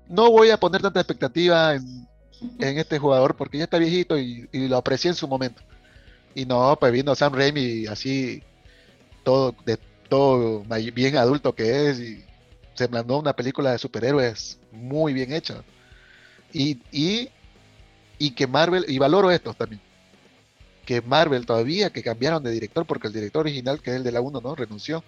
No 0.08 0.32
voy 0.32 0.50
a 0.50 0.60
poner 0.60 0.82
tanta 0.82 1.00
expectativa 1.00 1.76
en, 1.76 2.08
en 2.60 2.78
este 2.78 3.00
jugador 3.00 3.36
porque 3.36 3.58
ya 3.58 3.66
está 3.66 3.78
viejito 3.78 4.18
y, 4.18 4.48
y, 4.52 4.68
lo 4.68 4.78
aprecié 4.78 5.10
en 5.10 5.16
su 5.16 5.28
momento. 5.28 5.62
Y 6.36 6.46
no, 6.46 6.78
pues 6.80 6.92
vino 6.92 7.16
Sam 7.16 7.34
Raimi 7.34 7.88
así, 7.88 8.44
todo, 9.24 9.56
de 9.66 9.78
todo 10.10 10.64
bien 10.94 11.18
adulto 11.18 11.54
que 11.54 11.90
es 11.90 12.00
y 12.00 12.24
se 12.74 12.88
mandó 12.88 13.20
una 13.20 13.36
película 13.36 13.72
de 13.72 13.78
superhéroes 13.78 14.58
muy 14.72 15.14
bien 15.14 15.34
hecha. 15.34 15.64
Y, 16.54 16.80
y, 18.18 18.32
que 18.32 18.48
Marvel, 18.48 18.86
y 18.88 18.98
valoro 18.98 19.32
esto 19.32 19.54
también, 19.54 19.82
que 20.86 21.02
Marvel 21.02 21.46
todavía, 21.46 21.92
que 21.92 22.02
cambiaron 22.02 22.42
de 22.42 22.52
director, 22.52 22.86
porque 22.86 23.08
el 23.08 23.14
director 23.14 23.42
original, 23.42 23.82
que 23.82 23.92
es 23.92 23.98
el 23.98 24.04
de 24.04 24.12
la 24.12 24.22
1, 24.22 24.42
¿no? 24.42 24.56
Renunció. 24.56 25.04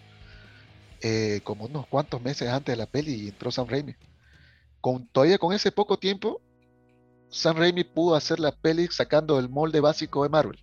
Eh, 1.03 1.41
como 1.43 1.65
unos 1.65 1.87
cuantos 1.87 2.21
meses 2.21 2.47
antes 2.49 2.73
de 2.73 2.77
la 2.77 2.85
peli 2.85 3.13
y 3.13 3.27
entró 3.29 3.51
Sam 3.51 3.67
Raimi. 3.67 3.95
Con, 4.81 5.07
todavía 5.07 5.39
con 5.39 5.53
ese 5.53 5.71
poco 5.71 5.97
tiempo, 5.97 6.41
Sam 7.31 7.57
Raimi 7.57 7.85
pudo 7.85 8.15
hacer 8.15 8.39
la 8.39 8.51
peli 8.51 8.87
sacando 8.87 9.39
el 9.39 9.49
molde 9.49 9.79
básico 9.79 10.23
de 10.23 10.29
Marvel 10.29 10.59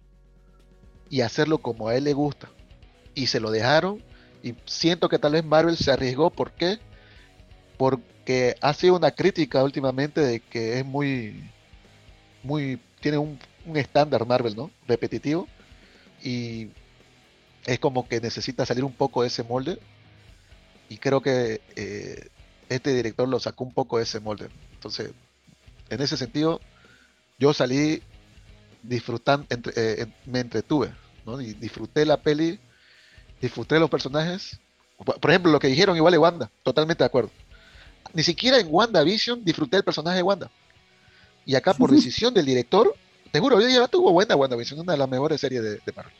y 1.10 1.22
hacerlo 1.22 1.58
como 1.58 1.88
a 1.88 1.96
él 1.96 2.04
le 2.04 2.12
gusta. 2.12 2.50
Y 3.14 3.26
se 3.26 3.40
lo 3.40 3.50
dejaron. 3.50 4.02
Y 4.42 4.54
siento 4.66 5.08
que 5.08 5.18
tal 5.18 5.32
vez 5.32 5.44
Marvel 5.44 5.76
se 5.76 5.90
arriesgó. 5.90 6.30
Porque 6.30 6.78
ha 8.60 8.74
sido 8.74 8.96
una 8.96 9.10
crítica 9.10 9.64
últimamente 9.64 10.20
de 10.20 10.40
que 10.40 10.78
es 10.78 10.84
muy, 10.84 11.50
muy, 12.42 12.80
tiene 13.00 13.18
un, 13.18 13.38
estándar 13.74 14.26
Marvel, 14.26 14.54
¿no? 14.54 14.70
Repetitivo. 14.86 15.48
Y 16.22 16.68
es 17.66 17.78
como 17.78 18.06
que 18.08 18.20
necesita 18.20 18.66
salir 18.66 18.84
un 18.84 18.92
poco 18.92 19.22
de 19.22 19.28
ese 19.28 19.42
molde. 19.42 19.78
Y 20.90 20.98
creo 20.98 21.20
que 21.20 21.60
eh, 21.76 22.28
este 22.68 22.94
director 22.94 23.28
lo 23.28 23.40
sacó 23.40 23.64
un 23.64 23.72
poco 23.72 23.96
de 23.96 24.04
ese 24.04 24.20
molde. 24.20 24.48
Entonces, 24.74 25.12
en 25.90 26.02
ese 26.02 26.16
sentido, 26.16 26.60
yo 27.38 27.52
salí 27.52 28.02
disfrutando, 28.82 29.46
eh, 29.76 30.06
me 30.26 30.40
entretuve, 30.40 30.92
¿no? 31.26 31.40
Y 31.40 31.54
disfruté 31.54 32.04
la 32.04 32.16
peli, 32.16 32.58
disfruté 33.40 33.78
los 33.78 33.90
personajes. 33.90 34.58
Por 34.96 35.30
ejemplo, 35.30 35.52
lo 35.52 35.60
que 35.60 35.68
dijeron 35.68 35.96
igual 35.96 36.12
de 36.12 36.18
Wanda, 36.18 36.50
totalmente 36.62 37.04
de 37.04 37.06
acuerdo 37.06 37.30
ni 38.14 38.22
siquiera 38.22 38.58
en 38.58 38.68
WandaVision 38.70 39.44
disfruté 39.44 39.78
el 39.78 39.84
personaje 39.84 40.16
de 40.16 40.22
Wanda. 40.22 40.50
Y 41.44 41.54
acá, 41.54 41.74
por 41.74 41.90
decisión 41.94 42.34
del 42.34 42.46
director, 42.46 42.94
te 43.30 43.40
juro, 43.40 43.60
yo 43.60 43.68
ya 43.68 43.88
tuvo 43.88 44.12
buena 44.12 44.36
WandaVision, 44.36 44.80
una 44.80 44.92
de 44.92 44.98
las 44.98 45.08
mejores 45.08 45.40
series 45.40 45.62
de, 45.62 45.92
Marvel. 45.94 46.14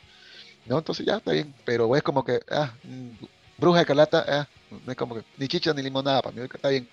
¿No? 0.67 0.79
Entonces 0.79 1.07
ya 1.07 1.17
está 1.17 1.33
bien, 1.33 1.55
pero 1.65 1.95
es 1.97 2.03
como 2.03 2.25
que, 2.25 2.41
ah, 2.51 2.73
mm, 2.85 3.25
Bruja 3.57 3.81
de 3.81 3.87
Calata, 3.87 4.25
ah, 4.29 4.49
es 4.87 4.97
como 4.97 5.15
que 5.15 5.23
ni 5.39 5.49
chicha 5.49 5.73
ni 5.73 5.83
limonada 5.83 6.21
para 6.21 6.37
mí, 6.37 6.43
está 6.43 6.69
bien. 6.69 6.89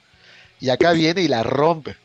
Y 0.59 0.69
acá 0.69 0.91
viene 0.93 1.21
y 1.21 1.27
la 1.27 1.43
rompe. 1.43 1.97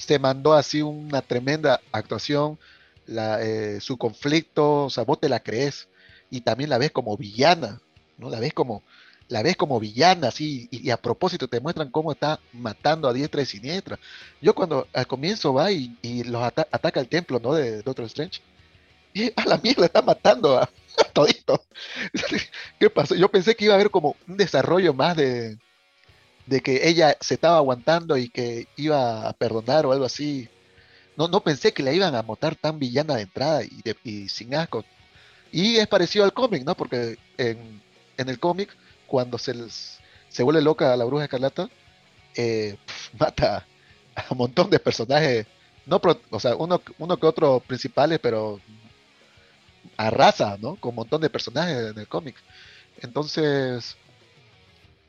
Se 0.00 0.18
mandó 0.18 0.54
así 0.54 0.80
una 0.80 1.20
tremenda 1.20 1.80
actuación, 1.92 2.58
eh, 3.06 3.78
su 3.80 3.98
conflicto, 3.98 4.84
o 4.84 4.90
sea, 4.90 5.04
vos 5.04 5.20
te 5.20 5.28
la 5.28 5.40
crees 5.40 5.88
y 6.30 6.40
también 6.40 6.70
la 6.70 6.78
ves 6.78 6.90
como 6.90 7.16
villana, 7.16 7.80
¿no? 8.16 8.30
La 8.30 8.40
ves 8.40 8.54
como, 8.54 8.82
la 9.28 9.42
ves 9.42 9.56
como 9.56 9.78
villana, 9.78 10.28
así, 10.28 10.68
y, 10.70 10.90
a 10.90 10.96
propósito 10.96 11.48
te 11.48 11.60
muestran 11.60 11.90
cómo 11.90 12.12
está 12.12 12.40
matando 12.52 13.08
a 13.08 13.12
diestra 13.12 13.42
y 13.42 13.46
siniestra. 13.46 13.98
Yo 14.40 14.54
cuando 14.54 14.88
al 14.94 15.06
comienzo 15.06 15.52
va 15.52 15.70
y, 15.70 15.94
los 16.24 16.42
ataca 16.42 17.00
el 17.00 17.08
templo, 17.08 17.38
¿no? 17.38 17.54
De 17.54 17.82
Doctor 17.82 18.06
Strange, 18.06 18.40
y 19.12 19.32
a 19.36 19.44
la 19.44 19.58
mierda 19.58 19.84
está 19.84 20.02
matando 20.02 20.58
a, 20.58 20.70
todito. 21.12 21.62
¿Qué 22.78 22.88
pasó? 22.90 23.14
Yo 23.14 23.30
pensé 23.30 23.54
que 23.54 23.66
iba 23.66 23.74
a 23.74 23.76
haber 23.76 23.90
como 23.90 24.16
un 24.26 24.36
desarrollo 24.36 24.94
más 24.94 25.16
de, 25.16 25.58
de 26.46 26.60
que 26.60 26.88
ella 26.88 27.16
se 27.20 27.34
estaba 27.34 27.56
aguantando 27.58 28.16
y 28.16 28.28
que 28.28 28.66
iba 28.76 29.28
a 29.28 29.32
perdonar 29.32 29.86
o 29.86 29.92
algo 29.92 30.04
así. 30.04 30.48
No, 31.16 31.28
no 31.28 31.42
pensé 31.42 31.72
que 31.72 31.82
la 31.82 31.92
iban 31.92 32.14
a 32.14 32.22
matar 32.22 32.56
tan 32.56 32.78
villana 32.78 33.16
de 33.16 33.22
entrada 33.22 33.64
y, 33.64 33.82
y 34.04 34.28
sin 34.28 34.54
asco. 34.54 34.84
Y 35.52 35.76
es 35.76 35.86
parecido 35.88 36.24
al 36.24 36.32
cómic, 36.32 36.64
¿no? 36.64 36.76
Porque 36.76 37.18
en, 37.38 37.82
en 38.16 38.28
el 38.28 38.38
cómic 38.38 38.76
cuando 39.06 39.38
se, 39.38 39.54
se 40.28 40.42
vuelve 40.42 40.62
loca 40.62 40.96
la 40.96 41.04
bruja 41.04 41.24
escarlata, 41.24 41.68
eh, 42.36 42.76
mata 43.18 43.66
a 44.14 44.24
un 44.30 44.38
montón 44.38 44.70
de 44.70 44.78
personajes, 44.78 45.46
no 45.86 46.00
o 46.30 46.40
sea, 46.40 46.54
uno, 46.56 46.80
uno 46.98 47.16
que 47.18 47.26
otro 47.26 47.60
principales, 47.60 48.20
pero 48.20 48.60
arrasa, 49.96 50.56
¿no? 50.60 50.76
Con 50.76 50.90
un 50.90 50.96
montón 50.96 51.20
de 51.20 51.30
personajes 51.30 51.90
en 51.90 51.98
el 51.98 52.08
cómic. 52.08 52.36
Entonces, 53.02 53.96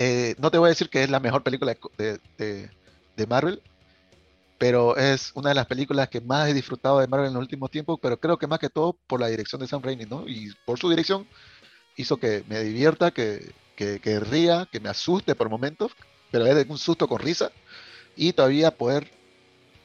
eh, 0.03 0.33
no 0.39 0.49
te 0.49 0.57
voy 0.57 0.65
a 0.65 0.69
decir 0.69 0.89
que 0.89 1.03
es 1.03 1.11
la 1.11 1.19
mejor 1.19 1.43
película 1.43 1.77
de, 1.95 2.19
de, 2.39 3.27
Marvel, 3.27 3.61
pero 4.57 4.97
es 4.97 5.31
una 5.35 5.49
de 5.49 5.55
las 5.55 5.67
películas 5.67 6.09
que 6.09 6.19
más 6.19 6.49
he 6.49 6.55
disfrutado 6.55 6.99
de 6.99 7.05
Marvel 7.05 7.27
en 7.27 7.35
los 7.35 7.41
últimos 7.41 7.69
tiempos, 7.69 7.99
pero 8.01 8.19
creo 8.19 8.35
que 8.35 8.47
más 8.47 8.57
que 8.57 8.69
todo 8.69 8.97
por 9.05 9.19
la 9.19 9.27
dirección 9.27 9.61
de 9.61 9.67
Sam 9.67 9.83
Raimi, 9.83 10.05
¿no? 10.05 10.27
Y 10.27 10.51
por 10.65 10.79
su 10.79 10.89
dirección 10.89 11.27
hizo 11.95 12.17
que 12.17 12.43
me 12.47 12.63
divierta, 12.63 13.11
que, 13.11 13.53
que, 13.75 14.19
ría, 14.19 14.67
que 14.71 14.79
me 14.79 14.89
asuste 14.89 15.35
por 15.35 15.49
momentos, 15.49 15.91
pero 16.31 16.47
es 16.47 16.67
un 16.67 16.79
susto 16.79 17.07
con 17.07 17.19
risa, 17.19 17.51
y 18.15 18.33
todavía 18.33 18.71
poder 18.71 19.07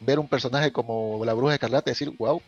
ver 0.01 0.19
un 0.19 0.29
personaje 0.29 0.73
como 0.73 1.23
la 1.27 1.35
Bruja 1.35 1.55
Escarlata 1.55 1.91
y 1.91 1.93
decir, 1.93 2.11
wow, 2.17 2.41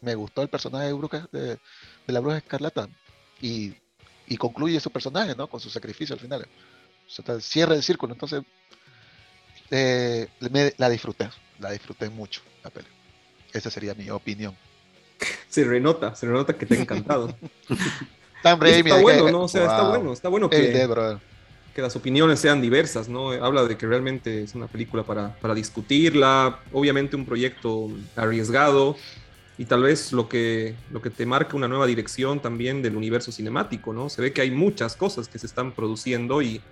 me 0.00 0.14
gustó 0.14 0.42
el 0.42 0.48
personaje 0.48 0.92
de, 1.32 1.40
de, 1.40 1.58
la 2.06 2.20
Bruja 2.20 2.36
Escarlata, 2.38 2.88
y, 3.40 3.74
concluye 4.38 4.78
su 4.78 4.92
personaje, 4.92 5.34
¿no? 5.34 5.48
Con 5.48 5.58
su 5.58 5.70
sacrificio 5.70 6.14
al 6.14 6.20
final. 6.20 6.46
O 7.18 7.40
cierre 7.40 7.74
el 7.74 7.82
círculo, 7.82 8.12
entonces 8.12 8.42
eh, 9.70 10.28
la 10.76 10.88
disfruté, 10.88 11.28
la 11.58 11.70
disfruté 11.70 12.08
mucho 12.08 12.42
la 12.62 12.70
peli. 12.70 12.86
Esa 13.52 13.70
sería 13.70 13.94
mi 13.94 14.08
opinión. 14.10 14.56
Se 15.48 15.64
renota, 15.64 16.14
se 16.14 16.26
renota 16.26 16.56
que 16.56 16.66
te 16.66 16.74
ha 16.74 16.80
encantado. 16.80 17.36
Está 18.42 18.54
bueno, 18.54 19.30
¿no? 19.30 19.42
O 19.42 19.48
sea, 19.48 19.64
está 19.64 19.88
bueno, 19.88 20.12
está 20.14 20.28
bueno 20.30 20.48
que, 20.48 20.88
que 21.74 21.82
las 21.82 21.94
opiniones 21.94 22.40
sean 22.40 22.62
diversas, 22.62 23.06
¿no? 23.06 23.32
Habla 23.32 23.64
de 23.64 23.76
que 23.76 23.86
realmente 23.86 24.42
es 24.42 24.54
una 24.54 24.66
película 24.66 25.02
para, 25.02 25.34
para 25.40 25.54
discutirla, 25.54 26.60
obviamente 26.72 27.16
un 27.16 27.26
proyecto 27.26 27.90
arriesgado 28.16 28.96
y 29.58 29.66
tal 29.66 29.82
vez 29.82 30.14
lo 30.14 30.26
que, 30.26 30.74
lo 30.90 31.02
que 31.02 31.10
te 31.10 31.26
marca 31.26 31.54
una 31.54 31.68
nueva 31.68 31.86
dirección 31.86 32.40
también 32.40 32.80
del 32.80 32.96
universo 32.96 33.30
cinemático, 33.30 33.92
¿no? 33.92 34.08
Se 34.08 34.22
ve 34.22 34.32
que 34.32 34.40
hay 34.40 34.50
muchas 34.50 34.96
cosas 34.96 35.28
que 35.28 35.38
se 35.38 35.46
están 35.46 35.72
produciendo 35.72 36.40
y 36.40 36.62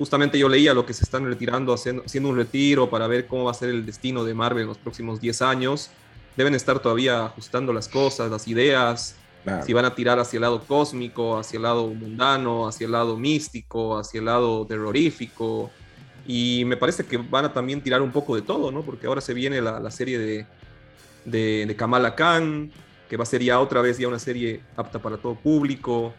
justamente 0.00 0.38
yo 0.38 0.48
leía 0.48 0.72
lo 0.72 0.86
que 0.86 0.94
se 0.94 1.04
están 1.04 1.26
retirando, 1.26 1.74
haciendo, 1.74 2.04
haciendo 2.06 2.30
un 2.30 2.36
retiro 2.36 2.88
para 2.88 3.06
ver 3.06 3.26
cómo 3.26 3.44
va 3.44 3.50
a 3.50 3.54
ser 3.54 3.68
el 3.68 3.84
destino 3.84 4.24
de 4.24 4.32
Marvel 4.32 4.62
en 4.62 4.68
los 4.68 4.78
próximos 4.78 5.20
10 5.20 5.42
años. 5.42 5.90
Deben 6.38 6.54
estar 6.54 6.78
todavía 6.78 7.26
ajustando 7.26 7.70
las 7.74 7.86
cosas, 7.86 8.30
las 8.30 8.48
ideas, 8.48 9.16
si 9.66 9.74
van 9.74 9.84
a 9.84 9.94
tirar 9.94 10.18
hacia 10.18 10.38
el 10.38 10.40
lado 10.40 10.62
cósmico, 10.66 11.36
hacia 11.36 11.58
el 11.58 11.64
lado 11.64 11.88
mundano, 11.88 12.66
hacia 12.66 12.86
el 12.86 12.92
lado 12.92 13.18
místico, 13.18 13.98
hacia 13.98 14.20
el 14.20 14.24
lado 14.24 14.66
terrorífico. 14.66 15.70
Y 16.26 16.64
me 16.64 16.78
parece 16.78 17.04
que 17.04 17.18
van 17.18 17.44
a 17.44 17.52
también 17.52 17.82
tirar 17.82 18.00
un 18.00 18.10
poco 18.10 18.36
de 18.36 18.40
todo, 18.40 18.72
¿no? 18.72 18.82
Porque 18.82 19.06
ahora 19.06 19.20
se 19.20 19.34
viene 19.34 19.60
la, 19.60 19.80
la 19.80 19.90
serie 19.90 20.18
de, 20.18 20.46
de, 21.26 21.76
Kamala 21.76 22.14
Khan, 22.14 22.70
que 23.06 23.18
va 23.18 23.24
a 23.24 23.26
ser 23.26 23.42
ya 23.42 23.60
otra 23.60 23.82
vez 23.82 23.98
ya 23.98 24.08
una 24.08 24.18
serie 24.18 24.62
apta 24.76 24.98
para 24.98 25.18
todo 25.18 25.34
público. 25.34 26.14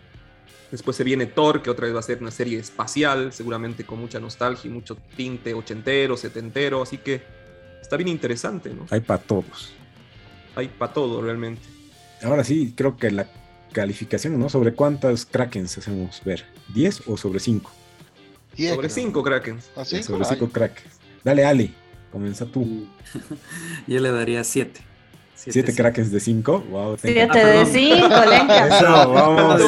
Después 0.72 0.96
se 0.96 1.04
viene 1.04 1.26
Thor, 1.26 1.62
que 1.62 1.70
otra 1.70 1.86
vez 1.86 1.94
va 1.94 2.00
a 2.00 2.04
ser 2.04 2.22
una 2.22 2.32
serie 2.32 2.58
espacial, 2.58 3.34
seguramente 3.34 3.86
con 3.86 4.00
mucha 4.00 4.20
nostalgia 4.20 4.70
y 4.70 4.74
mucho 4.74 4.98
tinte 5.18 5.54
ochentero, 5.54 6.16
setentero, 6.16 6.82
así 6.82 6.98
que 6.98 7.22
está 7.82 7.98
bien 7.98 8.08
interesante, 8.08 8.74
¿no? 8.74 8.88
Hay 8.90 9.02
para 9.02 9.22
todos. 9.22 9.74
Hay 10.56 10.70
para 10.70 10.94
todo 10.94 11.22
realmente. 11.22 11.62
Ahora 12.24 12.44
sí, 12.46 12.74
creo 12.76 12.96
que 12.96 13.12
la 13.12 13.28
calificación, 13.74 14.40
¿no? 14.40 14.48
¿Sobre 14.48 14.74
cuántas 14.74 15.26
Krakens 15.26 15.78
hacemos 15.78 16.22
ver? 16.24 16.46
¿10 16.74 17.04
o 17.08 17.18
sobre 17.18 17.40
5? 17.40 17.72
Sobre 18.58 18.90
5 18.90 19.24
Krakens. 19.24 19.72
¿Ah, 19.76 19.84
sobre 19.84 20.24
5 20.24 20.50
Krakens. 20.50 21.00
Dale, 21.24 21.46
Ali, 21.46 21.74
comienza 22.12 22.46
tú. 22.46 22.88
Yo 23.88 24.00
le 24.00 24.12
daría 24.12 24.44
7. 24.44 24.91
Siete, 25.50 25.74
crackers 25.74 26.12
de 26.12 26.20
cinco. 26.20 26.60
Wow, 26.70 26.98
Siete 27.02 27.46
de 27.46 27.66
cinco, 27.66 28.26
Lenca. 28.26 28.78
Eso, 28.78 29.12
vamos. 29.12 29.62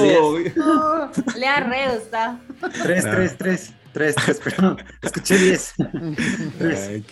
le 1.36 1.48
ha 1.48 1.60
re 1.62 1.98
gustado. 1.98 2.40
Tres, 2.84 3.04
tres, 3.04 3.38
tres. 3.38 3.74
Tres, 3.92 4.16
tres, 4.16 4.40
perdón. 4.40 4.84
Escuché 5.02 5.38
diez. 5.38 5.74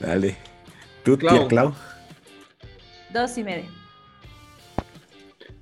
Dale. 0.00 0.36
¿Tú, 1.02 1.18
Clau. 1.18 1.38
tía 1.38 1.48
Clau? 1.48 1.74
Dos 3.12 3.38
y 3.38 3.44
medio. 3.44 3.70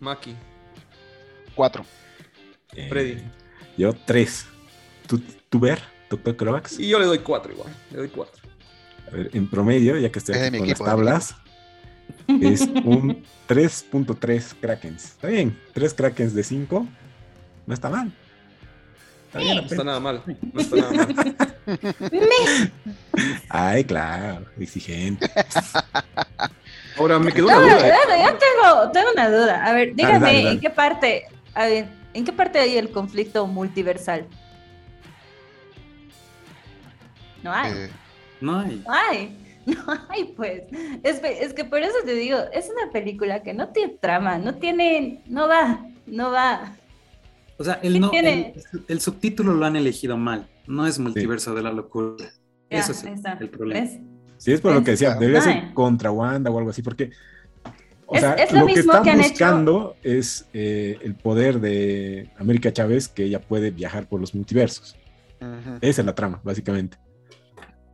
Maki. 0.01 0.35
Cuatro. 1.55 1.85
Eh, 2.75 2.89
Freddy. 2.89 3.23
Yo 3.77 3.93
tres. 3.93 4.47
¿Tú, 5.07 5.21
tú 5.49 5.61
ver, 5.61 5.81
doctor 6.11 6.37
Crovax? 6.37 6.79
Y 6.79 6.89
yo 6.89 6.99
le 6.99 7.07
doy 7.07 7.21
cuatro 7.21 7.53
igual. 7.53 7.73
Le 7.91 7.99
doy 7.99 8.09
cuatro. 8.09 8.43
A 9.07 9.11
ver, 9.11 9.31
en 9.33 9.49
promedio, 9.49 9.97
ya 9.99 10.11
que 10.11 10.19
estoy 10.19 10.37
aquí 10.37 10.59
con 10.59 10.69
las 10.69 10.79
tablas 10.79 11.37
es 12.29 12.63
un 12.63 13.23
3.3 13.49 14.55
Krakens. 14.61 15.05
Está 15.05 15.29
bien, 15.29 15.59
3 15.73 15.95
Krakens 15.95 16.35
de 16.35 16.43
5. 16.43 16.87
No 17.67 17.75
está 17.75 17.89
mal. 17.91 18.13
Está 19.27 19.39
bien, 19.39 19.57
no 19.57 19.63
está 19.63 19.85
nada 19.85 20.01
mal. 20.01 20.23
No 20.53 20.61
está 20.61 20.77
nada 20.77 20.93
mal. 20.93 21.37
Ay, 23.49 23.85
claro, 23.85 24.47
exigente. 24.59 25.31
Ahora 26.99 27.19
me 27.19 27.33
quedó 27.33 27.47
una 27.47 27.61
duda. 27.61 27.89
yo 27.89 28.39
tengo, 28.39 28.91
tengo, 28.93 29.11
una 29.13 29.29
duda. 29.29 29.65
A 29.67 29.73
ver, 29.73 29.95
dígame, 29.95 30.53
¿en 30.53 30.61
qué 30.61 30.71
parte, 30.71 31.27
a 31.55 31.67
ver, 31.67 31.89
¿en 32.15 32.25
qué 32.25 32.33
parte 32.33 32.59
hay 32.59 32.79
el 32.79 32.91
conflicto 32.91 33.47
multiversal? 33.47 34.27
No 37.43 37.53
hay. 37.53 37.73
Eh, 37.73 37.91
no 38.41 38.61
hay. 38.61 38.83
No 38.87 38.93
hay. 38.93 39.46
No 39.87 40.07
hay, 40.09 40.33
pues. 40.37 40.63
Es, 41.03 41.53
que 41.53 41.65
por 41.65 41.81
eso 41.83 41.97
te 42.05 42.15
digo, 42.15 42.39
es 42.53 42.71
una 42.71 42.93
película 42.93 43.43
que 43.43 43.53
no 43.53 43.71
tiene 43.71 43.97
trama, 44.01 44.39
no 44.39 44.55
tiene, 44.55 45.23
no 45.27 45.49
va, 45.49 45.85
no 46.07 46.31
va. 46.31 46.77
O 47.59 47.65
sea, 47.65 47.81
el, 47.83 47.99
no, 48.01 48.11
el, 48.13 49.01
subtítulo 49.01 49.55
lo 49.55 49.67
han 49.67 49.77
elegido 49.77 50.17
mal. 50.17 50.47
No 50.67 50.87
es 50.87 50.99
multiverso 50.99 51.55
de 51.55 51.63
la 51.63 51.73
locura. 51.73 52.27
eso 52.71 52.93
es 52.93 53.05
el, 53.41 53.49
problema. 53.49 53.89
Sí, 54.37 54.53
es 54.53 54.61
por 54.61 54.75
lo 54.75 54.85
que 54.85 54.93
decía, 54.93 55.15
debería 55.15 55.41
ser 55.41 55.75
contra 55.75 56.11
Wanda 56.11 56.51
o 56.51 56.59
algo 56.59 56.71
así, 56.71 56.83
porque 56.83 57.11
o 58.07 58.17
sea, 58.19 58.37
lo, 58.53 58.67
que 58.67 58.75
están 58.75 59.19
buscando 59.19 59.97
es 60.03 60.47
eh, 60.53 60.99
el 61.03 61.15
poder 61.15 61.61
de 61.61 62.31
América 62.39 62.73
Chávez, 62.73 63.09
que 63.09 63.25
ella 63.25 63.41
puede 63.41 63.71
viajar 63.71 64.07
por 64.07 64.21
los 64.21 64.35
multiversos. 64.35 64.97
Esa 65.81 66.01
es 66.03 66.07
la 66.07 66.15
trama, 66.15 66.41
básicamente. 66.45 66.99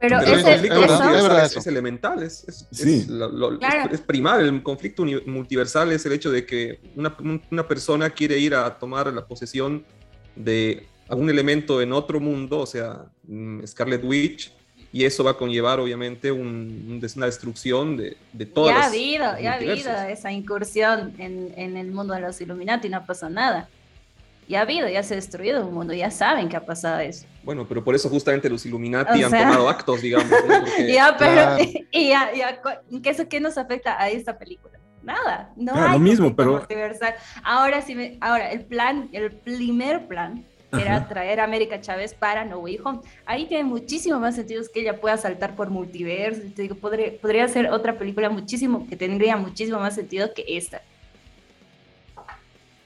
Pero, 0.02 0.18
el 0.18 0.42
conflicto 0.42 1.60
es, 1.60 1.66
elemental, 1.68 2.24
es, 2.24 2.44
es, 2.72 4.00
primal. 4.04 4.40
El 4.40 4.60
conflicto 4.60 5.04
multiversal 5.26 5.92
es 5.92 6.04
el 6.04 6.12
hecho 6.14 6.32
de 6.32 6.44
que 6.44 6.80
una, 6.96 7.16
una, 7.52 7.68
persona 7.68 8.10
quiere 8.10 8.36
ir 8.36 8.52
a 8.56 8.76
tomar 8.80 9.12
la 9.12 9.24
posesión 9.24 9.84
de 10.34 10.88
algún 11.08 11.30
elemento 11.30 11.80
en 11.80 11.92
otro 11.92 12.18
mundo, 12.18 12.58
o 12.58 12.66
sea, 12.66 13.04
mm, 13.28 13.64
Scarlet 13.64 14.02
Witch, 14.02 14.52
y 14.92 15.04
eso 15.04 15.22
va 15.22 15.30
a 15.30 15.34
conllevar 15.34 15.78
obviamente 15.78 16.32
un, 16.32 17.00
una 17.14 17.26
destrucción 17.26 17.96
de, 17.96 18.16
de 18.32 18.46
todas 18.46 18.74
ya 18.74 18.82
ha 18.82 18.86
habido, 18.88 19.38
ya 19.38 19.52
ha 19.52 19.54
habido 19.54 19.92
esa 20.08 20.32
incursión 20.32 21.14
en, 21.18 21.54
en 21.56 21.76
el 21.76 21.92
mundo 21.92 22.12
de 22.12 22.22
los 22.22 22.40
Illuminati 22.40 22.88
y 22.88 22.90
no 22.90 23.06
pasó 23.06 23.30
nada 23.30 23.68
ya 24.52 24.60
ha 24.60 24.62
habido, 24.62 24.86
ya 24.86 25.02
se 25.02 25.14
ha 25.14 25.16
destruido 25.16 25.66
un 25.66 25.72
mundo, 25.72 25.94
ya 25.94 26.10
saben 26.10 26.48
que 26.50 26.56
ha 26.56 26.64
pasado 26.64 27.00
eso. 27.00 27.26
Bueno, 27.42 27.66
pero 27.66 27.82
por 27.82 27.94
eso 27.94 28.10
justamente 28.10 28.50
los 28.50 28.64
Illuminati 28.66 29.22
han 29.22 29.30
tomado 29.30 29.66
actos, 29.68 30.02
digamos. 30.02 30.30
ya, 30.86 31.16
pero, 31.18 31.56
y 31.90 32.08
ya, 32.10 32.30
ya, 32.34 32.60
¿qué, 33.02 33.28
¿qué 33.28 33.40
nos 33.40 33.56
afecta 33.56 34.00
a 34.00 34.10
esta 34.10 34.36
película? 34.38 34.78
Nada, 35.02 35.50
no 35.56 35.72
ah, 35.74 35.94
lo 35.94 35.98
mismo, 35.98 36.36
pero 36.36 36.64
ahora 37.42 37.82
sí, 37.82 37.94
me, 37.94 38.18
ahora 38.20 38.52
el 38.52 38.64
plan, 38.66 39.08
el 39.12 39.32
primer 39.32 40.06
plan 40.06 40.44
era 40.70 41.08
traer 41.08 41.40
a 41.40 41.44
América 41.44 41.80
Chávez 41.80 42.14
para 42.14 42.44
No 42.44 42.58
Way 42.58 42.78
Home. 42.84 43.00
Ahí 43.24 43.46
tiene 43.46 43.64
muchísimo 43.64 44.20
más 44.20 44.36
sentido 44.36 44.62
que 44.72 44.80
ella 44.80 45.00
pueda 45.00 45.16
saltar 45.16 45.56
por 45.56 45.70
multiverso. 45.70 46.42
Te 46.54 46.62
digo, 46.62 46.76
podría, 46.76 47.18
podría 47.20 47.48
ser 47.48 47.70
otra 47.70 47.98
película 47.98 48.30
muchísimo 48.30 48.86
que 48.86 48.96
tendría 48.96 49.36
muchísimo 49.36 49.80
más 49.80 49.94
sentido 49.94 50.32
que 50.34 50.44
esta. 50.46 50.82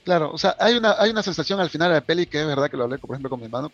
Claro, 0.07 0.31
o 0.33 0.39
sea, 0.39 0.55
hay 0.61 0.77
una, 0.77 0.95
hay 1.01 1.11
una 1.11 1.25
sensación 1.25 1.59
al 1.59 1.69
final 1.69 1.89
de 1.89 1.97
la 1.97 2.01
peli 2.01 2.27
que 2.27 2.41
es 2.41 2.47
verdad 2.47 2.71
que 2.71 2.77
lo 2.77 2.85
hablé, 2.85 2.97
por 2.97 3.11
ejemplo, 3.11 3.29
con 3.29 3.41
mi 3.41 3.47
hermano, 3.47 3.73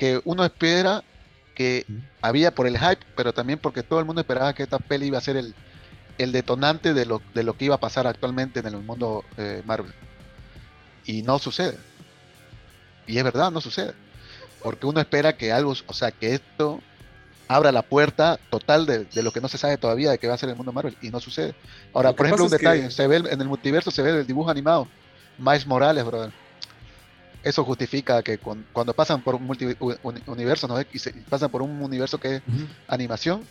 que 0.00 0.20
uno 0.24 0.44
espera 0.44 1.04
que 1.54 1.86
había 2.20 2.52
por 2.52 2.66
el 2.66 2.76
hype, 2.76 3.06
pero 3.14 3.32
también 3.32 3.60
porque 3.60 3.84
todo 3.84 4.00
el 4.00 4.04
mundo 4.04 4.20
esperaba 4.20 4.52
que 4.52 4.64
esta 4.64 4.80
peli 4.80 5.06
iba 5.06 5.18
a 5.18 5.20
ser 5.20 5.36
el, 5.36 5.54
detonante 6.32 6.92
de 6.92 7.06
lo, 7.06 7.22
de 7.34 7.44
lo 7.44 7.56
que 7.56 7.66
iba 7.66 7.76
a 7.76 7.78
pasar 7.78 8.08
actualmente 8.08 8.58
en 8.58 8.66
el 8.66 8.78
mundo 8.78 9.24
eh, 9.36 9.62
Marvel. 9.64 9.94
Y 11.04 11.22
no 11.22 11.38
sucede. 11.38 11.78
Y 13.06 13.18
es 13.18 13.22
verdad, 13.22 13.52
no 13.52 13.60
sucede. 13.60 13.94
Porque 14.60 14.86
uno 14.86 14.98
espera 14.98 15.36
que 15.36 15.52
algo, 15.52 15.72
o 15.86 15.92
sea, 15.92 16.10
que 16.10 16.34
esto 16.34 16.80
abra 17.46 17.70
la 17.70 17.82
puerta 17.82 18.40
total 18.50 18.86
de, 18.86 19.22
lo 19.22 19.30
que 19.30 19.40
no 19.40 19.46
se 19.46 19.58
sabe 19.58 19.78
todavía 19.78 20.10
de 20.10 20.18
que 20.18 20.26
va 20.26 20.34
a 20.34 20.38
ser 20.38 20.48
el 20.48 20.56
mundo 20.56 20.72
Marvel. 20.72 20.96
Y 21.00 21.10
no 21.10 21.20
sucede. 21.20 21.54
Ahora, 21.92 22.12
por 22.12 22.26
ejemplo, 22.26 22.46
un 22.46 22.50
detalle, 22.50 22.90
se 22.90 23.06
ve 23.06 23.18
en 23.18 23.40
el 23.40 23.46
multiverso 23.46 23.92
se 23.92 24.02
ve 24.02 24.10
el 24.10 24.26
dibujo 24.26 24.50
animado 24.50 24.88
Miles 25.38 25.66
Morales, 25.66 26.04
brother. 26.04 26.32
Eso 27.42 27.62
justifica 27.64 28.22
que 28.22 28.38
cuando 28.38 28.94
pasan 28.94 29.22
por 29.22 29.34
un 29.34 29.44
multi 29.44 29.76
universo, 30.26 30.66
¿no? 30.66 30.80
Y 30.80 30.98
pasan 31.28 31.50
por 31.50 31.60
un 31.60 31.82
universo 31.82 32.18
que 32.18 32.36
es 32.36 32.42
animación, 32.88 33.42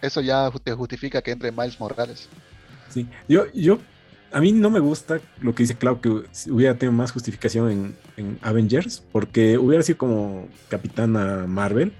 eso 0.00 0.20
ya 0.20 0.50
te 0.62 0.72
justifica 0.72 1.20
que 1.20 1.32
entre 1.32 1.50
Miles 1.50 1.78
Morales. 1.80 2.28
Sí, 2.88 3.08
yo, 3.28 3.52
yo, 3.52 3.78
a 4.32 4.40
mí 4.40 4.52
no 4.52 4.70
me 4.70 4.78
gusta 4.78 5.20
lo 5.40 5.54
que 5.54 5.64
dice 5.64 5.76
Clau, 5.76 6.00
que 6.00 6.08
hubiera 6.48 6.76
tenido 6.76 6.92
más 6.92 7.10
justificación 7.10 7.70
en, 7.70 7.96
en 8.16 8.38
Avengers, 8.42 9.02
porque 9.10 9.58
hubiera 9.58 9.82
sido 9.82 9.98
como 9.98 10.48
Capitana 10.68 11.46
Marvel, 11.48 11.92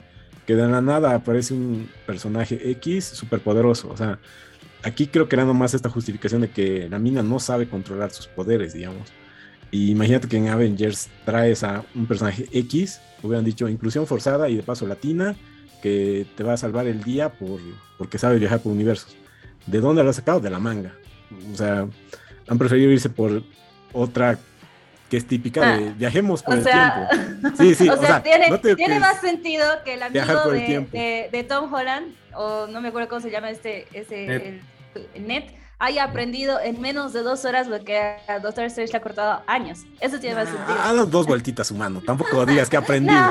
que 0.47 0.55
de 0.55 0.68
la 0.68 0.80
nada 0.80 1.14
aparece 1.14 1.55
un 1.55 1.88
personaje 2.07 2.70
X 2.70 3.05
súper 3.07 3.41
poderoso, 3.41 3.88
o 3.88 3.97
sea, 3.97 4.20
aquí 4.82 5.07
creo 5.07 5.28
que 5.28 5.36
era 5.36 5.45
nomás 5.45 5.74
esta 5.74 5.91
justificación 5.91 6.41
de 6.43 6.51
que 6.51 6.88
la 6.88 6.99
mina 6.99 7.22
no 7.22 7.38
sabe 7.38 7.68
controlar 7.68 8.11
sus 8.11 8.26
poderes, 8.26 8.72
digamos. 8.72 9.12
Y 9.70 9.90
imagínate 9.90 10.28
que 10.28 10.36
en 10.36 10.48
Avengers 10.48 11.08
traes 11.24 11.62
a 11.62 11.84
un 11.94 12.06
personaje 12.06 12.48
X, 12.52 13.00
hubieran 13.22 13.44
dicho 13.44 13.68
inclusión 13.68 14.06
forzada 14.06 14.48
y 14.48 14.56
de 14.56 14.62
paso 14.62 14.86
latina, 14.86 15.36
que 15.82 16.26
te 16.36 16.42
va 16.42 16.54
a 16.54 16.56
salvar 16.56 16.86
el 16.86 17.02
día 17.02 17.30
por, 17.30 17.60
porque 17.98 18.18
sabe 18.18 18.38
viajar 18.38 18.60
por 18.60 18.72
universos. 18.72 19.16
¿De 19.66 19.80
dónde 19.80 20.02
lo 20.02 20.10
has 20.10 20.16
sacado? 20.16 20.40
De 20.40 20.50
la 20.50 20.58
manga. 20.58 20.92
O 21.52 21.56
sea, 21.56 21.86
han 22.48 22.58
preferido 22.58 22.90
irse 22.90 23.08
por 23.08 23.42
otra 23.92 24.38
que 25.10 25.16
es 25.16 25.26
típica 25.26 25.76
de 25.76 25.88
ah, 25.88 25.94
viajemos 25.98 26.42
por 26.42 26.56
el 26.56 26.64
tiempo. 26.64 27.56
Sí, 27.58 27.74
sí, 27.74 27.88
o, 27.88 27.96
sea, 27.96 28.22
tiene, 28.22 28.56
tiene 28.76 29.00
más 29.00 29.20
sentido 29.20 29.66
que 29.84 29.94
el 29.94 30.02
amigo 30.02 30.50
de, 30.50 31.28
de, 31.32 31.44
Tom 31.44 31.72
Holland, 31.72 32.14
o 32.34 32.66
no 32.68 32.80
me 32.80 32.88
acuerdo 32.88 33.08
cómo 33.08 33.20
se 33.20 33.30
llama 33.30 33.50
este, 33.50 33.86
ese, 33.92 34.60
el, 35.14 35.26
Net 35.26 35.52
haya 35.81 36.05
aprendido 36.05 36.61
en 36.61 36.81
menos 36.81 37.12
de 37.12 37.22
dos 37.22 37.45
horas 37.47 37.66
lo 37.66 37.83
que 37.83 37.99
a 37.99 38.39
Doctor 38.39 38.64
Strange 38.66 38.93
le 38.93 38.99
ha 38.99 39.01
cortado 39.01 39.43
años. 39.47 39.81
Eso 39.99 40.20
tiene 40.20 40.37
más 40.37 40.49
sentido. 40.49 40.78
Ha 40.78 40.93
dado 40.93 41.07
dos 41.07 41.26
vueltitas 41.26 41.70
humano, 41.70 42.03
tampoco 42.05 42.47
digas 42.47 42.68
que 42.68 42.76
ha 42.76 42.81
aprendido. 42.85 43.18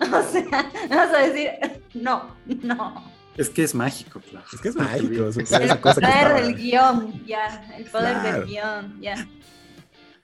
o 0.00 0.22
sea, 0.32 0.70
vas 0.88 1.14
a 1.14 1.18
decir, 1.18 1.50
no, 1.94 2.34
no. 2.46 3.04
Es 3.36 3.50
que 3.50 3.62
es 3.62 3.74
mágico, 3.74 4.20
claro. 4.20 4.46
Es 4.50 4.60
que 4.60 4.68
es 4.70 4.74
mágico. 4.74 5.28
Es 5.28 5.36
el 5.36 5.78
poder 5.78 6.42
del 6.42 6.54
guion, 6.56 7.22
ya. 7.26 7.62
El 7.76 7.84
poder 7.84 8.22
del 8.22 8.46
guion, 8.46 9.00
ya. 9.00 9.28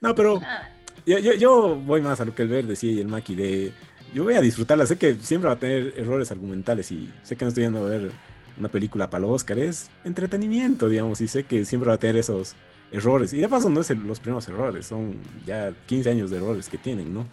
No, 0.01 0.15
pero 0.15 0.41
ah. 0.43 0.71
yo, 1.05 1.19
yo, 1.19 1.77
voy 1.77 2.01
más 2.01 2.21
a 2.23 2.25
lo 2.25 2.35
que 2.35 2.43
el 2.43 2.49
Ver 2.49 2.67
decía 2.67 2.91
y 2.91 3.01
el 3.01 3.09
Maki 3.09 3.35
de... 3.35 3.75
Yo 4.15 4.25
voy 4.25 4.35
a 4.35 4.41
disfrutarla. 4.41 4.87
Sé 4.87 4.97
que 4.97 5.17
siempre 5.17 5.49
va 5.49 5.55
a 5.55 5.59
tener 5.59 5.93
errores 5.99 6.31
argumentales 6.31 6.91
y 6.91 7.13
sé 7.23 7.37
que 7.37 7.45
no 7.45 7.51
estoy 7.51 7.65
yendo 7.65 7.85
a 7.87 7.89
ver 7.91 8.11
una 8.59 8.69
película 8.69 9.11
para 9.11 9.23
los 9.23 9.31
Oscar. 9.31 9.59
Es 9.59 9.91
entretenimiento, 10.05 10.89
digamos, 10.89 11.21
y 11.21 11.29
sé 11.29 11.45
que 11.45 11.65
siempre 11.65 11.89
va 11.89 11.95
a 11.95 11.99
tener 11.99 12.17
esos 12.17 12.55
errores. 12.91 13.33
Y 13.33 13.39
de 13.39 13.49
paso 13.49 13.69
no 13.69 13.81
es 13.81 13.91
los 13.91 14.21
primeros 14.21 14.47
errores, 14.49 14.87
son 14.87 15.17
ya 15.47 15.73
15 15.87 16.11
años 16.11 16.31
de 16.31 16.37
errores 16.37 16.69
que 16.69 16.79
tienen, 16.79 17.13
¿no? 17.13 17.27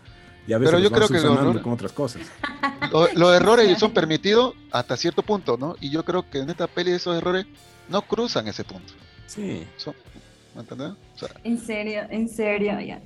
Y 0.47 0.53
a 0.53 0.57
veces 0.57 0.73
Pero 0.73 0.83
yo 0.83 0.91
creo 0.91 1.07
que 1.07 1.61
con 1.61 1.73
otras 1.73 1.91
cosas. 1.91 2.23
Los 3.15 3.35
errores 3.35 3.77
son 3.77 3.91
permitidos 3.91 4.55
hasta 4.71 4.97
cierto 4.97 5.21
punto, 5.21 5.57
¿no? 5.57 5.75
Y 5.79 5.91
yo 5.91 6.03
creo 6.03 6.27
que 6.27 6.39
en 6.39 6.49
esta 6.49 6.65
peli 6.65 6.91
esos 6.91 7.15
errores 7.15 7.45
no 7.87 8.01
cruzan 8.01 8.47
ese 8.47 8.63
punto. 8.63 8.93
Sí. 9.27 9.63
¿Me 10.55 10.61
entiendes? 10.61 10.93
en 11.43 11.59
serio, 11.59 12.01
en 12.09 12.27
serio, 12.27 12.79
ya. 12.79 12.99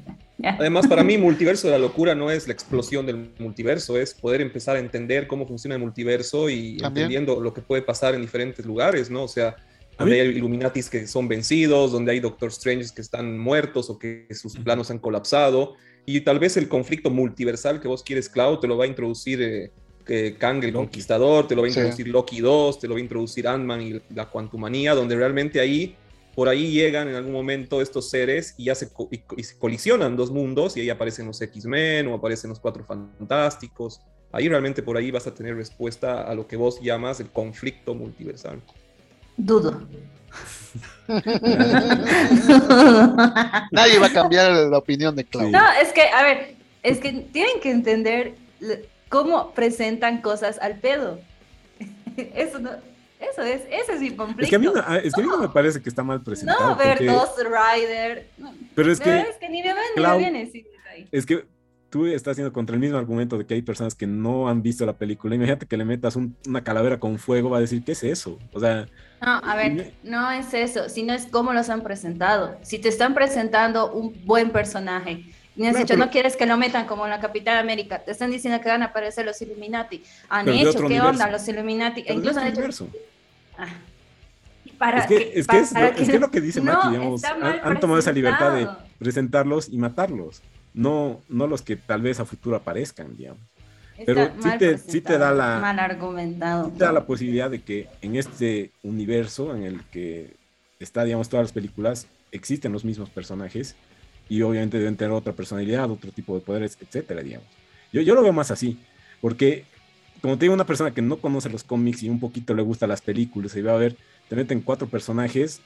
Además, 0.59 0.87
para 0.87 1.03
mí, 1.03 1.17
multiverso 1.17 1.67
de 1.67 1.73
la 1.73 1.79
locura 1.79 2.15
no 2.15 2.29
es 2.29 2.47
la 2.47 2.53
explosión 2.53 3.05
del 3.05 3.31
multiverso, 3.39 3.97
es 3.97 4.13
poder 4.13 4.41
empezar 4.41 4.75
a 4.75 4.79
entender 4.79 5.27
cómo 5.27 5.47
funciona 5.47 5.75
el 5.75 5.81
multiverso 5.81 6.49
y 6.49 6.77
entendiendo 6.83 7.39
lo 7.39 7.53
que 7.53 7.61
puede 7.61 7.81
pasar 7.81 8.13
en 8.13 8.21
diferentes 8.21 8.65
lugares, 8.65 9.09
¿no? 9.09 9.23
O 9.23 9.27
sea, 9.27 9.55
donde 9.97 10.19
hay 10.19 10.27
Illuminatis 10.27 10.89
que 10.89 11.07
son 11.07 11.27
vencidos, 11.27 11.91
donde 11.91 12.11
hay 12.11 12.19
Doctor 12.19 12.49
Strange 12.49 12.89
que 12.93 13.01
están 13.01 13.37
muertos 13.37 13.89
o 13.89 13.97
que 13.97 14.27
sus 14.31 14.57
planos 14.57 14.91
han 14.91 14.99
colapsado. 14.99 15.75
Y 16.05 16.21
tal 16.21 16.39
vez 16.39 16.57
el 16.57 16.67
conflicto 16.67 17.09
multiversal 17.09 17.79
que 17.79 17.87
vos 17.87 18.03
quieres, 18.03 18.27
Cloud, 18.27 18.59
te 18.59 18.67
lo 18.67 18.75
va 18.77 18.85
a 18.85 18.87
introducir 18.87 19.71
eh, 20.07 20.35
Kang 20.37 20.63
el 20.63 20.73
Conquistador, 20.73 21.47
te 21.47 21.55
lo 21.55 21.61
va 21.61 21.67
a 21.67 21.69
introducir 21.69 22.07
Loki 22.07 22.41
2, 22.41 22.79
te 22.79 22.87
lo 22.87 22.95
va 22.95 22.99
a 22.99 23.03
introducir 23.03 23.47
Ant-Man 23.47 23.81
y 23.81 24.01
la 24.13 24.29
Quantumania, 24.29 24.93
donde 24.93 25.15
realmente 25.15 25.59
ahí, 25.59 25.95
por 26.35 26.49
ahí 26.49 26.71
llegan 26.71 27.07
en 27.07 27.15
algún 27.15 27.31
momento 27.31 27.81
estos 27.81 28.09
seres 28.09 28.55
y 28.57 28.65
ya 28.65 28.75
se, 28.75 28.91
colisionan 29.59 30.15
dos 30.15 30.31
mundos 30.31 30.75
y 30.77 30.81
ahí 30.81 30.89
aparecen 30.89 31.27
los 31.27 31.41
X-Men 31.41 32.07
o 32.07 32.15
aparecen 32.15 32.49
los 32.49 32.59
Cuatro 32.59 32.83
Fantásticos. 32.83 34.01
Ahí 34.31 34.49
realmente 34.49 34.81
por 34.81 34.97
ahí 34.97 35.11
vas 35.11 35.27
a 35.27 35.33
tener 35.33 35.55
respuesta 35.55 36.23
a 36.23 36.33
lo 36.33 36.47
que 36.47 36.55
vos 36.55 36.81
llamas 36.81 37.19
el 37.19 37.29
conflicto 37.29 37.93
multiversal. 37.93 38.59
Dudo. 39.37 39.83
Nadie 43.71 43.99
va 43.99 44.07
a 44.07 44.13
cambiar 44.13 44.51
la 44.51 44.79
opinión 44.79 45.15
de 45.15 45.25
Claudia. 45.25 45.59
No, 45.59 45.65
es 45.81 45.93
que, 45.93 46.01
a 46.01 46.23
ver, 46.23 46.55
es 46.81 46.97
que 46.97 47.11
tienen 47.31 47.59
que 47.61 47.69
entender 47.69 48.33
cómo 49.09 49.51
presentan 49.51 50.21
cosas 50.21 50.57
al 50.59 50.79
pedo. 50.79 51.19
Eso 52.17 52.57
no, 52.57 52.71
eso 53.31 53.41
es, 53.41 53.61
ese 53.69 53.93
es 53.93 53.99
mi 54.01 54.11
conflicto. 54.11 54.43
Es 54.43 54.49
que 54.49 54.55
a 54.55 54.59
mí 54.59 54.65
no, 54.65 54.73
ah, 54.75 54.97
es 54.97 55.13
que 55.13 55.21
a 55.21 55.23
mí 55.23 55.29
no 55.29 55.39
me 55.39 55.49
parece 55.49 55.81
que 55.81 55.89
está 55.89 56.03
mal 56.03 56.21
presentado. 56.21 56.69
No, 56.69 56.75
ver 56.75 57.05
dos 57.05 57.31
Rider. 57.37 58.27
Pero 58.75 58.91
es 58.91 58.99
que. 58.99 59.19
Es 59.19 59.37
que 59.37 59.49
ni 59.49 59.61
me 59.61 59.73
ven 59.73 59.83
ni 59.95 60.01
me 60.03 60.17
viene. 60.17 60.49
Sí, 60.51 60.65
es 61.11 61.25
que 61.25 61.45
tú 61.89 62.07
estás 62.07 62.31
haciendo 62.31 62.51
contra 62.51 62.73
el 62.73 62.79
mismo 62.79 62.97
argumento 62.97 63.37
de 63.37 63.45
que 63.45 63.53
hay 63.53 63.61
personas 63.61 63.93
que 63.93 64.07
no 64.07 64.49
han 64.49 64.63
visto 64.63 64.83
la 64.83 64.97
película. 64.97 65.35
Imagínate 65.35 65.67
que 65.67 65.77
le 65.77 65.85
metas 65.85 66.15
una 66.15 66.63
calavera 66.63 66.99
con 66.99 67.19
fuego, 67.19 67.51
va 67.51 67.57
a 67.57 67.61
decir, 67.61 67.83
¿qué 67.83 67.91
es 67.91 68.03
eso? 68.03 68.39
O 68.51 68.59
sea... 68.59 68.87
No, 69.21 69.39
a 69.43 69.55
ver, 69.55 69.93
no 70.01 70.31
es 70.31 70.55
eso, 70.55 70.89
sino 70.89 71.13
es 71.13 71.27
cómo 71.27 71.53
los 71.53 71.69
han 71.69 71.81
presentado. 71.81 72.57
Si 72.63 72.79
te 72.79 72.89
están 72.89 73.13
presentando 73.13 73.93
un 73.93 74.25
buen 74.25 74.49
personaje, 74.49 75.23
y 75.55 75.67
has 75.67 75.77
dicho, 75.77 75.95
no 75.95 76.09
quieres 76.09 76.35
que 76.35 76.47
lo 76.47 76.57
metan 76.57 76.87
como 76.87 77.05
en 77.05 77.11
la 77.11 77.19
Capitán 77.19 77.59
América, 77.59 77.99
te 77.99 78.09
están 78.09 78.31
diciendo 78.31 78.59
que 78.59 78.69
van 78.69 78.81
a 78.81 78.85
aparecer 78.85 79.23
los 79.23 79.39
Illuminati. 79.43 80.03
Han 80.29 80.49
hecho, 80.49 80.87
¿qué 80.87 80.99
onda 80.99 81.29
los 81.29 81.47
Illuminati? 81.47 82.03
E 82.07 82.13
incluso 82.13 82.39
han 82.39 82.47
hecho... 82.47 82.87
Ah. 83.57 83.67
Para 84.77 84.99
es 84.99 85.07
que, 85.07 85.31
es, 85.35 85.47
que 85.47 85.59
es, 85.59 85.71
lo, 85.71 85.95
que, 85.95 86.01
es, 86.01 86.19
lo 86.19 86.31
que 86.31 86.41
dice 86.41 86.59
Maki, 86.59 86.89
digamos, 86.89 87.23
han 87.23 87.79
tomado 87.79 87.99
esa 87.99 88.11
libertad 88.11 88.55
de 88.55 88.67
presentarlos 88.97 89.69
y 89.69 89.77
matarlos 89.77 90.41
no, 90.73 91.21
no 91.29 91.47
los 91.47 91.61
que 91.61 91.75
tal 91.75 92.01
vez 92.01 92.19
a 92.19 92.25
futuro 92.25 92.55
aparezcan, 92.55 93.15
digamos. 93.15 93.41
Pero 94.05 94.31
sí 94.41 94.49
te, 94.57 94.77
sí 94.79 95.01
te, 95.01 95.19
da 95.19 95.31
la 95.31 95.59
mal 95.59 95.77
argumentado. 95.77 96.71
da 96.75 96.91
la 96.91 97.05
posibilidad 97.05 97.51
de 97.51 97.61
que 97.61 97.87
en 98.01 98.15
este 98.15 98.71
universo 98.81 99.55
en 99.55 99.63
el 99.63 99.83
que 99.85 100.35
está, 100.79 101.03
digamos, 101.03 101.29
todas 101.29 101.45
las 101.45 101.51
películas, 101.51 102.07
existen 102.31 102.71
los 102.71 102.83
mismos 102.83 103.09
personajes 103.11 103.75
y 104.27 104.41
obviamente 104.41 104.79
deben 104.79 104.97
tener 104.97 105.11
otra 105.11 105.33
personalidad, 105.33 105.91
otro 105.91 106.11
tipo 106.11 106.33
de 106.33 106.41
poderes, 106.41 106.75
etcétera, 106.81 107.21
digamos. 107.21 107.47
Yo, 107.91 108.01
yo 108.01 108.15
lo 108.15 108.23
veo 108.23 108.33
más 108.33 108.49
así, 108.49 108.79
porque 109.21 109.65
como 110.23 110.37
te 110.37 110.45
digo, 110.45 110.53
una 110.53 110.65
persona 110.65 110.93
que 110.93 111.01
no 111.01 111.17
conoce 111.17 111.49
los 111.49 111.65
cómics 111.65 112.01
y 112.01 112.07
un 112.07 112.21
poquito 112.21 112.53
le 112.53 112.61
gusta 112.61 112.87
las 112.87 113.01
películas 113.01 113.57
y 113.57 113.61
va 113.61 113.73
a 113.73 113.77
ver, 113.77 113.97
te 114.29 114.37
meten 114.37 114.61
cuatro 114.61 114.87
personajes 114.87 115.59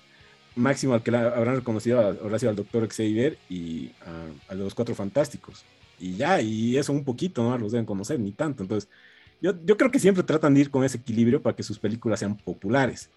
máximo 0.56 0.96
al 0.96 1.04
que 1.04 1.16
habrán 1.16 1.58
reconocido 1.58 2.02
ahora 2.02 2.40
sí 2.40 2.48
al 2.48 2.56
Doctor 2.56 2.88
Xavier 2.90 3.38
y 3.52 3.92
a, 4.50 4.56
los 4.56 4.74
Cuatro 4.74 4.96
Fantásticos. 4.96 5.64
Y 6.00 6.16
ya, 6.16 6.42
y 6.42 6.76
eso 6.76 6.92
un 6.92 7.04
poquito, 7.04 7.44
¿no? 7.44 7.56
Los 7.56 7.72
deben 7.72 7.86
conocer, 7.86 8.20
ni 8.20 8.32
tanto. 8.32 8.64
Entonces, 8.64 8.90
yo, 9.40 9.54
yo 9.64 9.78
creo 9.78 9.92
que 9.92 10.00
siempre 10.00 10.24
tratan 10.24 10.56
de 10.56 10.62
ir 10.62 10.72
con 10.72 10.84
ese 10.84 10.98
equilibrio 10.98 11.40
para 11.40 11.56
que 11.56 11.62
sus 11.62 11.78
películas 11.78 12.20
sean 12.20 12.36
populares. 12.36 13.12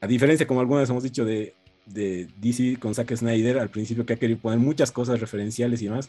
A 0.00 0.06
diferencia, 0.06 0.46
como 0.46 0.60
algunas 0.60 0.88
hemos 0.88 1.02
dicho, 1.02 1.26
de, 1.26 1.54
de 1.84 2.28
DC 2.38 2.78
con 2.80 2.94
Zack 2.94 3.14
Snyder, 3.14 3.58
al 3.58 3.68
principio 3.68 4.06
que 4.06 4.14
ha 4.14 4.16
querido 4.16 4.40
poner 4.40 4.58
muchas 4.58 4.90
cosas 4.90 5.20
referenciales 5.20 5.82
y 5.82 5.84
demás, 5.84 6.08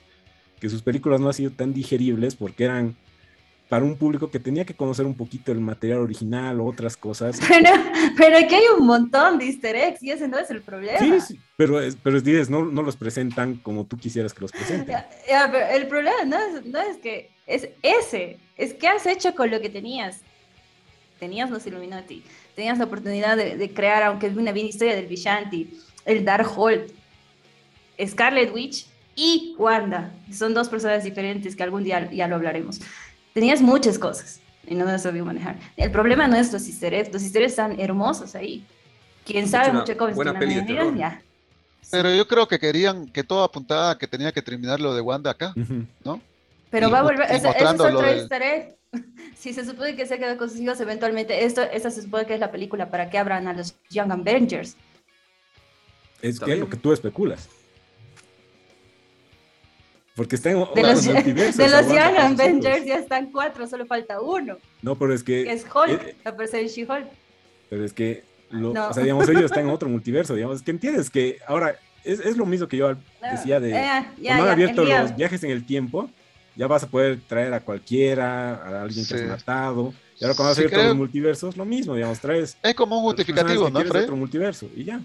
que 0.62 0.70
sus 0.70 0.82
películas 0.82 1.20
no 1.20 1.28
han 1.28 1.34
sido 1.34 1.52
tan 1.52 1.74
digeribles 1.74 2.36
porque 2.38 2.64
eran 2.64 2.96
para 3.74 3.86
un 3.86 3.98
público 3.98 4.30
que 4.30 4.38
tenía 4.38 4.66
que 4.66 4.76
conocer 4.76 5.04
un 5.04 5.16
poquito 5.16 5.52
el 5.52 5.60
material 5.60 5.98
original 5.98 6.60
o 6.60 6.66
otras 6.66 6.96
cosas. 6.96 7.40
Pero, 7.50 7.72
pero 8.16 8.38
aquí 8.38 8.54
hay 8.54 8.66
un 8.78 8.86
montón 8.86 9.40
de 9.40 9.46
easter 9.46 9.76
eggs 9.76 10.04
y 10.04 10.12
ese 10.12 10.28
no 10.28 10.38
es 10.38 10.52
el 10.52 10.62
problema. 10.62 11.00
Sí, 11.00 11.20
sí 11.20 11.40
pero, 11.58 11.80
pero 12.04 12.22
dices, 12.22 12.52
no, 12.52 12.66
no 12.66 12.84
los 12.84 12.96
presentan 12.96 13.56
como 13.56 13.88
tú 13.88 13.98
quisieras 13.98 14.32
que 14.32 14.42
los 14.42 14.52
presenten. 14.52 14.98
el 15.72 15.88
problema 15.88 16.24
no 16.24 16.38
es, 16.38 16.66
no 16.68 16.80
es 16.82 16.98
que 16.98 17.32
es 17.48 17.68
ese, 17.82 18.38
es 18.58 18.76
que 18.76 18.88
has 18.88 19.08
hecho 19.08 19.34
con 19.34 19.50
lo 19.50 19.60
que 19.60 19.70
tenías. 19.70 20.22
Tenías 21.20 21.50
los 21.50 21.66
Illuminati, 21.66 22.24
tenías 22.56 22.78
la 22.78 22.86
oportunidad 22.86 23.38
de, 23.38 23.58
de 23.58 23.74
crear, 23.74 24.04
aunque 24.04 24.28
es 24.28 24.38
una 24.38 24.52
bien 24.52 24.68
historia 24.68 24.96
del 24.96 25.08
Vishanti, 25.08 25.80
el 26.06 26.24
Darkhold, 26.24 26.92
Scarlet 28.06 28.54
Witch 28.54 28.86
y 29.16 29.56
Wanda. 29.58 30.12
Son 30.32 30.54
dos 30.54 30.70
personas 30.70 31.04
diferentes 31.04 31.56
que 31.56 31.64
algún 31.64 31.84
día 31.84 32.12
ya 32.12 32.28
lo 32.28 32.36
hablaremos 32.36 32.80
tenías 33.34 33.62
muchas 33.62 34.00
cosas 34.00 34.40
y 34.66 34.76
no 34.76 34.86
las 34.86 35.04
sabía 35.04 35.24
manejar. 35.24 35.58
El 35.76 35.92
problema 35.92 36.28
no 36.28 36.36
es 36.36 36.52
los 36.54 36.68
easter 36.68 36.94
eggs, 36.94 37.12
los 37.12 37.24
easter 37.24 37.44
están 37.44 37.80
hermosos 37.80 38.36
ahí. 38.36 38.66
Quién 39.26 39.48
sabe 39.48 39.74
mucho 39.74 39.98
cómo 39.98 40.14
buena 40.14 40.38
peli 40.38 40.56
de 40.56 40.98
ya. 40.98 41.22
Pero 41.92 42.14
yo 42.14 42.28
creo 42.28 42.48
que 42.48 42.60
querían 42.60 43.08
que 43.08 43.24
todo 43.24 43.44
apuntaba 43.44 43.92
a 43.92 43.98
que 43.98 44.08
tenía 44.08 44.32
que 44.32 44.42
terminar 44.42 44.80
lo 44.80 44.94
de 44.96 45.02
Wanda 45.02 45.32
acá, 45.32 45.54
¿no? 46.04 46.22
Pero 46.70 46.90
va 46.90 47.00
a 47.00 47.04
volver, 47.04 47.30
ese, 47.30 47.50
es 47.50 47.66
otro 47.66 48.06
easter 48.06 48.42
egg. 48.42 48.78
Si 49.36 49.54
se 49.54 49.66
supone 49.66 49.96
que 49.96 50.06
se 50.06 50.20
queda 50.20 50.38
con 50.38 50.50
sus 50.50 50.60
hijos 50.60 50.80
eventualmente, 50.80 51.44
esto, 51.44 51.64
esta 51.64 51.90
se 51.90 52.04
supone 52.04 52.28
que 52.28 52.36
es 52.36 52.40
la 52.40 52.52
película 52.52 52.92
para 52.92 53.10
que 53.10 53.18
abran 53.18 53.48
a 53.48 53.54
los 53.54 53.76
Young 53.90 54.12
Avengers. 54.12 54.78
Es 56.22 56.40
que 56.40 56.56
lo 56.56 56.70
que 56.70 56.78
tú 56.78 56.94
especulas. 56.94 57.50
Porque 60.16 60.36
está 60.36 60.52
en 60.52 60.60
de 60.76 60.84
los, 60.84 61.04
de 61.06 61.70
los 61.70 61.88
Young 61.88 62.18
Avengers 62.18 62.86
ya 62.86 63.00
están 63.00 63.32
cuatro, 63.32 63.66
solo 63.68 63.86
falta 63.88 64.22
uno. 64.22 64.58
No, 64.84 64.96
pero 64.96 65.14
es 65.14 65.24
que. 65.24 65.44
que 65.44 65.54
es 65.54 65.66
Hulk, 65.66 66.02
eh, 66.04 66.16
aparece 66.24 66.62
en 66.62 66.68
She-Hulk. 66.68 67.08
Pero 67.70 67.84
es 67.84 67.94
que, 67.94 68.24
o 68.52 68.94
sea, 68.94 69.02
digamos, 69.02 69.28
ellos 69.28 69.46
están 69.46 69.66
en 69.66 69.70
otro 69.72 69.90
multiverso, 69.90 70.36
digamos. 70.36 70.62
que 70.62 70.70
entiendes 70.70 71.10
que 71.10 71.40
ahora 71.48 71.76
es, 72.04 72.20
es 72.20 72.38
lo 72.38 72.46
mismo 72.46 72.68
que 72.68 72.78
yo 72.78 72.96
decía 73.32 73.60
de. 73.60 73.72
Eh, 73.72 74.06
ya, 74.22 74.38
han 74.38 74.50
abierto 74.50 74.86
los 74.86 75.16
viajes 75.16 75.44
en 75.44 75.50
el 75.50 75.66
tiempo, 75.66 76.10
ya 76.56 76.68
vas 76.68 76.84
a 76.84 76.88
poder 76.88 77.20
traer 77.28 77.52
a 77.56 77.62
cualquiera, 77.62 78.54
a 78.56 78.84
alguien 78.84 79.08
que 79.08 79.16
has 79.16 79.24
matado. 79.24 79.96
Y 80.20 80.26
ahora 80.26 80.36
cuando 80.36 80.52
has 80.52 80.58
abierto 80.60 80.84
los 80.84 80.96
multiversos, 80.96 81.58
lo 81.58 81.66
mismo, 81.66 81.96
digamos, 81.96 82.20
traes. 82.20 82.56
Es 82.62 82.76
como 82.76 82.98
un 82.98 83.04
justificativo, 83.04 83.68
¿no, 83.72 83.82
Fred? 83.82 84.04
otro 84.04 84.16
multiverso 84.16 84.70
y 84.76 84.84
ya. 84.84 85.02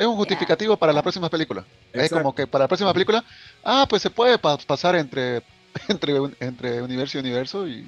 Es 0.00 0.06
un 0.06 0.16
justificativo 0.16 0.78
para 0.78 0.94
la 0.94 1.02
próxima 1.02 1.28
película. 1.28 1.62
Es 1.92 2.10
como 2.10 2.34
que 2.34 2.46
para 2.46 2.64
la 2.64 2.68
próxima 2.68 2.90
película, 2.94 3.22
ah, 3.62 3.84
pues 3.86 4.00
se 4.00 4.08
puede 4.08 4.38
pasar 4.38 4.96
entre, 4.96 5.42
entre, 5.88 6.16
entre 6.40 6.80
universo 6.80 7.18
y 7.18 7.20
universo 7.20 7.68
y 7.68 7.86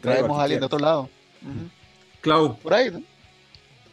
traemos 0.00 0.38
a 0.38 0.44
alguien 0.44 0.60
de 0.60 0.66
otro 0.66 0.78
lado. 0.78 1.10
Clau. 2.20 2.56
Por 2.58 2.72
ahí, 2.72 2.88
¿no? 2.88 3.00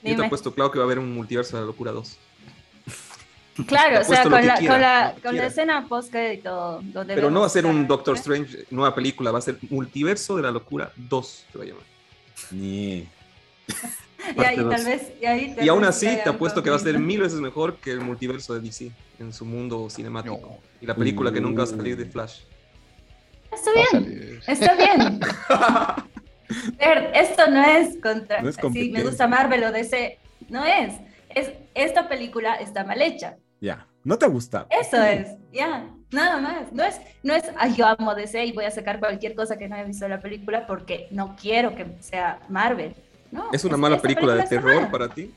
Yo 0.03 0.17
te 0.17 0.25
he 0.27 0.29
puesto, 0.29 0.53
Clau, 0.53 0.69
que 0.69 0.77
va 0.77 0.83
a 0.83 0.85
haber 0.85 0.99
un 0.99 1.15
multiverso 1.15 1.57
de 1.57 1.61
la 1.61 1.65
locura 1.65 1.91
2. 1.91 2.17
Claro, 3.67 4.01
o 4.01 4.03
sea, 4.03 4.23
con 4.23 4.45
la, 4.45 4.55
con 4.55 4.81
la, 4.81 5.15
con 5.21 5.35
la, 5.35 5.45
escena 5.47 5.85
post 5.87 6.13
y 6.15 6.37
todo. 6.37 6.81
Pero 7.05 7.29
no 7.29 7.41
va 7.41 7.47
a 7.47 7.49
ser 7.49 7.65
un 7.65 7.85
Doctor 7.85 8.15
Strange, 8.17 8.65
nueva 8.69 8.95
película, 8.95 9.29
va 9.29 9.39
a 9.39 9.41
ser 9.41 9.57
Multiverso 9.69 10.37
de 10.37 10.43
la 10.43 10.51
Locura 10.51 10.91
2, 10.95 11.45
se 11.51 11.57
va 11.57 11.63
a 11.63 11.67
llamar. 11.67 11.83
Ni. 12.51 13.07
y, 14.37 14.43
ahí, 14.43 14.57
tal 14.57 14.85
vez, 14.85 15.13
y, 15.61 15.69
aún 15.69 15.83
así 15.83 16.07
te 16.23 16.29
apuesto 16.29 16.61
que 16.61 16.69
va 16.69 16.75
a 16.75 16.79
ser 16.79 16.99
mil 16.99 17.21
veces 17.21 17.39
mejor 17.39 17.77
que 17.77 17.91
el 17.91 18.01
multiverso 18.01 18.53
de 18.53 18.61
DC 18.61 18.91
en 19.19 19.33
su 19.33 19.45
mundo 19.45 19.89
cinemático. 19.89 20.59
Y 20.79 20.85
la 20.85 20.95
película 20.95 21.31
que 21.31 21.41
nunca 21.41 21.59
va 21.59 21.63
a 21.63 21.67
salir 21.67 21.97
de 21.97 22.05
Flash. 22.05 22.41
Está 23.51 23.71
bien, 23.73 24.39
está 24.47 24.75
bien. 24.75 25.19
esto 27.13 27.49
no 27.49 27.63
es 27.63 27.97
contra. 28.01 28.41
No 28.41 28.51
si 28.51 28.89
me 28.89 29.03
gusta 29.03 29.27
Marvel 29.27 29.63
o 29.65 29.71
DC, 29.71 30.17
no 30.49 30.65
es. 30.65 30.93
Es 31.29 31.51
esta 31.73 32.09
película 32.09 32.55
está 32.55 32.83
mal 32.83 33.01
hecha. 33.01 33.37
Ya, 33.59 33.87
no 34.03 34.17
te 34.17 34.27
gusta. 34.27 34.67
Eso 34.69 35.01
es, 35.01 35.29
ya, 35.51 35.87
nada 36.11 36.37
más. 36.37 36.71
No 36.71 36.83
es, 36.83 36.99
no 37.23 37.33
es, 37.33 37.43
ay, 37.57 37.75
yo 37.75 37.85
amo 37.85 38.15
DC 38.15 38.45
y 38.45 38.51
voy 38.53 38.65
a 38.65 38.71
sacar 38.71 38.99
cualquier 38.99 39.35
cosa 39.35 39.57
que 39.57 39.67
no 39.67 39.75
haya 39.75 39.85
visto 39.85 40.07
la 40.07 40.19
película 40.19 40.65
porque 40.65 41.07
no 41.11 41.35
quiero 41.39 41.75
que 41.75 41.85
sea 41.99 42.39
Marvel. 42.49 42.95
No, 43.31 43.49
¿Es 43.51 43.63
una 43.63 43.77
mala 43.77 44.01
película, 44.01 44.35
de 44.35 44.43
terror 44.43 44.91
para 44.91 45.07
ti? 45.07 45.33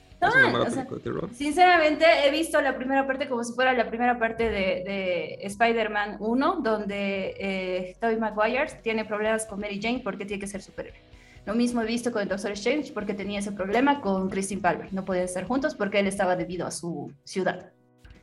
Sinceramente, 1.33 2.05
he 2.25 2.31
visto 2.31 2.61
la 2.61 2.77
primera 2.77 3.07
parte 3.07 3.29
como 3.29 3.45
si 3.45 3.53
fuera 3.53 3.73
la 3.73 3.89
primera 3.89 4.19
parte 4.19 4.49
de, 4.51 5.39
Spider-Man 5.43 6.17
1, 6.19 6.61
donde 6.63 7.35
eh, 7.39 7.97
Tobey 8.01 8.17
Maguire 8.17 8.67
tiene 8.83 9.05
problemas 9.05 9.47
con 9.47 9.61
Mary 9.61 9.81
Jane 9.81 10.01
porque 10.03 10.25
tiene 10.25 10.41
que 10.41 10.47
ser 10.47 10.63
superhéroe. 10.63 11.01
Lo 11.47 11.55
mismo 11.55 11.83
he 11.83 11.87
visto 11.87 12.11
con 12.11 12.23
el 12.23 12.29
Doctor 12.29 12.53
Strange 12.53 12.93
porque 12.93 13.13
tenía 13.13 13.39
ese 13.39 13.53
problema 13.53 14.01
con 14.01 14.31
Christine 14.31 14.63
Palmer. 14.63 14.93
No 14.93 15.05
podían 15.05 15.27
estar 15.27 15.45
juntos 15.45 15.75
porque 15.75 16.01
él 16.01 16.07
estaba 16.07 16.37
debido 16.37 16.67
a 16.67 16.71
su 16.71 17.13
ciudad. 17.25 17.71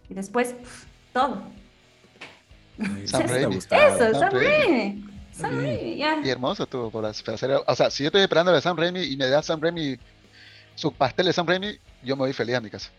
Y 0.09 0.15
después, 0.15 0.55
todo. 1.13 1.43
Sam 3.05 3.23
Raimi. 3.27 3.57
Eso, 3.57 4.19
Sam, 4.19 4.33
Raimi. 4.33 5.10
Sam 5.31 5.57
Raimi, 5.57 5.97
ya. 5.97 6.21
Y 6.23 6.29
hermoso 6.29 6.65
tú 6.67 6.89
por 6.91 7.05
hacer. 7.05 7.63
O 7.65 7.75
sea, 7.75 7.89
si 7.89 8.03
yo 8.03 8.07
estoy 8.07 8.21
esperando 8.21 8.51
a 8.51 8.61
Sam 8.61 8.77
Raimi 8.77 9.03
y 9.03 9.17
me 9.17 9.27
da 9.27 9.41
Sam 9.41 9.61
Raimi 9.61 9.97
su 10.75 10.91
pastel 10.91 11.27
de 11.27 11.33
Sam 11.33 11.47
Raimi, 11.47 11.77
yo 12.03 12.15
me 12.15 12.21
voy 12.21 12.33
feliz 12.33 12.55
a 12.55 12.61
mi 12.61 12.69
casa. 12.69 12.89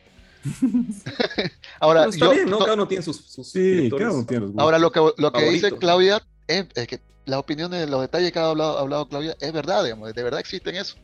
Ahora, 1.81 2.07
bien, 2.09 2.51
¿no? 2.51 2.59
Cada 2.59 2.75
uno 2.75 2.89
tiene 2.89 3.05
sus, 3.05 3.17
sí, 3.45 3.89
cada 3.97 4.13
uno 4.13 4.27
tiene 4.27 4.53
Ahora, 4.57 4.79
lo 4.79 4.91
que, 4.91 5.01
lo 5.17 5.33
que 5.33 5.51
dice 5.51 5.71
Claudia 5.73 6.21
es, 6.49 6.67
que 6.89 7.01
las 7.27 7.39
opiniones, 7.39 7.89
los 7.89 8.01
detalles 8.01 8.33
que 8.33 8.39
ha 8.39 8.47
hablado, 8.47 8.79
hablado 8.79 9.09
Claudia, 9.09 9.37
es 9.41 9.53
verdad, 9.53 9.85
digamos, 9.85 10.13
de 10.13 10.23
verdad 10.23 10.41
existen 10.41 10.77
eso. 10.77 10.97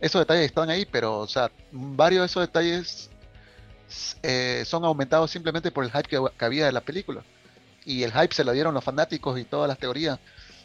Esos 0.00 0.20
detalles 0.20 0.46
están 0.46 0.68
ahí, 0.68 0.84
pero, 0.84 1.20
o 1.20 1.28
sea, 1.28 1.50
varios 1.70 2.22
de 2.22 2.26
esos 2.26 2.42
detalles 2.42 3.10
eh, 4.22 4.64
son 4.66 4.84
aumentados 4.84 5.30
simplemente 5.30 5.70
por 5.70 5.84
el 5.84 5.92
hype 5.92 6.08
que, 6.08 6.44
había 6.44 6.66
de 6.66 6.72
la 6.72 6.80
película. 6.80 7.22
Y 7.84 8.02
el 8.02 8.12
hype 8.12 8.34
se 8.34 8.44
la 8.44 8.52
dieron 8.52 8.74
los 8.74 8.82
fanáticos 8.82 9.38
y 9.38 9.44
todas 9.44 9.68
las 9.68 9.78
teorías 9.78 10.18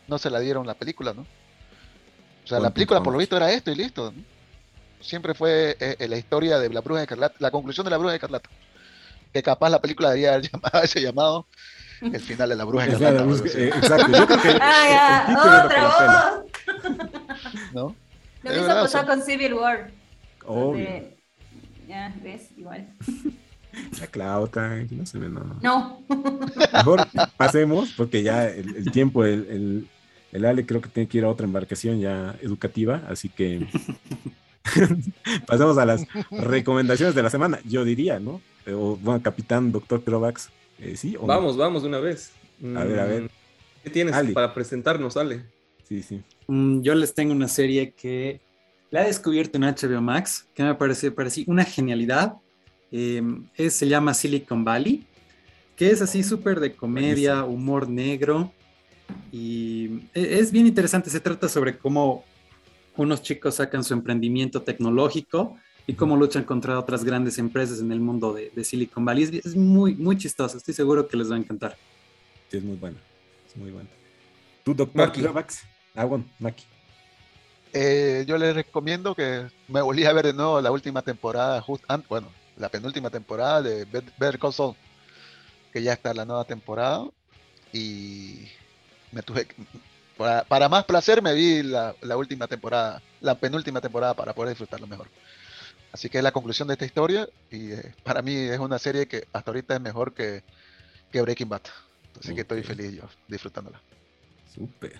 no 0.08 0.18
se 0.18 0.30
la 0.30 0.40
dieron 0.40 0.66
la 0.66 0.74
película, 0.74 1.14
¿no? 1.14 1.22
O 1.22 2.48
sea, 2.48 2.60
la 2.60 2.70
película 2.70 3.04
por 3.04 3.12
lo 3.12 3.20
visto 3.20 3.36
era 3.36 3.52
esto 3.52 3.72
y 3.72 3.76
listo. 3.76 4.14
¿no? 4.16 4.38
siempre 5.00 5.34
fue 5.34 5.78
eh, 5.80 5.96
eh, 6.00 6.08
la 6.08 6.18
historia 6.18 6.60
de 6.60 6.70
la 6.70 6.82
Bruja 6.82 7.00
de 7.00 7.04
Escarlata, 7.04 7.36
la 7.40 7.52
conclusión 7.52 7.86
de 7.86 7.92
la 7.92 7.98
Bruja 7.98 8.12
de 8.12 8.18
Escarlata. 8.18 8.50
Que 9.34 9.44
capaz 9.44 9.70
la 9.70 9.82
película 9.82 10.10
debería 10.10 10.34
haber 10.34 10.50
llamado 10.52 10.84
ese 10.84 11.02
llamado 11.02 11.48
el 12.02 12.20
final 12.20 12.50
de 12.50 12.56
la 12.56 12.64
Bruja 12.64 12.86
de 12.86 12.94
Escarlata. 12.94 13.58
Eh, 13.58 13.68
exacto, 13.68 14.18
yo 14.18 14.28
creo 14.28 14.42
que. 14.42 14.58
Ah, 14.62 15.64
otra 15.66 16.44
voz. 16.44 16.94
¿No? 17.74 17.96
Lo 18.44 18.52
mismo 18.52 18.68
pasó 18.68 19.06
con 19.06 19.22
Civil 19.22 19.54
War. 19.54 19.92
Obvio. 20.46 21.18
Ya, 21.88 22.14
ves, 22.22 22.50
igual. 22.58 22.88
La 24.00 24.08
Clauta, 24.08 24.76
no 24.90 25.06
se 25.06 25.18
ve, 25.20 25.30
no. 25.30 25.60
No. 25.62 26.04
Mejor 26.74 27.08
pasemos, 27.38 27.94
porque 27.96 28.24
ya 28.24 28.48
el, 28.48 28.92
tiempo, 28.92 29.24
el, 29.24 29.48
el, 29.50 29.88
el 30.32 30.46
Ale 30.46 30.66
creo 30.66 30.82
que 30.82 30.90
tiene 30.90 31.08
que 31.08 31.20
ir 31.20 31.26
a 31.26 31.30
otra 31.30 31.46
embarcación 31.46 32.00
ya 32.00 32.36
educativa, 32.42 33.04
así 33.08 33.30
que 33.30 33.68
Pasamos 35.48 35.78
a 35.78 35.86
las 35.86 36.06
recomendaciones 36.32 37.16
de 37.16 37.24
la 37.24 37.30
semana, 37.30 37.60
yo 37.66 37.84
diría, 37.84 38.20
¿no? 38.20 38.42
O, 38.68 38.98
bueno, 38.98 39.22
capitán, 39.22 39.72
doctor 39.72 40.04
Crovax, 40.04 40.50
eh, 40.80 40.96
¿sí? 40.96 41.16
vamos, 41.22 41.58
vamos 41.58 41.84
de 41.84 41.90
una 41.90 42.00
vez. 42.00 42.32
A 42.76 42.84
ver, 42.84 43.00
a 43.00 43.06
ver. 43.06 43.24
Mm, 43.24 43.30
¿Qué 43.84 43.90
tienes 43.90 44.16
para 44.34 44.54
presentarnos, 44.54 45.16
Ale? 45.16 45.44
Sí, 45.88 46.02
sí. 46.04 46.22
Mm, 46.48 46.82
yo 46.82 46.96
les 46.96 47.14
tengo 47.14 47.32
una 47.32 47.48
serie 47.48 47.92
que 47.92 48.42
la 48.92 49.04
he 49.04 49.08
descubierto 49.08 49.58
en 49.58 49.64
HBO 49.64 50.02
Max, 50.02 50.48
que 50.54 50.64
me 50.64 50.76
parece, 50.76 51.12
parece 51.12 51.44
una 51.48 51.64
genialidad. 51.64 52.36
Eh, 52.92 53.22
se 53.70 53.88
llama 53.88 54.14
Silicon 54.14 54.64
Valley, 54.64 55.06
que 55.76 55.92
es 55.92 56.02
así 56.02 56.24
súper 56.24 56.60
de 56.60 56.74
comedia, 56.74 57.44
humor 57.46 57.90
negro. 57.90 58.52
Y 59.32 60.02
e, 60.14 60.40
es 60.40 60.52
bien 60.52 60.68
interesante, 60.68 61.10
se 61.10 61.20
trata 61.20 61.50
sobre 61.50 61.78
cómo 61.78 62.24
unos 62.96 63.22
chicos 63.22 63.56
sacan 63.56 63.84
su 63.84 63.94
emprendimiento 63.94 64.62
tecnológico 64.62 65.58
y 65.86 65.94
cómo 65.94 66.18
luchan 66.18 66.44
contra 66.44 66.78
otras 66.78 67.04
grandes 67.04 67.38
empresas 67.38 67.80
en 67.80 67.92
el 67.92 68.00
mundo 68.00 68.34
de, 68.34 68.64
Silicon 68.64 69.06
Valley. 69.06 69.42
Es, 69.44 69.56
muy, 69.56 69.96
muy 69.96 70.18
chistoso, 70.18 70.58
estoy 70.58 70.74
seguro 70.74 71.08
que 71.08 71.16
les 71.16 71.32
va 71.32 71.36
a 71.36 71.40
encantar. 71.40 71.78
Sí, 72.50 72.58
es 72.58 72.64
muy 72.64 72.76
bueno, 72.76 72.98
es 73.48 73.56
muy 73.56 73.72
bueno. 73.72 73.90
¿Tú, 74.64 74.74
doctor 74.74 75.34
Max? 75.34 75.64
Ah, 75.96 76.06
bueno, 76.06 76.26
Maki. 76.40 76.66
Eh, 77.74 78.26
yo 78.28 78.38
les 78.38 78.56
recomiendo 78.56 79.16
que 79.16 79.48
me 79.68 79.82
volví 79.82 80.04
a 80.06 80.14
ver 80.14 80.26
de 80.26 80.34
nuevo 80.34 80.60
la 80.62 80.72
última 80.72 81.02
temporada, 81.02 81.64
bueno, 82.10 82.28
la 82.58 82.70
penúltima 82.70 83.10
temporada 83.10 83.62
de 83.62 83.86
Better 83.86 84.40
Call 84.40 84.54
Saul, 84.54 84.76
que 85.72 85.82
ya 85.82 85.94
está 85.94 86.14
la 86.14 86.26
nueva 86.26 86.44
temporada 86.46 87.06
y 87.72 88.48
me 89.12 89.22
tuve, 89.22 89.48
para, 90.18 90.70
más 90.70 90.86
placer 90.86 91.22
me 91.22 91.34
vi 91.34 91.64
la, 91.64 91.94
última 92.18 92.48
temporada, 92.48 93.02
la 93.22 93.36
penúltima 93.36 93.82
temporada 93.82 94.14
para 94.14 94.34
poder 94.34 94.50
disfrutarlo 94.50 94.88
mejor. 94.88 95.08
Así 95.92 96.10
que 96.10 96.18
es 96.18 96.24
la 96.24 96.32
conclusión 96.32 96.68
de 96.68 96.74
esta 96.74 96.86
historia 96.86 97.28
y 97.50 97.72
eh, 97.72 97.94
para 98.04 98.22
mí 98.22 98.36
es 98.36 98.60
una 98.60 98.78
serie 98.78 99.08
que 99.08 99.28
hasta 99.32 99.52
ahorita 99.52 99.76
es 99.76 99.82
mejor 99.82 100.14
que, 100.14 100.44
Breaking 101.14 101.50
Bad. 101.50 101.62
Así 102.20 102.36
que 102.36 102.42
estoy 102.42 102.62
feliz 102.62 102.94
yo 102.94 103.04
disfrutándola. 103.28 103.82
Súper. 104.54 105.00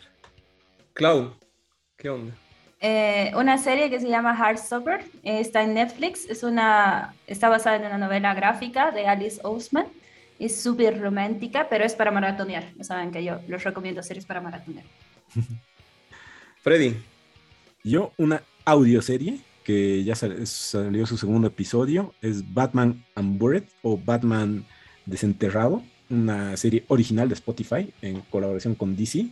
Clau, 0.94 1.36
¿qué 1.96 2.10
onda? 2.10 2.34
Eh, 2.80 3.32
una 3.36 3.58
serie 3.58 3.90
que 3.90 4.00
se 4.00 4.08
llama 4.08 4.36
Heartstopper, 4.36 5.04
está 5.24 5.64
en 5.64 5.74
Netflix, 5.74 6.30
es 6.30 6.44
una, 6.44 7.16
está 7.26 7.50
basada 7.50 7.76
en 7.78 7.86
una 7.86 7.98
novela 7.98 8.36
gráfica 8.36 8.92
de 8.92 9.08
Alice 9.08 9.40
Ousman, 9.44 9.88
es 10.40 10.62
súper 10.62 11.00
romántica, 11.00 11.68
pero 11.70 11.84
es 11.86 11.96
para 11.96 12.12
maratonear, 12.12 12.74
ya 12.76 12.84
saben 12.84 13.12
que 13.12 13.24
yo 13.24 13.40
los 13.48 13.64
recomiendo 13.64 14.04
series 14.04 14.26
para 14.26 14.42
maratonear. 14.42 14.86
Freddy. 16.62 16.96
Yo, 17.84 18.12
una 18.18 18.44
audioserie 18.66 19.40
que 19.64 20.04
ya 20.04 20.16
salió 20.16 21.06
su 21.06 21.18
segundo 21.18 21.48
episodio, 21.48 22.14
es 22.22 22.54
Batman 22.54 23.04
Unburied 23.16 23.64
o 23.82 23.98
Batman 23.98 24.66
Desenterrado, 25.06 25.84
una 26.10 26.56
serie 26.58 26.86
original 26.88 27.28
de 27.28 27.34
Spotify 27.34 27.94
en 28.02 28.22
colaboración 28.30 28.76
con 28.76 28.96
DC. 28.96 29.28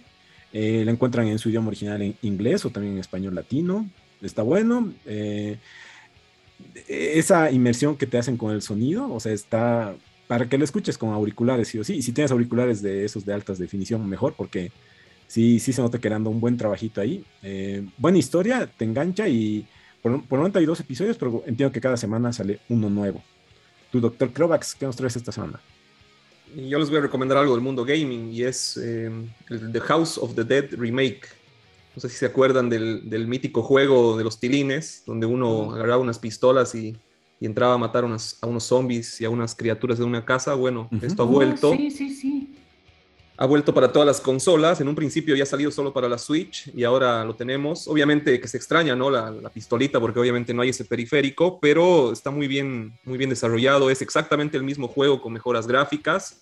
Eh, 0.53 0.83
la 0.85 0.91
encuentran 0.91 1.27
en 1.27 1.39
su 1.39 1.49
idioma 1.49 1.67
original 1.67 2.01
en 2.01 2.15
inglés 2.21 2.65
o 2.65 2.69
también 2.69 2.95
en 2.95 2.99
español 2.99 3.35
latino. 3.35 3.89
Está 4.21 4.41
bueno. 4.41 4.93
Eh, 5.05 5.57
esa 6.87 7.51
inmersión 7.51 7.97
que 7.97 8.07
te 8.07 8.17
hacen 8.17 8.37
con 8.37 8.53
el 8.53 8.61
sonido, 8.61 9.13
o 9.13 9.19
sea, 9.19 9.33
está 9.33 9.95
para 10.27 10.49
que 10.49 10.57
lo 10.57 10.63
escuches 10.63 10.97
con 10.97 11.09
auriculares, 11.09 11.67
sí 11.67 11.79
o 11.79 11.83
sí. 11.83 11.95
Y 11.95 12.01
si 12.01 12.11
tienes 12.11 12.31
auriculares 12.31 12.81
de 12.81 13.05
esos 13.05 13.25
de 13.25 13.33
altas 13.33 13.59
definición, 13.59 14.07
mejor, 14.07 14.33
porque 14.35 14.71
sí, 15.27 15.59
sí 15.59 15.73
se 15.73 15.81
nota 15.81 15.99
que 15.99 16.09
un 16.09 16.39
buen 16.39 16.57
trabajito 16.57 17.01
ahí. 17.01 17.23
Eh, 17.43 17.87
buena 17.97 18.17
historia, 18.17 18.69
te 18.77 18.85
engancha 18.85 19.27
y 19.27 19.67
por, 20.01 20.23
por 20.25 20.39
92 20.39 20.79
episodios, 20.79 21.17
pero 21.17 21.43
entiendo 21.45 21.71
que 21.71 21.81
cada 21.81 21.97
semana 21.97 22.33
sale 22.33 22.59
uno 22.69 22.89
nuevo. 22.89 23.23
Tu 23.91 23.99
doctor 23.99 24.31
Crovax, 24.31 24.75
¿qué 24.75 24.85
nos 24.85 24.95
traes 24.95 25.15
esta 25.15 25.31
semana? 25.31 25.59
Yo 26.55 26.79
les 26.79 26.89
voy 26.89 26.99
a 26.99 27.01
recomendar 27.01 27.37
algo 27.37 27.53
del 27.53 27.63
mundo 27.63 27.83
gaming 27.83 28.31
y 28.31 28.43
es 28.43 28.77
eh, 28.77 29.11
el 29.49 29.71
The 29.71 29.79
House 29.81 30.17
of 30.17 30.35
the 30.35 30.43
Dead 30.43 30.67
Remake. 30.71 31.27
No 31.95 32.01
sé 32.01 32.09
si 32.09 32.17
se 32.17 32.25
acuerdan 32.25 32.69
del, 32.69 33.09
del 33.09 33.27
mítico 33.27 33.61
juego 33.61 34.17
de 34.17 34.23
los 34.23 34.39
tilines, 34.39 35.03
donde 35.05 35.25
uno 35.25 35.73
agarraba 35.73 36.01
unas 36.01 36.19
pistolas 36.19 36.75
y, 36.75 36.97
y 37.39 37.45
entraba 37.45 37.73
a 37.73 37.77
matar 37.77 38.03
a 38.03 38.47
unos 38.47 38.63
zombies 38.63 39.19
y 39.21 39.25
a 39.25 39.29
unas 39.29 39.55
criaturas 39.55 39.97
de 39.97 40.05
una 40.05 40.23
casa. 40.23 40.53
Bueno, 40.53 40.89
esto 41.01 41.23
ha 41.23 41.25
vuelto. 41.25 41.73
sí, 41.73 41.91
sí, 41.91 42.09
sí 42.09 42.55
ha 43.37 43.45
vuelto 43.45 43.73
para 43.73 43.91
todas 43.91 44.05
las 44.05 44.21
consolas. 44.21 44.79
En 44.81 44.87
un 44.87 44.95
principio 44.95 45.33
había 45.33 45.45
salido 45.45 45.71
solo 45.71 45.91
para 45.91 46.07
la 46.07 46.17
Switch 46.17 46.71
y 46.73 46.83
ahora 46.83 47.23
lo 47.25 47.35
tenemos. 47.35 47.87
Obviamente 47.87 48.39
que 48.39 48.47
se 48.47 48.57
extraña, 48.57 48.95
¿no? 48.95 49.09
La, 49.09 49.33
pistolita, 49.53 49.99
porque 49.99 50.19
obviamente 50.19 50.53
no 50.53 50.61
hay 50.61 50.69
ese 50.69 50.85
periférico, 50.85 51.59
pero 51.59 52.11
está 52.11 52.31
muy 52.31 52.47
bien, 52.47 52.93
muy 53.03 53.17
bien 53.17 53.29
desarrollado. 53.29 53.89
Es 53.89 54.01
exactamente 54.01 54.57
el 54.57 54.63
mismo 54.63 54.87
juego 54.87 55.21
con 55.21 55.33
mejoras 55.33 55.67
gráficas. 55.67 56.41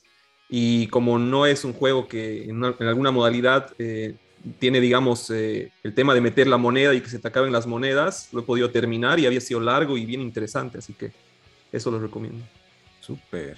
Y 0.49 0.87
como 0.87 1.17
no 1.17 1.45
es 1.45 1.63
un 1.63 1.73
juego 1.73 2.07
que 2.07 2.43
en, 2.43 2.63
alguna 2.63 3.11
modalidad 3.11 3.73
eh, 3.79 4.15
tiene, 4.59 4.81
digamos, 4.81 5.29
eh, 5.29 5.71
el 5.83 5.93
tema 5.93 6.13
de 6.13 6.21
meter 6.21 6.47
la 6.47 6.57
moneda 6.57 6.93
y 6.93 7.01
que 7.01 7.09
se 7.09 7.19
te 7.19 7.27
acaben 7.27 7.51
las 7.51 7.67
monedas, 7.67 8.29
lo 8.31 8.41
he 8.41 8.43
podido 8.43 8.69
terminar 8.71 9.19
y 9.19 9.25
había 9.25 9.41
sido 9.41 9.59
largo 9.59 9.97
y 9.97 10.05
bien 10.05 10.21
interesante. 10.21 10.77
Así 10.79 10.93
que 10.93 11.11
eso 11.71 11.91
lo 11.91 11.99
recomiendo. 11.99 12.43
Súper. 12.99 13.57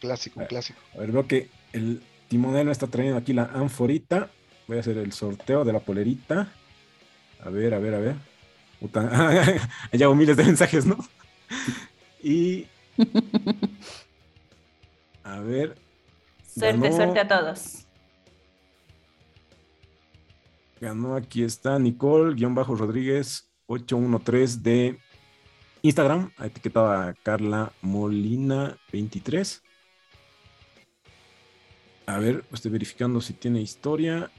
Clásico, 0.00 0.44
clásico. 0.46 0.80
A 0.94 0.98
ver, 0.98 1.12
veo 1.12 1.26
que 1.26 1.48
el, 1.72 2.02
Timonel 2.28 2.68
está 2.68 2.86
trayendo 2.86 3.18
aquí 3.18 3.32
la 3.32 3.50
anforita. 3.52 4.30
Voy 4.68 4.76
a 4.76 4.80
hacer 4.80 4.96
el 4.98 5.12
sorteo 5.12 5.64
de 5.64 5.72
la 5.72 5.80
polerita. 5.80 6.52
A 7.44 7.50
ver, 7.50 7.74
a 7.74 7.80
ver, 7.80 7.94
a 7.94 7.98
ver. 7.98 8.14
ya 9.92 10.06
hago 10.06 10.14
miles 10.14 10.36
de 10.36 10.44
mensajes, 10.44 10.86
¿no? 10.86 10.96
y. 12.22 12.66
A 15.24 15.40
ver. 15.40 15.76
Suerte, 16.46 16.92
suerte 16.92 17.20
a 17.20 17.28
todos. 17.28 17.84
Ganó, 20.80 21.14
aquí 21.14 21.42
está 21.42 21.78
Nicole-Rodríguez 21.78 23.50
813 23.66 24.60
de 24.60 24.98
Instagram. 25.82 26.30
Ha 26.38 26.46
etiquetado 26.46 26.90
a 26.90 27.14
Carla 27.22 27.70
Molina 27.82 28.78
23. 28.90 29.62
A 32.06 32.18
ver, 32.18 32.44
estoy 32.50 32.70
verificando 32.70 33.20
si 33.20 33.34
tiene 33.34 33.60
historia. 33.60 34.30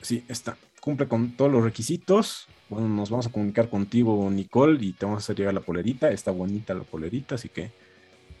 Sí, 0.00 0.24
está. 0.28 0.56
Cumple 0.80 1.08
con 1.08 1.32
todos 1.36 1.50
los 1.50 1.64
requisitos. 1.64 2.46
Bueno, 2.68 2.88
nos 2.88 3.10
vamos 3.10 3.26
a 3.26 3.32
comunicar 3.32 3.68
contigo, 3.68 4.30
Nicole, 4.30 4.78
y 4.80 4.92
te 4.92 5.04
vamos 5.04 5.18
a 5.18 5.24
hacer 5.24 5.36
llegar 5.36 5.52
la 5.52 5.60
polerita. 5.62 6.12
Está 6.12 6.30
bonita 6.30 6.74
la 6.74 6.84
polerita, 6.84 7.34
así 7.34 7.48
que 7.48 7.72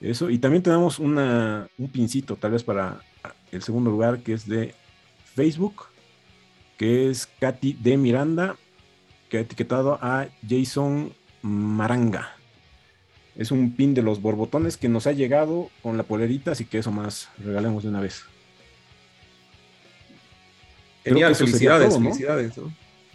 eso. 0.00 0.30
Y 0.30 0.38
también 0.38 0.62
tenemos 0.62 1.00
una, 1.00 1.68
un 1.76 1.88
pincito, 1.88 2.36
tal 2.36 2.52
vez 2.52 2.62
para 2.62 3.00
el 3.50 3.62
segundo 3.62 3.90
lugar, 3.90 4.20
que 4.20 4.34
es 4.34 4.46
de 4.48 4.76
Facebook, 5.34 5.86
que 6.76 7.10
es 7.10 7.28
Katy 7.40 7.74
de 7.74 7.96
Miranda, 7.96 8.56
que 9.28 9.38
ha 9.38 9.40
etiquetado 9.40 9.98
a 10.00 10.28
Jason 10.48 11.12
Maranga. 11.42 12.36
Es 13.36 13.50
un 13.50 13.74
pin 13.74 13.94
de 13.94 14.02
los 14.02 14.22
borbotones 14.22 14.76
que 14.76 14.88
nos 14.88 15.06
ha 15.06 15.12
llegado 15.12 15.70
con 15.82 15.96
la 15.96 16.04
polerita, 16.04 16.52
así 16.52 16.64
que 16.64 16.78
eso 16.78 16.90
más 16.90 17.28
regalemos 17.38 17.82
de 17.82 17.90
una 17.90 18.00
vez. 18.00 18.24
Genial, 21.04 21.36
felicidades, 21.36 21.94
felicidades. 21.94 22.54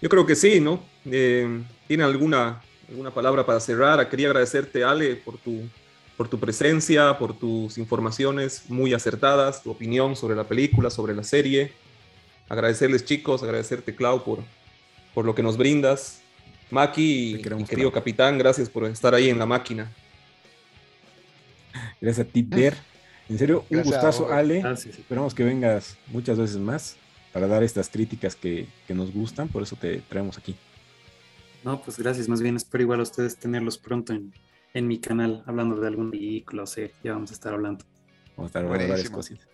Yo 0.02 0.10
creo 0.10 0.26
que 0.26 0.36
sí, 0.36 0.60
¿no? 0.60 0.82
Eh, 1.06 1.62
¿Tiene 1.88 2.04
alguna, 2.04 2.62
alguna 2.88 3.12
palabra 3.12 3.46
para 3.46 3.60
cerrar? 3.60 4.08
Quería 4.10 4.28
agradecerte, 4.28 4.84
Ale, 4.84 5.16
por 5.16 5.38
tu, 5.38 5.62
por 6.16 6.28
tu 6.28 6.40
presencia, 6.40 7.18
por 7.18 7.38
tus 7.38 7.78
informaciones 7.78 8.64
muy 8.70 8.94
acertadas, 8.94 9.62
tu 9.62 9.72
opinión 9.72 10.16
sobre 10.16 10.36
la 10.36 10.46
película, 10.46 10.90
sobre 10.90 11.14
la 11.14 11.24
serie. 11.24 11.74
Agradecerles, 12.52 13.06
chicos, 13.06 13.44
agradecerte, 13.44 13.96
Clau, 13.96 14.26
por, 14.26 14.40
por 15.14 15.24
lo 15.24 15.34
que 15.34 15.42
nos 15.42 15.56
brindas. 15.56 16.22
Maki 16.70 17.36
y, 17.36 17.42
querido 17.42 17.94
capitán, 17.94 18.38
gracias 18.38 18.70
por 18.70 18.84
estar 18.84 19.16
ahí 19.16 19.30
en 19.30 19.40
la 19.40 19.46
máquina. 19.46 19.90
Gracias 22.02 22.28
a 22.28 22.30
ti. 22.30 22.46
En 23.30 23.38
serio, 23.38 23.64
un 23.70 23.84
gustazo, 23.84 24.34
Ale. 24.34 24.62
Esperamos 24.70 25.34
que 25.34 25.46
vengas 25.46 25.98
muchas 26.08 26.38
veces 26.38 26.58
más 26.58 26.98
para 27.32 27.48
dar 27.48 27.64
estas 27.64 27.88
críticas 27.88 28.36
que, 28.36 28.68
nos 28.90 29.14
gustan, 29.14 29.48
por 29.48 29.64
eso 29.64 29.78
te 29.78 30.02
traemos 30.10 30.38
aquí. 30.38 30.58
No, 31.64 31.82
pues 31.82 31.98
gracias, 31.98 32.28
más 32.28 32.42
bien 32.42 32.58
espero 32.58 32.82
igual 32.82 33.00
a 33.00 33.04
ustedes 33.04 33.38
tenerlos 33.38 33.78
pronto 33.78 34.12
en, 34.12 34.88
mi 34.88 35.00
canal, 35.00 35.42
hablando 35.46 35.80
de 35.80 35.88
algún 35.88 36.12
vehículo, 36.12 36.64
o 36.64 36.68
sea, 36.68 36.90
ya 37.02 37.14
vamos 37.14 37.32
a 37.32 37.34
estar 37.34 37.54
hablando. 37.54 37.86
Vamos 38.36 38.48
a 38.48 38.48
estar 38.48 38.66
hablando 38.66 38.84
de 38.84 38.90
varias 38.90 39.10
cositas. 39.10 39.51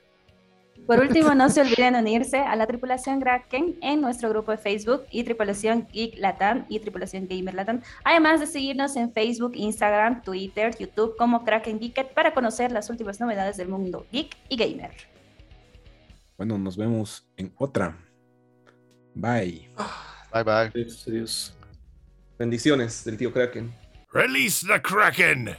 Por 0.88 1.02
último, 1.02 1.36
no 1.36 1.50
se 1.50 1.60
olviden 1.60 1.96
unirse 1.96 2.38
a 2.38 2.56
la 2.56 2.66
tripulación 2.66 3.20
Kraken 3.20 3.76
en 3.82 4.00
nuestro 4.00 4.30
grupo 4.30 4.52
de 4.52 4.58
Facebook 4.58 5.04
y 5.12 5.26
tripulación 5.26 5.86
Geek 5.92 6.18
Latam 6.18 6.66
y 6.70 6.80
tripulación 6.80 7.28
Gamer 7.28 7.54
Latam. 7.56 7.82
Además 8.06 8.40
de 8.40 8.48
seguirnos 8.48 8.96
en 8.96 9.12
Facebook, 9.12 9.52
Instagram, 9.56 10.22
Twitter, 10.22 10.74
YouTube 10.80 11.18
como 11.18 11.44
Kraken 11.44 11.80
Geeket 11.80 12.14
para 12.14 12.34
conocer 12.34 12.72
las 12.72 12.90
últimas 12.90 13.20
novedades 13.20 13.58
del 13.58 13.68
mundo 13.68 14.08
geek 14.14 14.38
y 14.48 14.56
gamer. 14.56 14.92
Bueno, 16.38 16.58
nos 16.58 16.78
vemos 16.78 17.28
en 17.36 17.52
otra. 17.58 17.98
Bye. 19.14 19.70
Bye 20.32 20.44
bye. 20.44 20.86
Adiós. 21.08 21.54
Bendiciones 22.40 23.04
del 23.04 23.18
tío 23.18 23.34
Kraken. 23.34 23.74
Release 24.14 24.66
the 24.66 24.82
Kraken. 24.82 25.58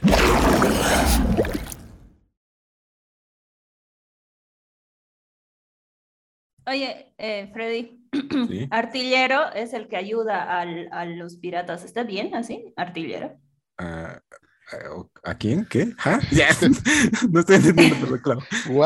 Oye, 6.69 7.13
eh, 7.17 7.49
Freddy, 7.51 8.07
artillero 8.69 9.51
es 9.53 9.73
el 9.73 9.87
que 9.87 9.97
ayuda 9.97 10.61
a 10.61 11.05
los 11.05 11.37
piratas. 11.37 11.83
¿Está 11.83 12.03
bien 12.03 12.35
así? 12.35 12.73
Artillero. 12.75 13.39
Ah, 13.79 14.21
¿A 15.23 15.35
quién? 15.35 15.65
¿Qué? 15.65 15.93
¿Ah? 16.05 16.19
no 17.31 17.39
estoy 17.39 17.55
entendiendo, 17.55 18.07
pero 18.07 18.21
claro. 18.21 18.41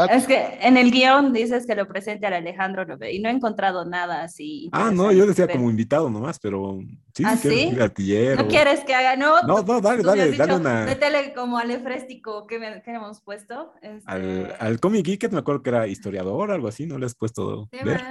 Es 0.09 0.25
que 0.25 0.57
en 0.61 0.77
el 0.77 0.91
guion 0.91 1.33
dices 1.33 1.65
que 1.65 1.75
lo 1.75 1.87
presente 1.87 2.25
al 2.25 2.33
Alejandro 2.33 2.85
López 2.85 3.13
y 3.13 3.19
no 3.19 3.29
he 3.29 3.31
encontrado 3.31 3.85
nada 3.85 4.23
así. 4.23 4.69
Ah, 4.71 4.91
no, 4.93 5.11
yo 5.11 5.25
decía 5.25 5.47
como 5.47 5.69
invitado 5.69 6.09
nomás, 6.09 6.39
pero 6.39 6.79
sí, 7.13 7.23
¿Ah, 7.25 7.37
sí? 7.37 7.71
¿No 7.71 8.47
quieres 8.47 8.81
que 8.85 8.93
haga? 8.93 9.15
No, 9.15 9.41
no, 9.41 9.61
no 9.61 9.81
dale, 9.81 10.03
dale, 10.03 10.31
dale 10.31 10.55
una. 10.55 10.85
Métele 10.85 11.33
como 11.33 11.57
al 11.57 11.71
Efréstico 11.71 12.47
que, 12.47 12.59
me, 12.59 12.81
que 12.81 12.91
hemos 12.91 13.21
puesto. 13.21 13.73
Este... 13.81 14.09
Al, 14.09 14.55
al 14.59 14.79
Comic 14.79 15.05
Geek, 15.05 15.31
me 15.31 15.39
acuerdo 15.39 15.61
que 15.63 15.69
era 15.69 15.87
historiador 15.87 16.49
o 16.49 16.53
algo 16.53 16.67
así, 16.67 16.85
¿no 16.85 16.97
le 16.97 17.05
has 17.05 17.15
puesto? 17.15 17.69
Ver? 17.83 18.01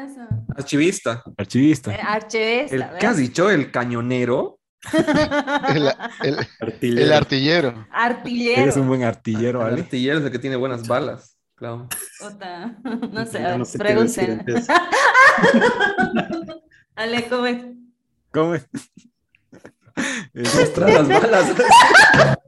Archivista. 0.56 1.22
Archivista. 1.36 1.94
Eh, 1.94 2.00
archivista. 2.02 2.74
El, 2.74 2.98
¿Qué 2.98 3.06
has 3.06 3.16
dicho? 3.16 3.50
¿El 3.50 3.70
cañonero? 3.70 4.58
El, 4.90 5.86
artillero. 7.12 7.86
Artillero. 7.92 8.62
Eres 8.62 8.76
un 8.76 8.88
buen 8.88 9.04
artillero, 9.04 9.66
El 9.66 9.80
artillero 9.80 10.18
es 10.18 10.24
el 10.24 10.32
que 10.32 10.38
tiene 10.38 10.56
buenas 10.56 10.88
balas, 10.88 11.36
claro. 11.54 11.88
No 13.12 13.26
sé, 13.26 13.58
no 13.58 13.64
sé 13.64 13.78
pregunten. 13.78 14.44
Ale, 16.96 17.28
¿cómo 17.28 17.46
es? 17.46 17.64
¿Cómo 18.32 18.54
es? 18.54 18.68
las 20.34 21.08
balas. 21.08 21.52